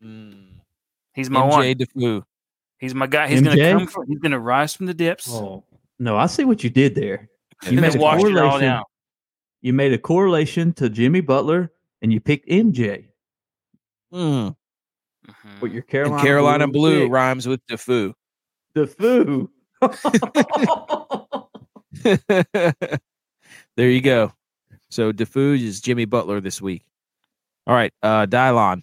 [0.05, 0.49] Mm.
[1.15, 1.63] He's my MJ one.
[1.75, 2.23] Daffue.
[2.81, 3.29] He's my guy.
[3.29, 3.87] He's gonna come.
[3.87, 5.29] From, he's gonna rise from the dips.
[5.31, 5.65] Oh,
[5.99, 7.29] no, I see what you did there.
[7.65, 8.61] You and made a it all correlation.
[8.61, 8.85] down.
[9.61, 11.71] You made a correlation to Jimmy Butler,
[12.01, 13.09] and you picked MJ.
[14.13, 14.57] Mm.
[15.29, 15.61] Mhm.
[15.61, 18.15] But your And Carolina, Carolina Blue Blue rhymes with Daffue.
[18.75, 19.51] the foo.
[23.77, 24.33] there you go.
[24.91, 26.85] So Daffue is Jimmy Butler this week.
[27.67, 28.83] All right, uh Dylon.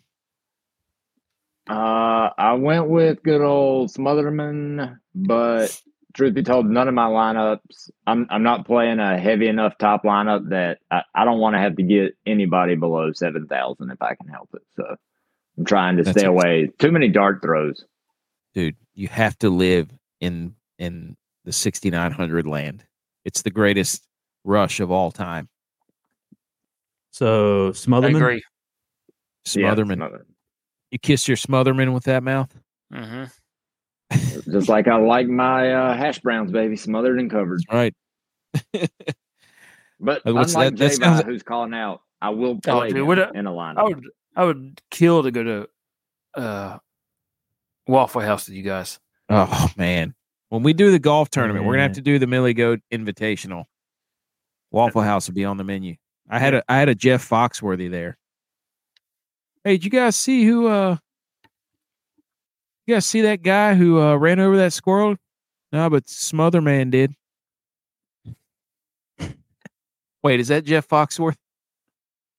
[1.70, 5.82] Uh, I went with good old Smotherman, but
[6.13, 7.89] truth be told, none of my lineups.
[8.05, 11.59] I'm I'm not playing a heavy enough top lineup that I, I don't want to
[11.59, 14.63] have to get anybody below seven thousand if I can help it.
[14.76, 14.95] So
[15.57, 16.36] I'm trying to That's stay awesome.
[16.36, 16.72] away.
[16.80, 17.84] Too many dart throws.
[18.53, 19.89] Dude, you have to live
[20.20, 21.15] in in
[21.45, 22.84] the 6900 land.
[23.24, 24.05] It's the greatest
[24.43, 25.49] rush of all time.
[27.11, 28.41] So I Smotherman.
[29.55, 30.24] Yeah, Smotherman.
[30.88, 30.92] Smotherman.
[30.92, 32.56] You kiss your Smotherman with that mouth?
[32.94, 33.24] hmm
[34.50, 37.62] Just like I like my uh, hash browns, baby, smothered and covered.
[37.70, 37.94] All right.
[40.00, 43.36] But what's unlike that- that sounds- who's calling out, I will Oh, play dude, him
[43.36, 43.78] in a lineup.
[43.78, 44.04] I would.
[44.36, 45.68] I would kill to go to
[46.36, 46.78] uh,
[47.88, 49.00] Waffle House with you guys.
[49.30, 50.14] Oh man.
[50.50, 53.66] When we do the golf tournament, we're gonna have to do the Millie Goat Invitational.
[54.72, 55.96] Waffle House will be on the menu.
[56.30, 58.18] I had a I had a Jeff Foxworthy there.
[59.68, 60.95] Hey, did you guys see who uh
[62.86, 65.18] you guys see that guy who uh ran over that squirrel?
[65.74, 67.13] No, but Smotherman did.
[70.23, 71.35] Wait, is that Jeff Foxworth?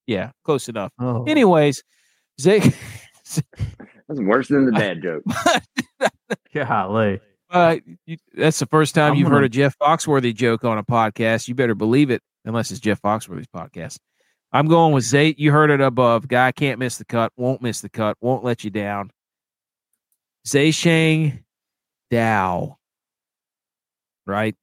[0.07, 0.91] Yeah, close enough.
[0.99, 1.25] Oh.
[1.25, 1.85] Anyways,
[2.41, 2.61] Zay
[3.27, 3.43] That's
[4.09, 5.23] worse than the dad joke.
[6.55, 7.21] golly.
[7.51, 7.77] Uh,
[8.07, 10.83] you, that's the first time I'm you've heard gonna- a Jeff Foxworthy joke on a
[10.83, 11.47] podcast.
[11.47, 13.99] You better believe it, unless it's Jeff Foxworthy's podcast.
[14.53, 15.35] I'm going with Zay.
[15.37, 16.29] You heard it above.
[16.29, 19.11] Guy can't miss the cut, won't miss the cut, won't let you down.
[20.47, 21.45] Zay Shang
[22.11, 22.79] Dow,
[24.27, 24.55] right?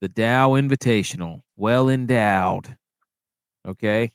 [0.00, 2.76] The Dow Invitational, well endowed.
[3.68, 4.10] Okay,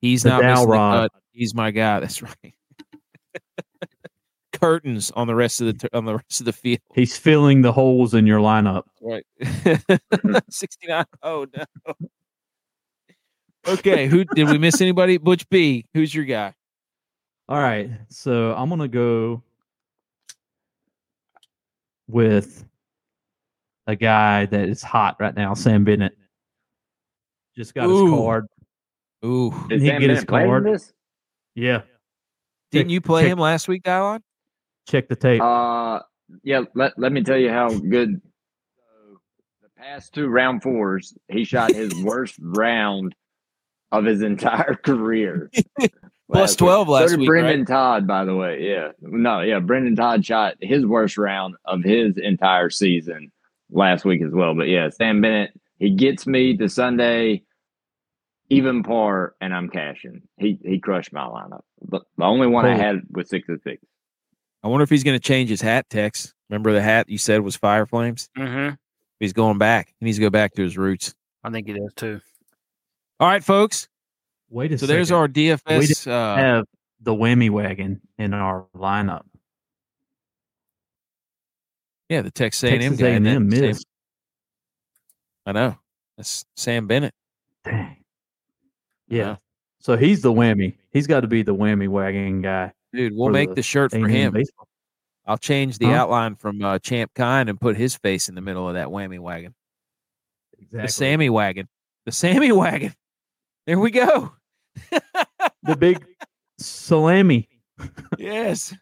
[0.00, 1.12] he's The not Dow missing the cut.
[1.32, 2.00] He's my guy.
[2.00, 2.54] That's right.
[4.52, 6.80] Curtains on the rest of the on the rest of the field.
[6.94, 8.82] He's filling the holes in your lineup.
[9.00, 9.24] Right.
[10.50, 11.04] 69.
[11.22, 11.94] Oh no.
[13.66, 15.18] Okay, who did we miss anybody?
[15.18, 15.84] Butch B.
[15.94, 16.54] Who's your guy?
[17.48, 17.90] All right.
[18.08, 19.42] So I'm gonna go
[22.08, 22.64] with
[23.86, 26.16] a guy that is hot right now, Sam Bennett.
[27.56, 28.06] Just got Ooh.
[28.06, 28.46] his card.
[29.24, 29.52] Ooh.
[29.68, 30.64] Did He Sam get his Bennett play card.
[30.66, 30.92] this?
[31.54, 31.82] Yeah.
[32.70, 34.20] Didn't Check- you play check- him last week, Dylon?
[34.88, 35.42] Check the tape.
[35.42, 36.00] Uh,
[36.42, 36.62] yeah.
[36.74, 38.20] Let Let me tell you how good.
[38.76, 39.18] So
[39.62, 43.14] the past two round fours, he shot his worst round
[43.92, 45.50] of his entire career.
[46.32, 46.92] Plus Last 12 week.
[46.94, 48.62] last so did week, Brendon Todd, by the way.
[48.62, 49.58] Yeah, no, yeah.
[49.58, 53.32] Brendon Todd shot his worst round of his entire season
[53.72, 54.54] last week as well.
[54.54, 55.50] But yeah, Sam Bennett,
[55.80, 57.42] he gets me to Sunday.
[58.48, 60.22] even par, and I'm cashing.
[60.38, 61.62] He he crushed my lineup.
[61.88, 63.82] The, the only one I had was six of six.
[64.62, 66.32] I wonder if he's going to change his hat, Tex.
[66.48, 68.28] Remember the hat you said was Fire Flames?
[68.38, 68.74] Mm-hmm.
[69.18, 69.94] He's going back.
[69.98, 71.12] He needs to go back to his roots.
[71.42, 72.20] I think he does too.
[73.20, 73.86] All right, folks.
[74.48, 74.96] Wait a So second.
[74.96, 76.06] there's our DFS.
[76.10, 76.64] Uh, have
[77.00, 79.22] the whammy wagon in our lineup.
[82.08, 83.06] yeah, the Texas A&M Texas guy.
[83.08, 83.76] A&M Sam-
[85.46, 85.76] I know.
[86.16, 87.14] That's Sam Bennett.
[87.64, 87.96] Dang.
[89.08, 89.36] Yeah.
[89.80, 90.76] So he's the whammy.
[90.92, 92.72] He's got to be the whammy wagon guy.
[92.92, 94.32] Dude, we'll make the the shirt for A&M him.
[94.32, 94.66] baseball.
[95.26, 95.92] I'll change the Huh?
[95.92, 99.20] outline from uh, Champ Kind and put his face in the middle of that whammy
[99.20, 99.54] wagon.
[100.58, 100.82] Exactly.
[100.82, 101.68] The Sammy wagon.
[102.06, 102.92] The Sammy wagon.
[103.66, 104.32] There we go.
[105.62, 106.04] the big
[106.58, 107.48] salami.
[108.18, 108.74] yes.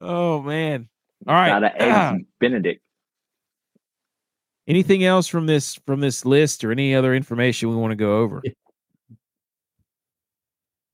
[0.00, 0.88] Oh man.
[1.26, 1.48] All right.
[1.48, 2.12] Got a Ah.
[2.14, 2.82] eggs Benedict.
[4.66, 8.18] Anything else from this from this list or any other information we want to go
[8.18, 8.42] over?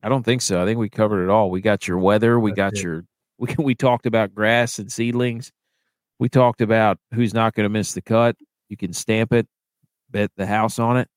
[0.03, 0.63] I don't think so.
[0.63, 1.51] I think we covered it all.
[1.51, 2.39] We got your weather.
[2.39, 2.83] We That's got it.
[2.83, 3.05] your
[3.39, 5.53] we we talked about grass and seedlings.
[6.19, 8.37] We talked about who's not going to miss the cut.
[8.71, 9.47] You can stamp it,
[10.11, 11.09] bet the house on it.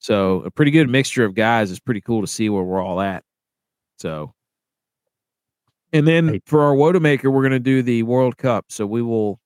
[0.00, 3.00] So a pretty good mixture of guys is pretty cool to see where we're all
[3.00, 3.22] at.
[3.98, 4.32] So,
[5.92, 8.66] and then for our Wodamaker, we're going to do the World Cup.
[8.70, 9.38] So we will.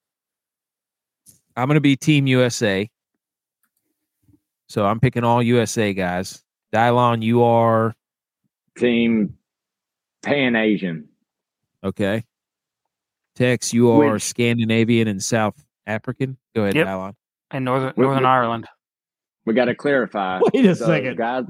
[1.56, 2.88] I'm going to be Team USA.
[4.68, 6.42] So I'm picking all USA guys.
[6.72, 7.94] Dylon, you are
[8.78, 9.36] Team
[10.22, 11.08] Pan Asian.
[11.82, 12.24] okay.
[13.36, 15.54] Tex, you are Which- Scandinavian and South
[15.86, 16.36] African.
[16.54, 16.86] Go ahead, Yep.
[16.86, 17.14] Dylon.
[17.50, 18.24] And Northern Northern.
[18.24, 18.66] Ireland.
[19.46, 20.40] We got to clarify.
[20.54, 21.16] Wait a So, second.
[21.16, 21.44] guys.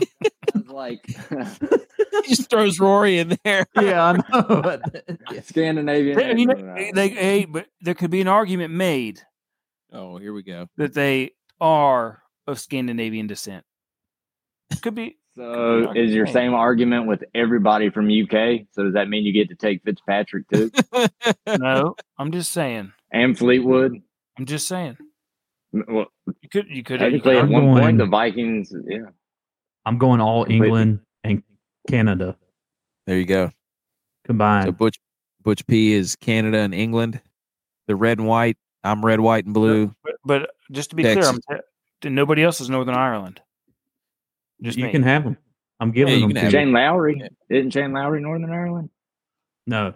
[0.52, 1.04] guys like
[2.24, 3.66] He just throws Rory in there.
[3.80, 4.60] yeah, I know.
[4.62, 5.40] but- yeah.
[5.42, 6.16] Scandinavian.
[6.16, 6.96] They, and you know, Northern Ireland.
[6.96, 9.20] they, hey, but there could be an argument made
[9.92, 10.66] Oh, here we go.
[10.76, 13.64] that they are of Scandinavian descent.
[14.82, 15.16] Could be.
[15.36, 18.66] So is your same argument with everybody from UK?
[18.72, 20.70] So does that mean you get to take Fitzpatrick too
[21.58, 22.92] No, I'm just saying.
[23.12, 23.96] and Fleetwood?
[24.38, 24.96] I'm just saying.
[25.72, 26.06] Well,
[26.42, 26.66] You could.
[26.68, 27.00] You could.
[27.00, 28.74] You technically, could at I'm one going- point, the Vikings.
[28.88, 28.98] Yeah,
[29.86, 31.42] I'm going all England and
[31.88, 32.36] Canada
[33.06, 33.46] There you go.
[33.48, 33.52] So
[34.26, 34.76] combined.
[34.76, 34.98] Butch
[35.42, 37.20] Butch P is Canada and England.
[37.86, 38.56] The red and white.
[38.84, 39.94] I'm red, white, and blue.
[40.02, 43.40] but, but just to be clear, I'm, nobody else is Northern Ireland.
[44.62, 44.90] Just you me.
[44.92, 45.36] can have them.
[45.80, 46.72] I'm giving you them can to have you.
[46.74, 48.90] Lowry isn't Shane Lowry Northern Ireland?
[49.66, 49.94] No,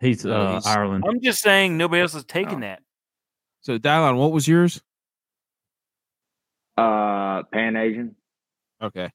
[0.00, 1.04] he's, No, uh, he's- Ireland.
[1.08, 2.60] I'm just saying nobody else is taking Oh.
[2.60, 2.82] that.
[3.60, 4.82] So Dylon, what was yours?
[6.76, 8.16] Uh, Pan Asian.
[8.82, 9.10] Okay.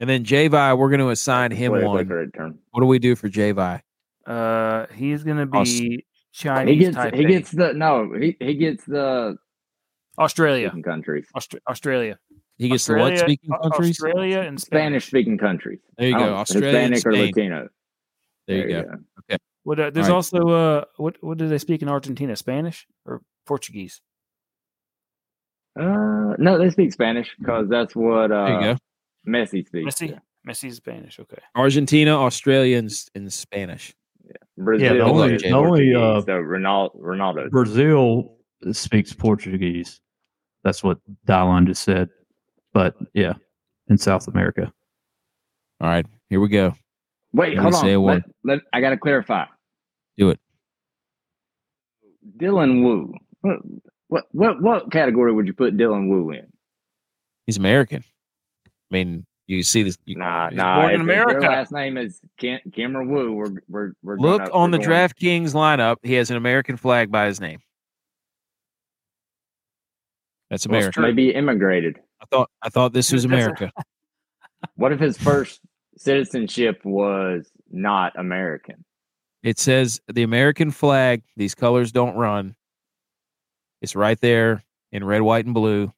[0.00, 2.30] And then Javi, we're going to assign him Politically one.
[2.32, 2.56] correct.
[2.70, 3.80] What do we do for Javi?
[4.26, 6.70] Uh, he's gonna Aus- be Chinese.
[6.72, 7.14] He gets Taipei.
[7.16, 9.36] he gets the no he he gets the
[10.18, 10.68] Australia.
[10.68, 12.18] speaking countries, Aust- Australia.
[12.56, 13.90] He gets the what speaking countries?
[13.90, 15.06] Australia and Spanish Spanish.
[15.08, 15.80] speaking countries.
[15.98, 16.20] There you go.
[16.20, 17.34] don't- Australia and Hispanic or Spain.
[17.50, 17.68] Latino.
[18.48, 18.94] There you go.
[19.30, 19.38] Okay.
[19.64, 20.16] What, uh, there's All right.
[20.16, 22.34] also uh, what what do they speak in Argentina?
[22.34, 24.00] Spanish or Portuguese?
[25.78, 28.78] Uh, no, they speak Spanish because that's what uh, There you go.
[29.28, 29.94] Messi speaks.
[29.94, 30.10] Messi.
[30.10, 30.18] yeah.
[30.46, 31.18] Messi's Spanish.
[31.18, 31.38] Okay.
[31.54, 33.94] Argentina, Australians, and, s- and Spanish.
[34.26, 34.32] Yeah.
[34.58, 35.02] Brazil.
[35.02, 37.50] only- the only, uh, so Ronaldo, Ronaldo.
[37.50, 38.36] Brazil
[38.72, 40.00] speaks Portuguese.
[40.62, 42.10] That's what Dylan just said.
[42.72, 43.34] But yeah,
[43.88, 44.72] in South America.
[45.80, 46.06] All right.
[46.28, 46.74] Here we go.
[47.32, 48.04] Wait, Let hold say on.
[48.04, 49.44] Let, let, I got to clarify.
[50.18, 50.38] Do it.
[52.38, 53.14] Dylan Wu.
[54.14, 56.46] What, what what what category would you put Dylan Wu in?
[57.46, 58.04] He's American.
[58.66, 59.98] I mean, you see this.
[60.04, 60.82] You, Nah, he's- nah.
[60.82, 61.46] born in if- if Their America.
[61.48, 63.32] last name is Kim, Kim or Wu.
[63.32, 65.96] We're we're we're Look gonna- on we're the going- DraftKings lineup.
[66.04, 67.58] He has an American flag by his name.
[70.50, 70.92] That's Well, America.
[71.00, 71.02] true.
[71.06, 71.98] Maybe immigrated.
[72.20, 73.72] I thought I thought this was America.
[74.76, 75.60] What if his first
[75.98, 78.82] citizenship was not American?
[79.42, 81.22] It says the American flag.
[81.36, 82.54] These colors don't run.
[83.84, 85.92] It's right there in red, white, and blue.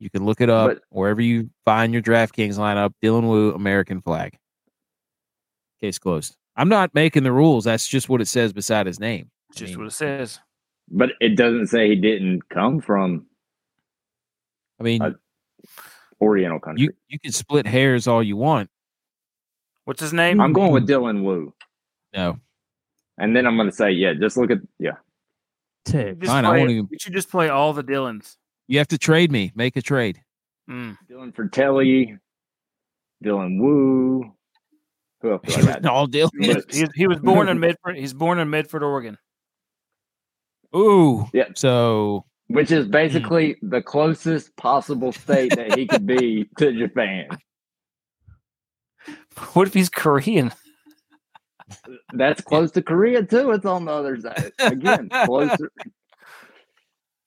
[0.00, 2.92] You can look it up But- wherever you find your DraftKings lineup.
[3.00, 4.36] Dylan Wu, American flag.
[5.80, 6.36] Case closed.
[6.56, 7.62] I'm not making the rules.
[7.64, 9.30] That's just what it says beside his name.
[9.50, 10.40] It's just mean- what it says.
[10.90, 13.26] But it doesn't say he didn't come from
[14.80, 15.12] I mean, Uh,
[16.20, 16.82] Oriental country.
[16.84, 18.68] you you can split hairs all you want.
[19.84, 20.40] What's his name?
[20.40, 21.52] I'm going with Dylan Wu.
[22.14, 22.38] No,
[23.16, 24.96] And then I'm going to say, yeah, just look at, yeah.
[25.90, 26.16] Tex.
[26.18, 28.36] Just Fine, I won't even- We should just play all the Dylans.
[28.68, 29.52] you have to trade me.
[29.54, 30.20] Make a trade.
[30.70, 30.96] Mm.
[31.10, 32.18] Dylan Frittelli,
[33.24, 34.32] Dylan Wu.
[35.22, 35.86] Who else do I got?
[35.86, 36.30] all Dylan.
[36.38, 37.96] But- He, he was born in Medford.
[37.96, 39.16] He's born in Medford, Oregon.
[40.76, 41.26] Ooh.
[41.32, 41.48] Yeah.
[41.56, 47.28] So Which is basically the closest possible state that he could be to Japan.
[49.54, 50.52] What if he's Korean?
[52.12, 53.50] That's close to Korea too.
[53.52, 54.52] It's on the other side.
[54.58, 55.70] Again, closer.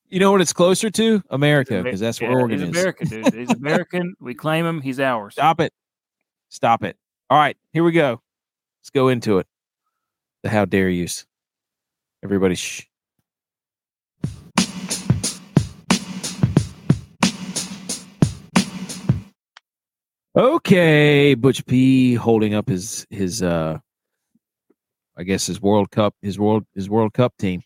[0.09, 1.23] You know what it's closer to?
[1.30, 2.76] America, because that's Amer- where yeah, Oregon he's is.
[2.77, 3.34] American, dude.
[3.34, 4.15] He's American.
[4.19, 4.81] We claim him.
[4.81, 5.34] He's ours.
[5.34, 5.73] Stop it.
[6.49, 6.97] Stop it.
[7.30, 8.22] All right, here we go.
[8.81, 9.47] Let's go into it.
[10.43, 11.26] The how dare yous.
[12.23, 12.88] Everybody shh.
[20.35, 23.80] Okay, Butch P holding up his his uh
[25.22, 27.61] I guess his World Cup his world his World Cup team.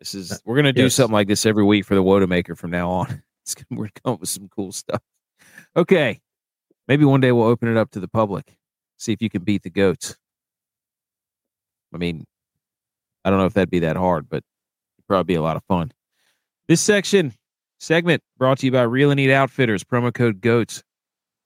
[0.00, 0.94] This is we're gonna do Yes.
[0.94, 3.22] something like this every week for the Wodamaker from now on.
[3.46, 5.00] It's, we're gonna come up with some cool stuff.
[5.74, 6.20] Okay.
[6.88, 8.58] Maybe one day we'll open it up to the public.
[8.98, 10.16] See if you can beat the goats.
[11.94, 12.26] I mean,
[13.24, 14.42] I don't know if that'd be that hard, but
[14.98, 15.92] it'd probably be a lot of fun.
[16.66, 17.32] This section
[17.80, 20.82] segment brought to you by Real and Eat Outfitters, promo code GOATS.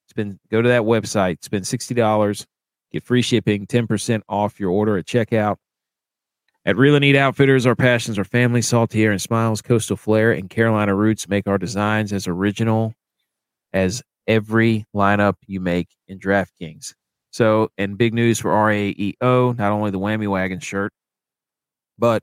[0.08, 2.46] Spend go to that website, spend sixty dollars,
[2.92, 5.56] get free shipping, ten percent off your order at checkout.
[6.64, 10.30] At Really and Eat Outfitters, our passions are family, salty air and smiles, coastal flair,
[10.30, 12.94] and Carolina roots make our designs as original
[13.72, 16.94] as every lineup you make in DraftKings.
[17.32, 20.92] So, and big news for RAEO, not only the Whammy Wagon shirt,
[21.98, 22.22] but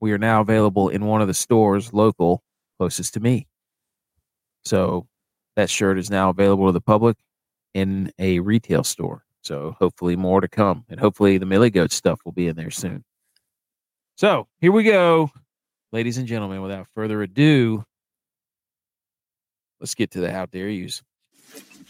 [0.00, 2.42] we are now available in one of the stores local
[2.78, 3.46] closest to me.
[4.64, 5.06] So,
[5.56, 7.18] that shirt is now available to the public
[7.74, 9.25] in a retail store.
[9.46, 10.84] So, hopefully, more to come.
[10.88, 13.04] And hopefully, the Millie Goat stuff will be in there soon.
[14.16, 15.30] So, here we go.
[15.92, 17.84] Ladies and gentlemen, without further ado,
[19.78, 21.00] let's get to the how dare yous.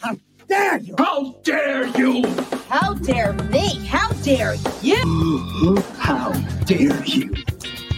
[0.00, 0.94] How dare you?
[0.98, 2.26] How dare you?
[2.68, 3.86] How dare me?
[3.86, 5.76] How dare you?
[5.96, 6.32] How
[6.66, 7.32] dare you?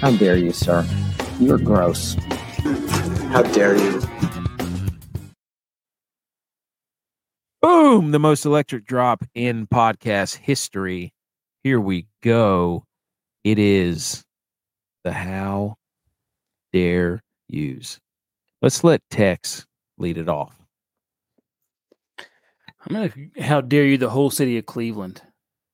[0.01, 0.87] How dare you, sir?
[1.41, 2.15] You're gross.
[3.33, 4.01] How dare you?
[7.61, 8.13] Boom!
[8.13, 11.13] The most electric drop in podcast history.
[11.65, 12.85] Here we go.
[13.43, 14.25] It is
[15.05, 15.77] the how
[16.73, 17.99] dare use.
[18.63, 19.67] Let's let Tex
[19.99, 20.55] lead it off.
[22.19, 23.11] I'm gonna.
[23.41, 23.99] How dare you?
[23.99, 25.23] The whole city of Cleveland.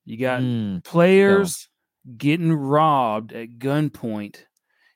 [0.06, 1.68] You got Mm, players
[2.16, 4.36] getting robbed at gunpoint.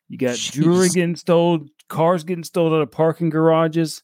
[0.09, 4.02] You got jewelry getting stolen, cars getting stolen out of parking garages.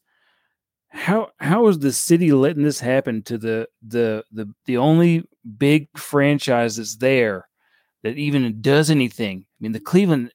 [0.94, 5.24] How how is the city letting this happen to the the the the only
[5.58, 7.48] big franchise that's there
[8.04, 9.40] that even does anything?
[9.44, 10.32] I mean, the Cleveland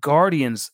[0.00, 0.70] Guardians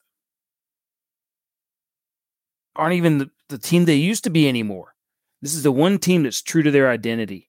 [2.76, 4.94] aren't even the, the team they used to be anymore.
[5.40, 7.48] This is the one team that's true to their identity.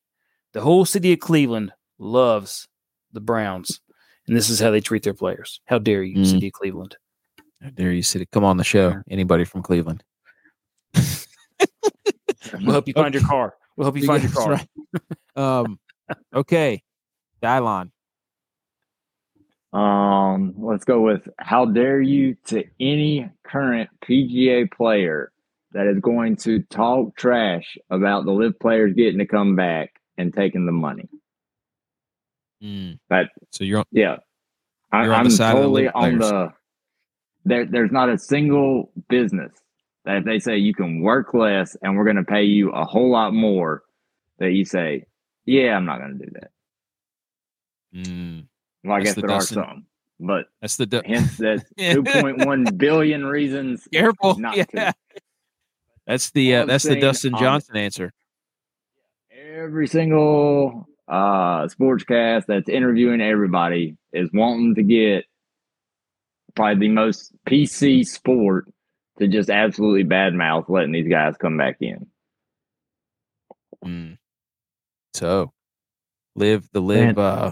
[0.53, 2.68] The whole city of Cleveland loves
[3.14, 3.82] the Browns,
[4.28, 5.60] and this is how they treat their players.
[5.66, 6.26] How dare you, Mm.
[6.30, 6.95] city of Cleveland?
[7.61, 8.26] how dare you, City?
[8.32, 9.02] Come on the show.
[9.10, 10.03] Anybody from Cleveland?
[12.53, 13.56] We'll help you find your car.
[13.76, 14.52] We'll help you find your car.
[14.52, 14.68] right.
[15.36, 15.80] Um,
[16.34, 16.84] okay,
[17.41, 17.91] Dylon.
[19.72, 25.32] Um, let's go with how dare you to any current PGA player
[25.72, 30.34] that is going to talk trash about the LIV players getting to come back and
[30.34, 31.07] taking the money.
[32.64, 32.99] Mm.
[33.10, 34.18] That- so you're on, Yeah.
[34.91, 36.49] I, You're on I'm the side of the totally on the
[37.45, 39.52] there there's not a single business
[40.05, 43.09] that if they say you can work less and we're gonna pay you a whole
[43.11, 43.84] lot more
[44.39, 45.05] that you say,
[45.45, 46.51] Yeah, I'm not gonna do that.
[47.93, 48.45] mm,
[48.84, 49.85] Well, I guess the there are some.
[50.21, 54.38] But that's the du- hence that 2.1 billion reasons careful.
[54.38, 54.93] not yeah, to.
[56.05, 58.11] that's the uh, that's the Dustin on- Johnson answer.
[59.31, 65.26] Every single uh sportscast that's interviewing everybody is wanting to get
[66.55, 68.67] probably the most PC sport
[69.20, 72.08] to just absolutely badmouth letting these guys come back in.
[73.86, 74.18] Mm.
[75.14, 75.52] So,
[76.36, 77.16] live the live.
[77.16, 77.20] Man.
[77.20, 77.52] uh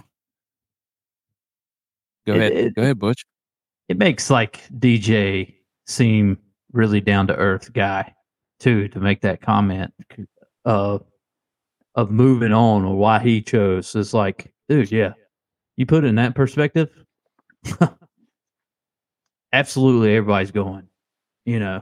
[2.25, 2.51] Go It- ahead.
[2.53, 3.23] it- Go ahead, Butch.
[3.87, 6.37] it makes like DJ seem
[6.73, 8.13] really down to earth guy
[8.59, 9.93] too to make that comment
[10.65, 11.05] of
[11.95, 13.95] of moving on or why he chose.
[13.95, 15.13] It's like, dude, yeah,
[15.77, 16.89] you put it in that perspective.
[19.53, 20.87] absolutely, everybody's going.
[21.47, 21.81] You know,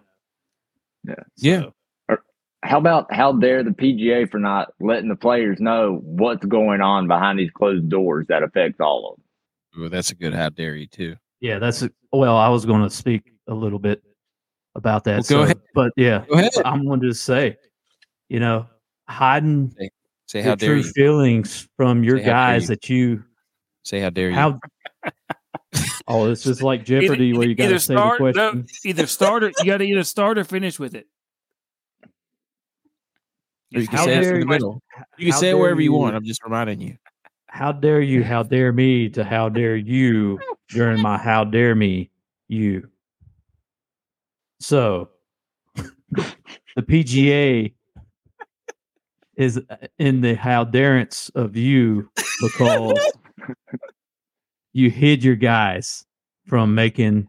[1.07, 1.15] Yeah.
[1.37, 1.61] Yeah.
[2.09, 2.17] So,
[2.63, 7.07] how about how dare the PGA for not letting the players know what's going on
[7.07, 9.81] behind these closed doors that affects all of them?
[9.81, 11.15] Well, that's a good how dare you too.
[11.41, 11.83] yeah, that's
[12.13, 12.37] well.
[12.37, 14.03] I was going to speak a little bit
[14.75, 15.13] about that.
[15.13, 15.61] Well, go so- ahead.
[15.73, 16.51] but yeah, Go ahead.
[16.63, 17.57] I'm going to say,
[18.29, 18.67] you know,
[19.09, 19.73] hiding
[20.27, 20.83] Say the how dare true you.
[20.91, 22.67] feelings from your Say guys you.
[22.67, 23.23] that you
[23.83, 24.35] Say how dare you.
[24.35, 24.59] how.
[26.07, 28.57] oh, this is like Jeopardy where you got to say the question.
[28.57, 31.07] no, either start or you got to either start or finish with it.
[33.73, 34.82] Or you can How say it dare from the you- middle.
[35.18, 36.15] You can say it wherever you you- want.
[36.15, 36.98] I'm just reminding you.
[37.48, 38.23] How dare you?
[38.23, 42.10] How dare me to how dare you during my how dare me
[42.49, 42.90] you.
[44.60, 45.10] So
[45.76, 46.26] the
[46.82, 47.73] PGA
[49.38, 49.61] is
[49.99, 52.10] in the how darence of you
[52.41, 52.99] because
[54.76, 56.06] you hid your guys
[56.45, 57.27] from making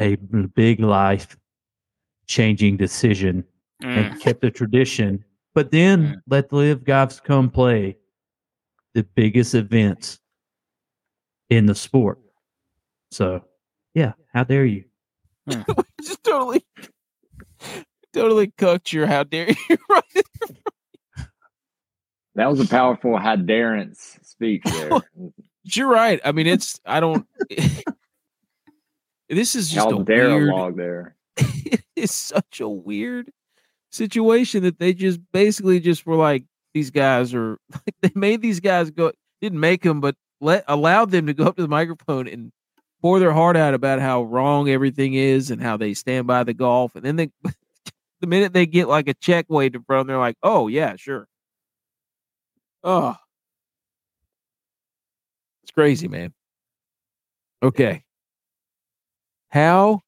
[0.00, 1.36] a big life
[2.26, 3.44] changing decision
[3.82, 3.96] Mm.
[3.96, 5.24] and kept the tradition,
[5.54, 7.96] but then let the LIV guys come play
[8.92, 10.18] the biggest events
[11.48, 12.18] in the sport.
[13.10, 13.42] So,
[13.94, 14.84] yeah, how dare you?
[16.02, 16.62] just totally,
[18.12, 19.76] totally cooked your how dare you.
[19.88, 20.04] right?
[22.34, 24.90] That was a powerful Hydarance speech there.
[25.64, 26.20] You're right.
[26.24, 27.26] I mean, it's I don't.
[29.28, 30.48] this is just a Caldera weird.
[30.48, 31.16] log there.
[31.96, 33.30] it's such a weird
[33.90, 38.60] situation that they just basically just were like these guys are like they made these
[38.60, 42.28] guys go didn't make them but let allowed them to go up to the microphone
[42.28, 42.52] and
[43.02, 46.54] pour their heart out about how wrong everything is and how they stand by the
[46.54, 47.30] golf and then they
[48.20, 51.26] the minute they get like a check waved in front they're like oh yeah sure
[52.84, 53.16] oh
[55.70, 56.32] it's crazy man
[57.62, 58.02] okay
[59.50, 60.00] how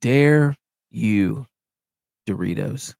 [0.00, 0.56] dare
[0.90, 1.46] you
[2.26, 2.94] Doritos.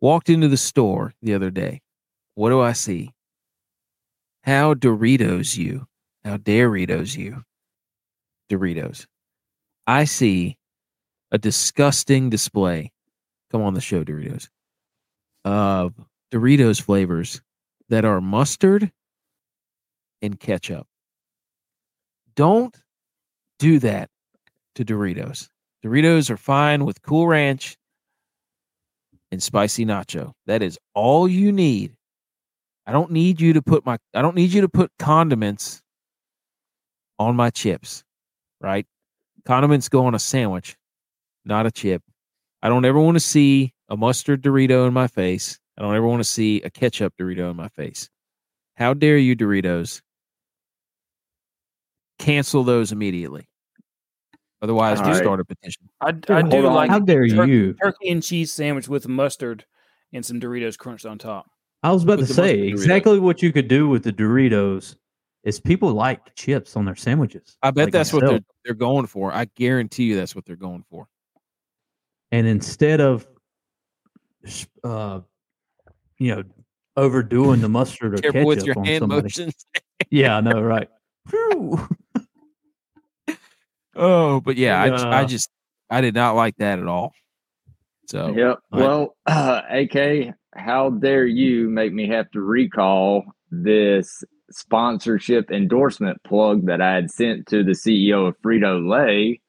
[0.00, 1.80] Walked into the store the other day.
[2.34, 3.10] What do I see?
[4.44, 5.86] How Doritos you.
[6.24, 7.42] How Doritos you.
[8.50, 9.06] Doritos.
[9.86, 10.56] I see
[11.32, 12.92] a disgusting display.
[13.50, 14.48] Come on the show, Doritos.
[15.44, 15.94] Of
[16.32, 17.40] Doritos flavors
[17.88, 18.92] that are mustard
[20.22, 20.86] and ketchup.
[22.34, 22.76] Don't
[23.58, 24.10] do that
[24.76, 25.48] to Doritos.
[25.84, 27.76] Doritos are fine with Cool Ranch
[29.30, 30.32] and spicy nacho.
[30.46, 31.94] That is all you need.
[32.86, 35.82] I don't need you to put my I don't need you to put condiments
[37.18, 38.04] on my chips,
[38.60, 38.86] right?
[39.44, 40.76] Condiments go on a sandwich,
[41.44, 42.02] not a chip.
[42.62, 45.58] I don't ever want to see a mustard Dorito in my face.
[45.76, 48.08] I don't ever want to see a ketchup Dorito in my face.
[48.76, 50.00] How dare you, Doritos?
[52.28, 53.48] Cancel those immediately.
[54.60, 55.18] Otherwise, All we right.
[55.22, 55.88] start a petition.
[56.02, 56.74] I, I do on.
[56.74, 57.72] like How dare tur- you?
[57.74, 59.64] turkey and cheese sandwich with mustard
[60.12, 61.46] and some Doritos crunched on top.
[61.82, 64.96] I was about With to say exactly what you could do with the Doritos
[65.44, 67.56] is people like chips on their sandwiches.
[67.62, 69.32] I bet like that's what they're they're going for.
[69.32, 71.06] I guarantee you that's what they're going for.
[72.32, 73.26] and instead of
[74.84, 75.20] uh
[76.18, 76.42] you know
[76.96, 79.22] overdoing the mustard or Careful ketchup with your on hand somebody.
[79.22, 79.54] motions.
[80.10, 80.88] Yeah, I know, right?
[83.98, 85.50] Oh, but yeah, I, just- I just
[85.90, 87.12] I did not like that at all.
[88.06, 88.58] So Yep.
[88.72, 96.22] I- Well, uh, AK, how dare you make me have to recall this sponsorship endorsement
[96.24, 99.40] plug that I had sent to the CEO of Frito Lay?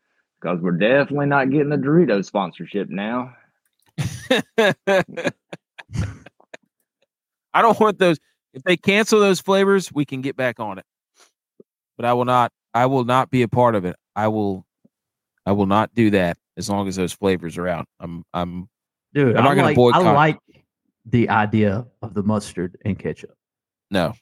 [0.41, 3.34] Because we're definitely not getting the Dorito sponsorship now.
[7.53, 8.17] I don't want those.
[8.53, 10.85] If they cancel those flavors, we can get back on it.
[11.97, 12.51] But I will not.
[12.73, 13.95] I will not be a part of it.
[14.15, 14.65] I will.
[15.45, 17.85] I will not do that as long as those flavors are out.
[17.99, 18.23] I'm.
[18.33, 18.69] I'm.
[19.13, 20.05] Dude, I'm I not gonna like, boycott.
[20.05, 20.37] I like
[21.05, 23.33] the idea of the mustard and ketchup.
[23.89, 24.13] No.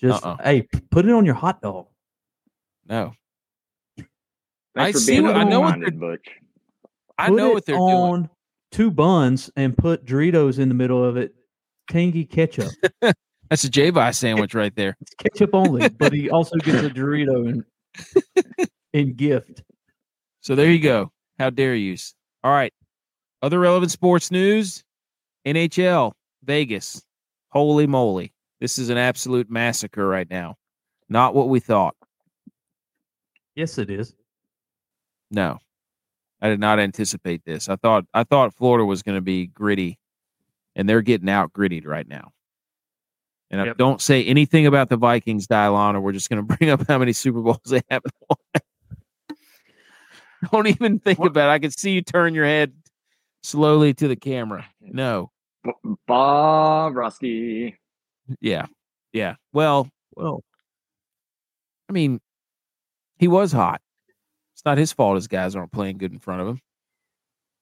[0.00, 0.36] Just Uh-uh.
[0.42, 1.86] hey, put it on your hot dog.
[2.86, 3.12] No.
[3.96, 4.06] Thanks
[4.76, 6.28] I for see being what- I know what open-minded, Butch.
[7.18, 8.30] I know what they're on doing.
[8.70, 11.34] two buns and put Doritos in the middle of it.
[11.90, 12.70] Tangy ketchup.
[13.02, 14.96] That's a Javi sandwich right there.
[15.00, 17.64] It's ketchup only, but he also gets a Dorito in
[18.92, 19.62] in gift.
[20.40, 21.12] So there you go.
[21.38, 21.96] How dare you?
[22.42, 22.72] All right.
[23.42, 24.84] Other relevant sports news
[25.46, 26.12] NHL,
[26.44, 27.02] Vegas.
[27.50, 28.32] Holy moly.
[28.60, 30.56] This is an absolute massacre right now.
[31.08, 31.94] Not what we thought.
[33.54, 34.14] Yes, it is.
[35.30, 35.58] No.
[36.40, 37.68] I did not anticipate this.
[37.68, 39.98] I thought I thought Florida was going to be gritty
[40.76, 42.32] and they're getting out grittied right now.
[43.50, 43.76] And I Yep.
[43.78, 46.98] don't say anything about the Vikings, Dylon, or we're just going to bring up how
[46.98, 48.00] many Super Bowls they won.
[50.52, 51.52] don't even think What- about it.
[51.52, 52.72] I can see you turn your head
[53.42, 54.66] slowly to the camera.
[54.80, 55.30] No.
[56.08, 57.74] Bobrovsky.
[58.40, 58.66] Yeah.
[59.12, 59.36] Yeah.
[59.52, 60.42] Well, Well,
[61.88, 62.20] I mean,
[63.18, 63.80] he was hot.
[64.54, 66.60] It's not his fault his guys aren't playing good in front of him.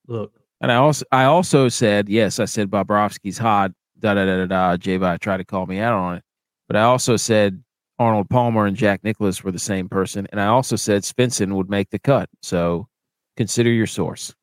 [0.09, 4.37] look, And I also I also said, yes, I said Bobrovsky's hot, da da da
[4.39, 4.77] da da.
[4.77, 6.23] J tried to call me out on it.
[6.69, 7.63] But I also said
[7.99, 10.27] Arnold Palmer and Jack Nicklaus were the same person.
[10.33, 12.29] And I also said Svensson would make the cut.
[12.43, 12.89] So
[13.37, 14.35] consider your source.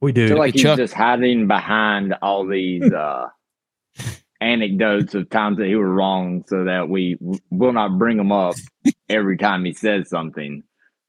[0.00, 0.28] We I do.
[0.28, 3.26] feel like he's Chuck- just hiding behind all these uh,
[4.40, 8.30] anecdotes of times that he was wrong, so that we w- will not bring him
[8.30, 8.54] up
[9.08, 10.62] every time he says something,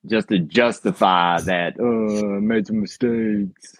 [0.07, 1.75] just to justify that.
[1.79, 3.75] Oh, I made some mistakes.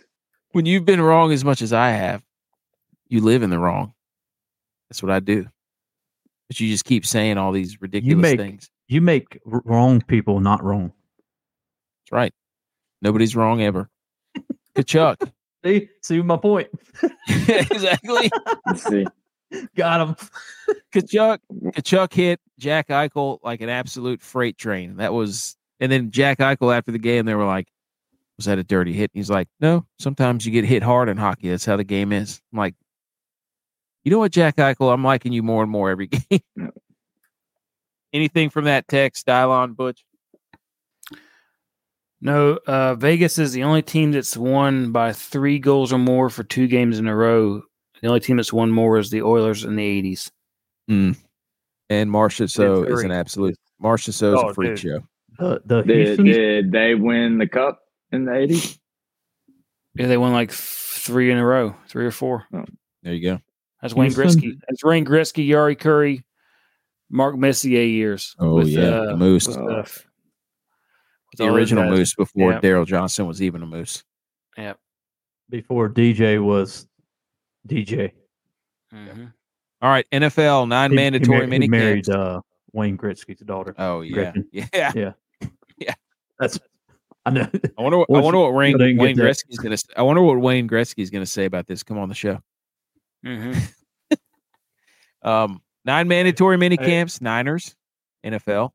[0.52, 2.22] When you've been wrong as much as I have,
[3.10, 3.94] you live in the wrong.
[4.90, 5.48] That's what I do.
[6.48, 8.70] But you just keep saying all these ridiculous make- things.
[8.88, 10.92] you make wrong people not wrong.
[12.02, 12.34] That's right.
[13.02, 13.90] Nobody's wrong ever.
[14.76, 15.32] Tkachuk.
[15.66, 16.70] See, see my point.
[17.28, 18.32] exactly.
[18.66, 19.06] Let's see.
[19.76, 20.16] Got him.
[20.94, 21.40] Tkachuk.
[21.52, 24.96] Tkachuk hit Jack Eichel like an absolute freight train.
[24.98, 27.68] That was, and then Jack Eichel after the game, they were like,
[28.38, 29.86] "Was that a dirty hit?" And he's like, "No.
[30.00, 31.50] Sometimes you get hit hard in hockey.
[31.50, 32.76] That's how the game is." I'm like,
[34.04, 34.94] you know what, Jack Eichel?
[34.94, 36.42] I'm liking you more and more every game.
[38.14, 40.04] Anything from that text, Dylon Butch?
[42.22, 46.44] No, uh, Vegas is the only team that's won by three goals or more for
[46.44, 47.62] two games in a row.
[48.02, 50.30] The only team that's won more is the Oilers in the 80s.
[50.90, 51.16] And
[51.90, 53.56] Marchessault is an absolute.
[53.82, 54.80] Marchessault is Oh, a freak dude.
[54.80, 55.00] show.
[55.38, 57.80] The the Did, did they win the cup
[58.12, 58.78] in the 80s?
[59.96, 62.46] Yeah, they won like three in a row, three or four.
[63.04, 63.40] There you go.
[63.82, 64.60] That's Wayne Houston- Gretzky.
[64.68, 66.24] That's Wayne Gretzky, Jari Kurri,
[67.10, 68.36] Mark Messier years.
[68.40, 69.68] Oh with, yeah, uh, the Moose, with, Oh.
[69.70, 71.90] uh, with the original.
[71.90, 72.60] Moose before Yeah.
[72.62, 74.04] Daryl Johnson was even a Moose.
[74.58, 74.74] Yeah.
[75.50, 76.88] before DJ was
[77.68, 78.12] DJ.
[78.94, 79.34] Mhm.
[79.82, 82.42] All right, NFL nine He- mandatory he, mar- mini he married uh,
[82.74, 83.74] Wayne Gretzky's daughter.
[83.78, 84.48] Oh yeah, Griffin.
[84.52, 84.92] yeah.
[85.80, 85.94] yeah.
[86.38, 86.60] That's
[87.26, 87.48] I know.
[87.78, 87.98] I wonder.
[88.00, 89.16] What, I wonder what Wayne, I Wayne.
[89.16, 89.78] Gretzky's gonna.
[89.98, 91.84] I wonder what Wayne Gretzky's gonna say about this.
[91.84, 92.42] Come on the show.
[93.26, 93.74] Mhm.
[95.22, 96.86] Um, nine mandatory mini Hey.
[96.86, 97.20] camps.
[97.22, 97.76] Niners,
[98.26, 98.72] NFL.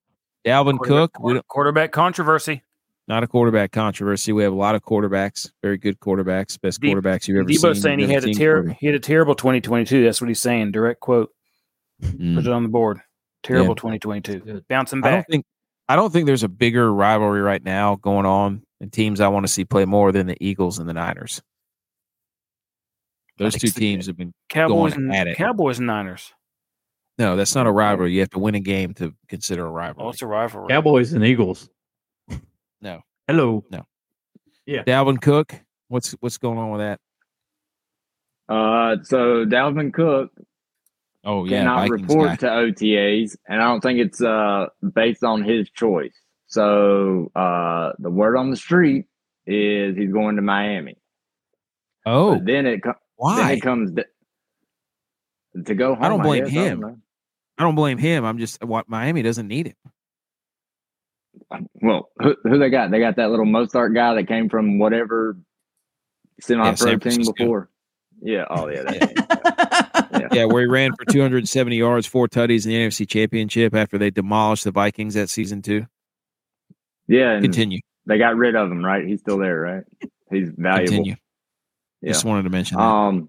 [0.46, 1.12] Dalvin Cook.
[1.18, 2.62] We don't, quarterback controversy.
[3.08, 4.32] not a quarterback controversy.
[4.32, 5.50] We have a lot of quarterbacks.
[5.62, 6.60] Very good quarterbacks.
[6.60, 7.58] Best Deep- quarterbacks you've ever seen.
[7.70, 10.04] Deebo's saying he You've had a seen ter- he had a terrible 2022.
[10.04, 10.72] That's what he's saying.
[10.72, 11.30] Direct quote.
[12.02, 12.34] Mm.
[12.34, 13.00] Put it on the board.
[13.42, 13.74] Terrible Yeah.
[13.76, 14.40] 2022.
[14.40, 14.68] Good.
[14.68, 15.26] Bouncing I don't back.
[15.28, 15.46] think.
[15.88, 19.44] I don't think there's a bigger rivalry right now going on and teams I want
[19.46, 21.42] to see play more than the Eagles and the Niners.
[23.38, 23.78] Those two so.
[23.80, 25.36] teams have been Cowboys going and at it.
[25.36, 26.32] Cowboys and Niners.
[27.18, 27.36] no.
[27.36, 28.12] That's not a rivalry.
[28.12, 30.06] You have to win a game to consider a rivalry.
[30.06, 30.68] Oh, it's a rivalry.
[30.68, 31.68] Cowboys and Eagles.
[32.80, 33.00] No.
[33.26, 33.64] Hello.
[33.70, 33.86] No.
[34.66, 34.84] Yeah.
[34.84, 35.54] Dalvin Cook.
[35.88, 37.00] What's what's going on with that?
[38.48, 40.30] Uh, so Dalvin Cook
[41.24, 42.36] Oh yeah, cannot Vikings report guy.
[42.36, 46.12] to OTAs, and I don't think it's uh based on his choice.
[46.46, 49.06] So uh, the word on the street
[49.46, 50.96] is he's going to Miami.
[52.06, 52.82] Oh, But then it
[53.20, 53.52] co- then why?
[53.52, 54.04] it comes to,
[55.64, 56.04] to go home.
[56.04, 56.52] I don't blame guess.
[56.52, 56.80] him.
[56.80, 57.02] don't
[57.58, 58.24] I don't blame him.
[58.24, 59.76] I'm just what Miami doesn't need him.
[61.50, 62.90] Uh, well, who, who they got?
[62.90, 65.36] They got that little Mostert guy that came from whatever
[66.40, 67.70] semi-pro San team before.
[68.22, 68.44] Yeah.
[68.50, 68.82] Oh yeah.
[68.82, 73.98] That, Yeah, where he ran for 270 yards, four tutties in the NFC Championship after
[73.98, 75.86] they demolished the Vikings that season two.
[77.06, 77.40] yeah.
[77.40, 79.04] Continue, they got rid of him, right?
[79.06, 79.84] He's still there, right?
[80.30, 80.86] He's valuable.
[80.86, 81.16] continue.
[82.04, 82.12] Yeah.
[82.12, 82.84] Just wanted to mention that.
[82.84, 83.28] Um,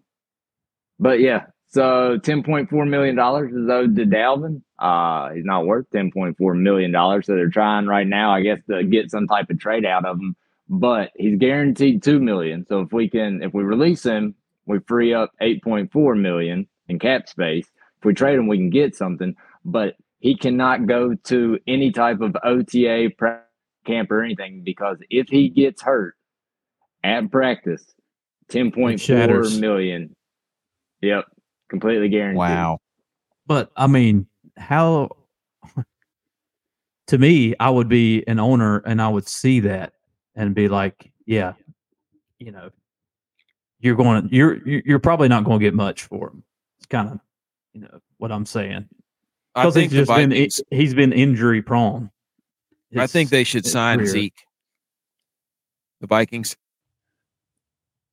[1.00, 4.62] but yeah, so ten point four million dollars is owed to Dalvin.
[4.80, 8.42] Uh, he's not worth ten point four million dollars, so they're trying right now, I
[8.42, 10.36] guess, to get some type of trade out of him.
[10.68, 12.66] But he's guaranteed two million.
[12.68, 14.36] So if we can, if we release him,
[14.66, 17.68] we free up eight point four million in cap space.
[18.00, 19.36] If we trade him, we can get something.
[19.64, 23.12] But he cannot go to any type of OTA
[23.86, 26.16] camp or anything because if he gets hurt
[27.04, 27.95] at practice,
[28.50, 29.60] ten point four shatters.
[29.60, 30.16] million.
[31.02, 31.26] Yep,
[31.70, 32.38] completely guaranteed.
[32.40, 32.80] wow.
[33.48, 34.28] But I mean,
[34.58, 35.10] how
[37.08, 39.94] to me, I would be an owner and I would see that
[40.36, 41.54] and be like, yeah,
[42.40, 42.70] you know,
[43.80, 46.44] you're going to, you're, you're you're probably not going to get much for him.
[46.78, 47.20] It's kind of,
[47.74, 48.88] you know, what I'm saying.
[49.54, 50.62] I Because think he's the just been, Vikings.
[50.72, 52.10] he's been injury prone.
[52.98, 54.08] I think they should sign career.
[54.08, 54.42] Zeke.
[56.02, 56.56] The Vikings.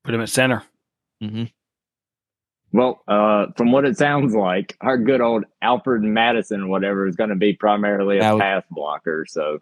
[0.05, 0.63] Put him at center.
[2.73, 7.31] Well, uh, from what it sounds like, our good old Alfred Madison, whatever, is going
[7.31, 9.27] to be primarily a Alex- pass blocker.
[9.29, 9.59] So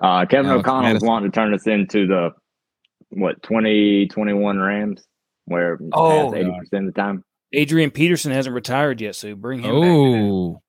[0.00, 1.08] uh, Kevin Alex O'Connell's Madison.
[1.08, 2.30] wanting to turn us into the
[3.10, 5.04] what twenty twenty one Rams,
[5.46, 7.24] where Oh, eighty percent of the time.
[7.52, 9.90] Adrian Peterson hasn't retired yet, so bring him back.
[9.90, 10.62] Oh,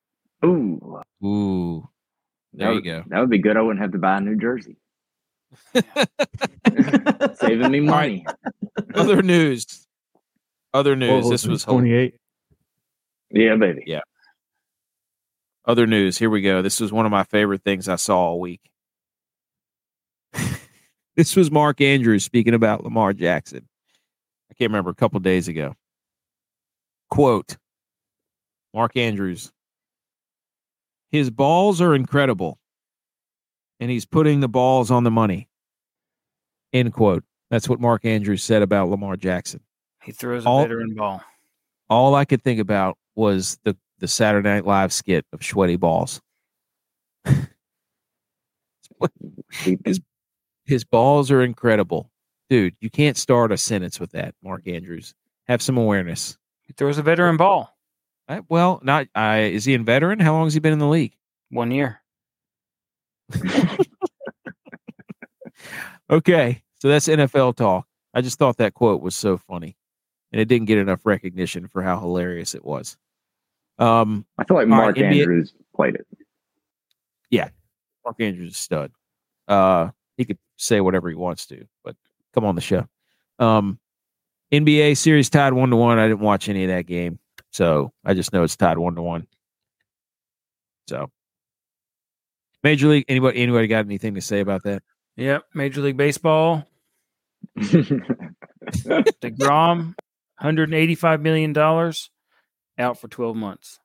[0.44, 1.88] Ooh, ooh.
[2.54, 3.02] that There you would- go.
[3.08, 3.56] That would be good.
[3.56, 4.76] I wouldn't have to buy a new jersey.
[7.34, 8.24] Saving me All right.
[8.24, 8.26] money.
[8.94, 9.86] Other news.
[10.74, 11.24] Other news.
[11.24, 12.12] What This it, was hilarious.
[13.30, 13.42] 28.
[13.44, 13.84] Yeah, baby.
[13.86, 14.00] Yeah.
[15.64, 16.18] Other news.
[16.18, 16.62] Here we go.
[16.62, 18.60] This was one of my favorite things I saw all week.
[21.16, 23.68] this was Mark Andrews speaking about Lamar Jackson.
[24.50, 25.74] I can't remember a couple days ago.
[27.10, 27.56] Quote
[28.74, 29.50] Mark Andrews.
[31.10, 32.58] His balls are incredible.
[33.80, 35.48] And he's putting the balls on the money.
[36.72, 37.24] End quote.
[37.50, 39.60] That's what Mark Andrews said about Lamar Jackson.
[40.02, 41.22] He throws a All- veteran ball.
[41.90, 46.20] All I could think about was the, the Saturday Night Live skit of sweaty balls.
[49.50, 50.00] his,
[50.66, 52.10] his balls are incredible.
[52.50, 55.14] Dude, you can't start a sentence with that, Mark Andrews.
[55.46, 56.36] Have some awareness.
[56.62, 57.74] He throws a veteran ball.
[58.28, 60.20] Uh, well, not uh, is he a veteran?
[60.20, 61.14] How long has he been in the league?
[61.50, 62.02] One year.
[66.10, 67.86] Okay, so that's NFL talk.
[68.14, 69.76] I just thought that quote was so funny,
[70.32, 72.96] and it didn't get enough recognition for how hilarious it was.
[73.78, 76.06] Um, I feel like Mark Andrews played it.
[77.30, 77.50] Yeah,
[78.04, 78.90] Mark Andrews is stud.
[79.46, 81.94] Uh, he could say whatever he wants to, but
[82.34, 82.86] come on the show.
[83.38, 83.78] Um,
[84.50, 85.98] NBA series tied one to one.
[85.98, 87.18] I didn't watch any of that game,
[87.50, 89.26] so I just know it's tied one to one.
[90.88, 91.10] So,
[92.62, 93.04] Major League.
[93.08, 93.42] Anybody?
[93.42, 94.82] Anybody got anything to say about that?
[95.16, 95.44] Yep.
[95.54, 96.66] Major League Baseball.
[97.58, 99.94] DeGrom,
[100.42, 101.56] $185 million
[102.78, 103.78] out for 12 months.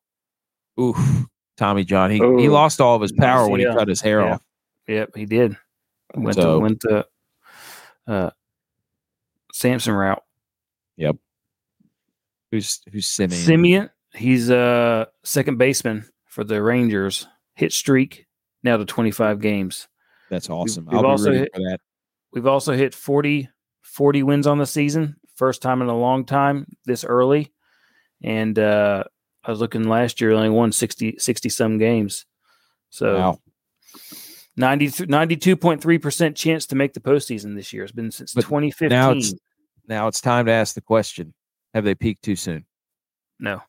[0.80, 0.98] Oof,
[1.58, 2.10] Tommy John.
[2.12, 4.34] He he lost all of his power when he cut his hair Yeah.
[4.34, 4.42] off.
[4.88, 5.58] Yep, he did.
[6.16, 7.06] Went So- to went the
[8.08, 8.32] uh
[9.54, 10.24] Samson route.
[10.98, 11.18] Yep.
[12.52, 13.48] Who's who's Semien?
[13.48, 17.28] Semien, he's uh second baseman for the Rangers.
[17.56, 18.26] Hit streak
[18.64, 19.88] now to 25 games.
[20.30, 20.86] That's awesome.
[20.86, 21.80] we've I'll be also hit- for that.
[22.32, 23.50] We've also hit 40
[23.84, 25.16] 40 wins on the season.
[25.36, 27.52] First time in a long time this early.
[28.24, 29.04] And uh
[29.44, 32.26] I was looking last year only won 60 60 some games.
[32.90, 33.40] So Wow.
[34.56, 37.84] 90 92.3% chance to make the postseason this year.
[37.84, 38.90] It's been since But 2015.
[38.90, 39.34] Now it's
[39.88, 41.34] now it's time to ask the question:
[41.74, 42.66] Have they peaked too soon?
[43.40, 43.62] no.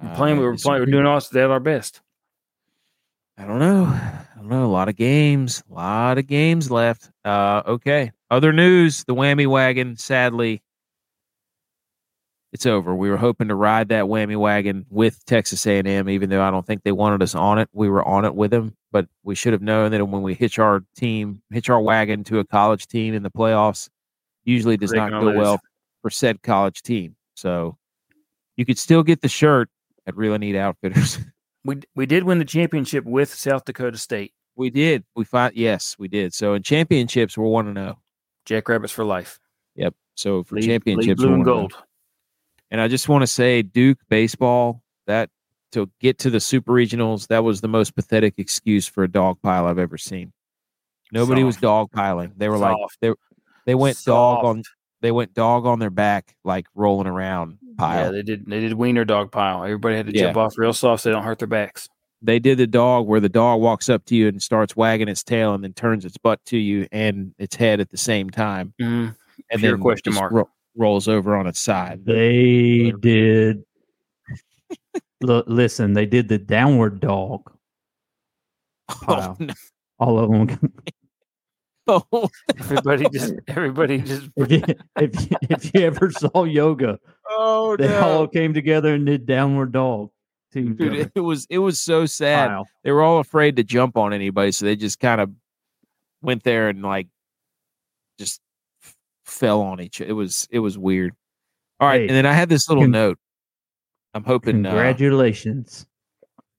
[0.00, 2.00] We're Uh, playing, we were playing, we're doing all at our best.
[3.38, 3.84] I don't know.
[3.84, 4.66] I don't know.
[4.66, 5.62] A lot of games.
[5.70, 7.10] A lot of games left.
[7.24, 8.10] Uh, okay.
[8.30, 9.96] Other news: the whammy wagon.
[9.96, 10.60] Sadly,
[12.52, 12.94] it's over.
[12.94, 16.66] We were hoping to ride that whammy wagon with Texas A&M, even though I don't
[16.66, 17.68] think they wanted us on it.
[17.72, 20.58] We were on it with them, but we should have known that when we hitch
[20.58, 23.88] our team, hitch our wagon to a college team in the playoffs,
[24.44, 25.36] usually does They're not go lose.
[25.36, 25.60] well
[26.02, 27.14] for said college team.
[27.34, 27.76] So
[28.56, 29.68] you could still get the shirt
[30.06, 31.18] at Real Neat Outfitters.
[31.64, 34.32] We we did win the championship with South Dakota State.
[34.56, 35.04] We did.
[35.14, 36.34] We find yes, we did.
[36.34, 37.84] So in championships, we're one to oh.
[37.84, 37.98] zero.
[38.46, 39.38] Jackrabbits for life.
[39.76, 39.94] Yep.
[40.14, 41.46] So for Lead- lead championships, blue we're and 1-0.
[41.46, 41.74] gold.
[42.70, 45.30] And I just want to say, Duke baseball that
[45.72, 49.40] to get to the super regionals, that was the most pathetic excuse for a dog
[49.42, 50.32] pile I've ever seen.
[51.12, 52.32] Nobody was dog piling.
[52.36, 53.12] They were like they
[53.64, 54.76] they went dog on Soft.
[55.00, 58.06] They went dog on their back, like rolling around pile.
[58.06, 58.46] Yeah, they did.
[58.46, 59.62] They did wiener dog pile.
[59.64, 60.24] Everybody had to Yeah.
[60.24, 61.88] jump off real soft so they don't hurt their backs.
[62.20, 65.22] they did the dog where the dog walks up to you and starts wagging its
[65.22, 68.74] tail and then turns its butt to you and its head at the same time.
[68.80, 69.14] Mhm.
[69.52, 70.32] And Pure then question just mark.
[70.32, 72.04] ro- rolls over on its side.
[72.04, 73.62] They did.
[75.20, 77.52] Look, listen, they did the downward dog.
[79.08, 79.54] Oh, no.
[80.00, 80.72] All of them.
[81.88, 82.28] Oh,
[82.58, 83.34] Everybody just.
[83.48, 84.28] Everybody just.
[84.36, 84.62] if, you,
[85.00, 86.98] if, you, if you ever saw yoga,
[87.30, 88.00] oh they no.
[88.00, 90.10] all came together and did downward dog.
[90.52, 91.12] To each Dude, other.
[91.14, 92.50] it was it was so sad.
[92.50, 92.64] Wow.
[92.82, 95.30] They were all afraid to jump on anybody, so they just kind of
[96.22, 97.08] went there and like
[98.18, 98.40] just
[98.82, 98.94] f-
[99.26, 100.00] fell on each.
[100.00, 101.14] It was it was weird.
[101.80, 103.18] All right, Hey, and then I had this little con- note.
[104.14, 105.86] I'm hoping uh, Congratulations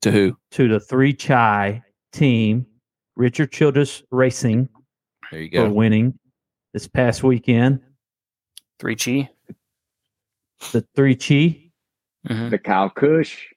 [0.03, 0.37] to who?
[0.51, 1.81] to the three chai
[2.13, 2.67] team,
[3.15, 4.69] Richard Childress Racing,
[5.31, 5.73] There you for go.
[5.73, 6.17] winning
[6.73, 7.79] this past weekend.
[8.79, 9.29] Three chi.
[10.71, 11.71] The three chi.
[12.27, 12.49] Mm-hmm.
[12.49, 13.47] the Kyle Kush.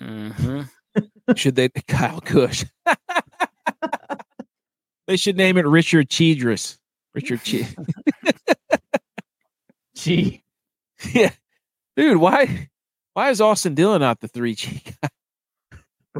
[0.00, 0.62] Mm-hmm.
[1.36, 2.64] Should they the Kyle Kush?
[5.06, 6.78] they should name it Richard Chidris.
[7.14, 7.66] Richard Chi.
[9.98, 10.42] Chi.
[11.12, 11.30] yeah,
[11.96, 12.18] dude.
[12.18, 12.68] Why
[13.14, 14.80] why is Austin Dillon not the three Chi?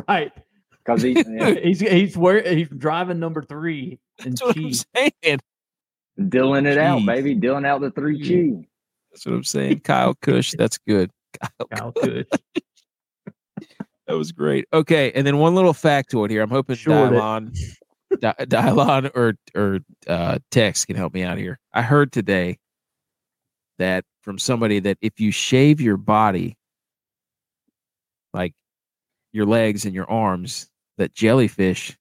[0.09, 0.33] Right.
[0.70, 5.39] Because he, yeah, He's he's where he's driving number three in That's what I'm saying.
[6.28, 7.35] dilling it out, baby.
[7.35, 8.66] Dilling out the three chi.
[9.12, 9.81] That's what I'm saying.
[9.81, 10.55] Kyle Kush.
[10.59, 11.11] That's good.
[11.40, 12.24] Kyle Kyle Kush.
[14.07, 14.65] That was great.
[14.73, 16.40] Okay, and then one little factoid here.
[16.40, 17.55] I'm hoping Sure that- Dylon,
[18.20, 21.59] Di- Dylon or or uh, Tex can help me out here.
[21.74, 22.57] I heard today
[23.78, 26.57] that from somebody that if you shave your body,
[28.32, 28.55] like
[29.32, 31.95] your legs and your arms, that jellyfish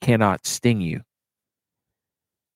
[0.00, 1.00] cannot sting you.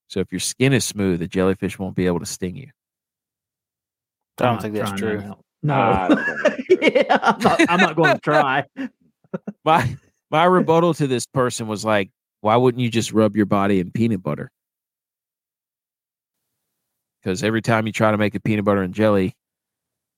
[0.09, 2.69] So if your skin is smooth, the jellyfish won't be able to sting you.
[4.39, 5.19] I don't I'm think that's true.
[5.19, 5.39] that.
[5.63, 6.79] No, I don't think that's true.
[6.81, 8.65] yeah, I'm not, I'm not going to try.
[9.65, 9.97] My
[10.31, 12.11] my rebuttal to this person was like,
[12.41, 14.51] why wouldn't you just rub your body in peanut butter?
[17.21, 19.35] Because every time you try to make a peanut butter and jelly,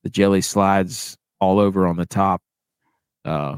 [0.03, 2.41] the jelly slides all over on the top
[3.25, 3.57] uh,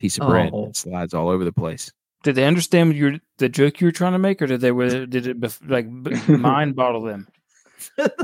[0.00, 0.50] piece of bread.
[0.52, 0.66] Oh.
[0.68, 1.92] It slides all over the place.
[2.22, 5.06] Did they understand your the joke you were trying to make, or did they were
[5.06, 5.88] did it bef- like
[6.28, 7.28] mind bottle them?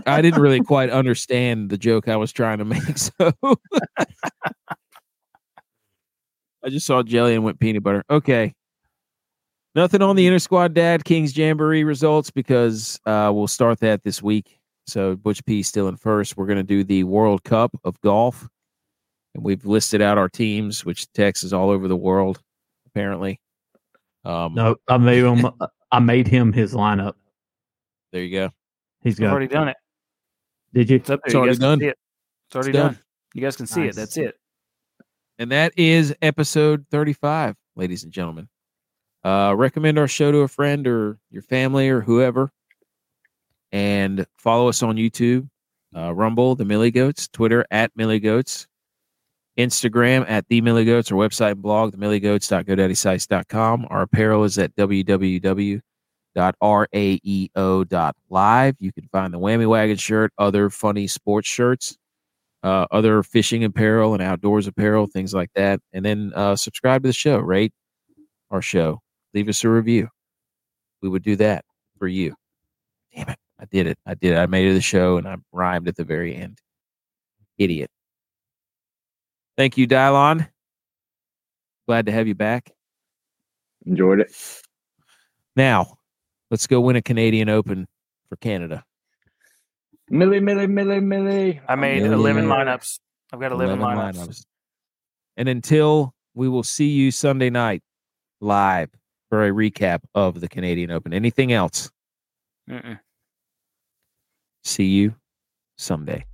[0.06, 3.32] I didn't really quite understand the joke I was trying to make, so
[6.62, 8.05] I just saw jelly and went peanut butter.
[8.10, 8.52] Okay.
[9.74, 14.23] Nothing on the inter squad dad Kings Jamboree results because uh, we'll start that this
[14.23, 14.59] week.
[14.86, 16.36] So Butch P still in first.
[16.36, 18.48] We're going to do the World Cup of golf,
[19.35, 22.40] and we've listed out our teams, which Texas all over the world
[22.86, 23.39] apparently.
[24.27, 25.47] Um, No, I made him.
[25.93, 27.15] I made him his lineup.
[28.12, 28.51] there you go.
[29.03, 29.31] He's I've got.
[29.31, 29.77] already done it.
[30.74, 30.97] Did you?
[30.97, 31.27] It's up there.
[31.27, 31.82] It's you already guys done.
[31.82, 31.98] it.
[32.48, 32.93] It's already It's done.
[32.94, 33.03] done.
[33.35, 33.93] You guys can see Nice.
[33.93, 33.97] it.
[33.97, 34.35] That's it.
[35.39, 38.48] And that is episode 35, ladies and gentlemen.
[39.23, 42.51] Uh, recommend our show to a friend or your family or whoever.
[43.73, 45.48] And follow us on YouTube,
[45.94, 48.66] uh, Rumble, The Millie Goats, Twitter at Millie Goats,
[49.58, 53.86] Instagram at The Millie Goats, our website and blog, themillygoats.godaddysites.com.
[53.90, 55.82] Our apparel is at www.raeo.live.
[58.78, 61.96] You can find the Whammy Wagon shirt, other funny sports shirts
[62.66, 65.78] uh, other fishing apparel and outdoors apparel, things like that.
[65.92, 67.72] And then uh, subscribe to the show, rate
[68.50, 69.00] our show,
[69.34, 70.08] leave us a review.
[71.00, 71.64] We would do that
[71.98, 72.34] for you.
[73.14, 73.38] Damn it.
[73.60, 73.98] I did it.
[74.04, 74.38] I did it.
[74.38, 76.58] I made it the show and I rhymed at the very end.
[77.56, 77.88] Idiot.
[79.56, 80.48] Thank you, Dylon.
[81.86, 82.72] Glad to have you back.
[83.86, 84.32] Enjoyed it.
[85.54, 85.96] Now,
[86.50, 87.86] let's go win a Canadian Open
[88.28, 88.84] for Canada.
[90.10, 91.60] Millie, Millie, Millie, Millie.
[91.68, 93.00] I made Yeah, eleven lineups.
[93.32, 94.44] I've got eleven, 11 lineups.
[95.36, 97.82] And until we will see you Sunday night
[98.40, 98.90] live
[99.30, 101.12] for a recap of the Canadian Open.
[101.12, 101.90] Anything else?
[102.70, 102.98] Mm-mm.
[104.64, 105.14] See you
[105.76, 106.24] someday.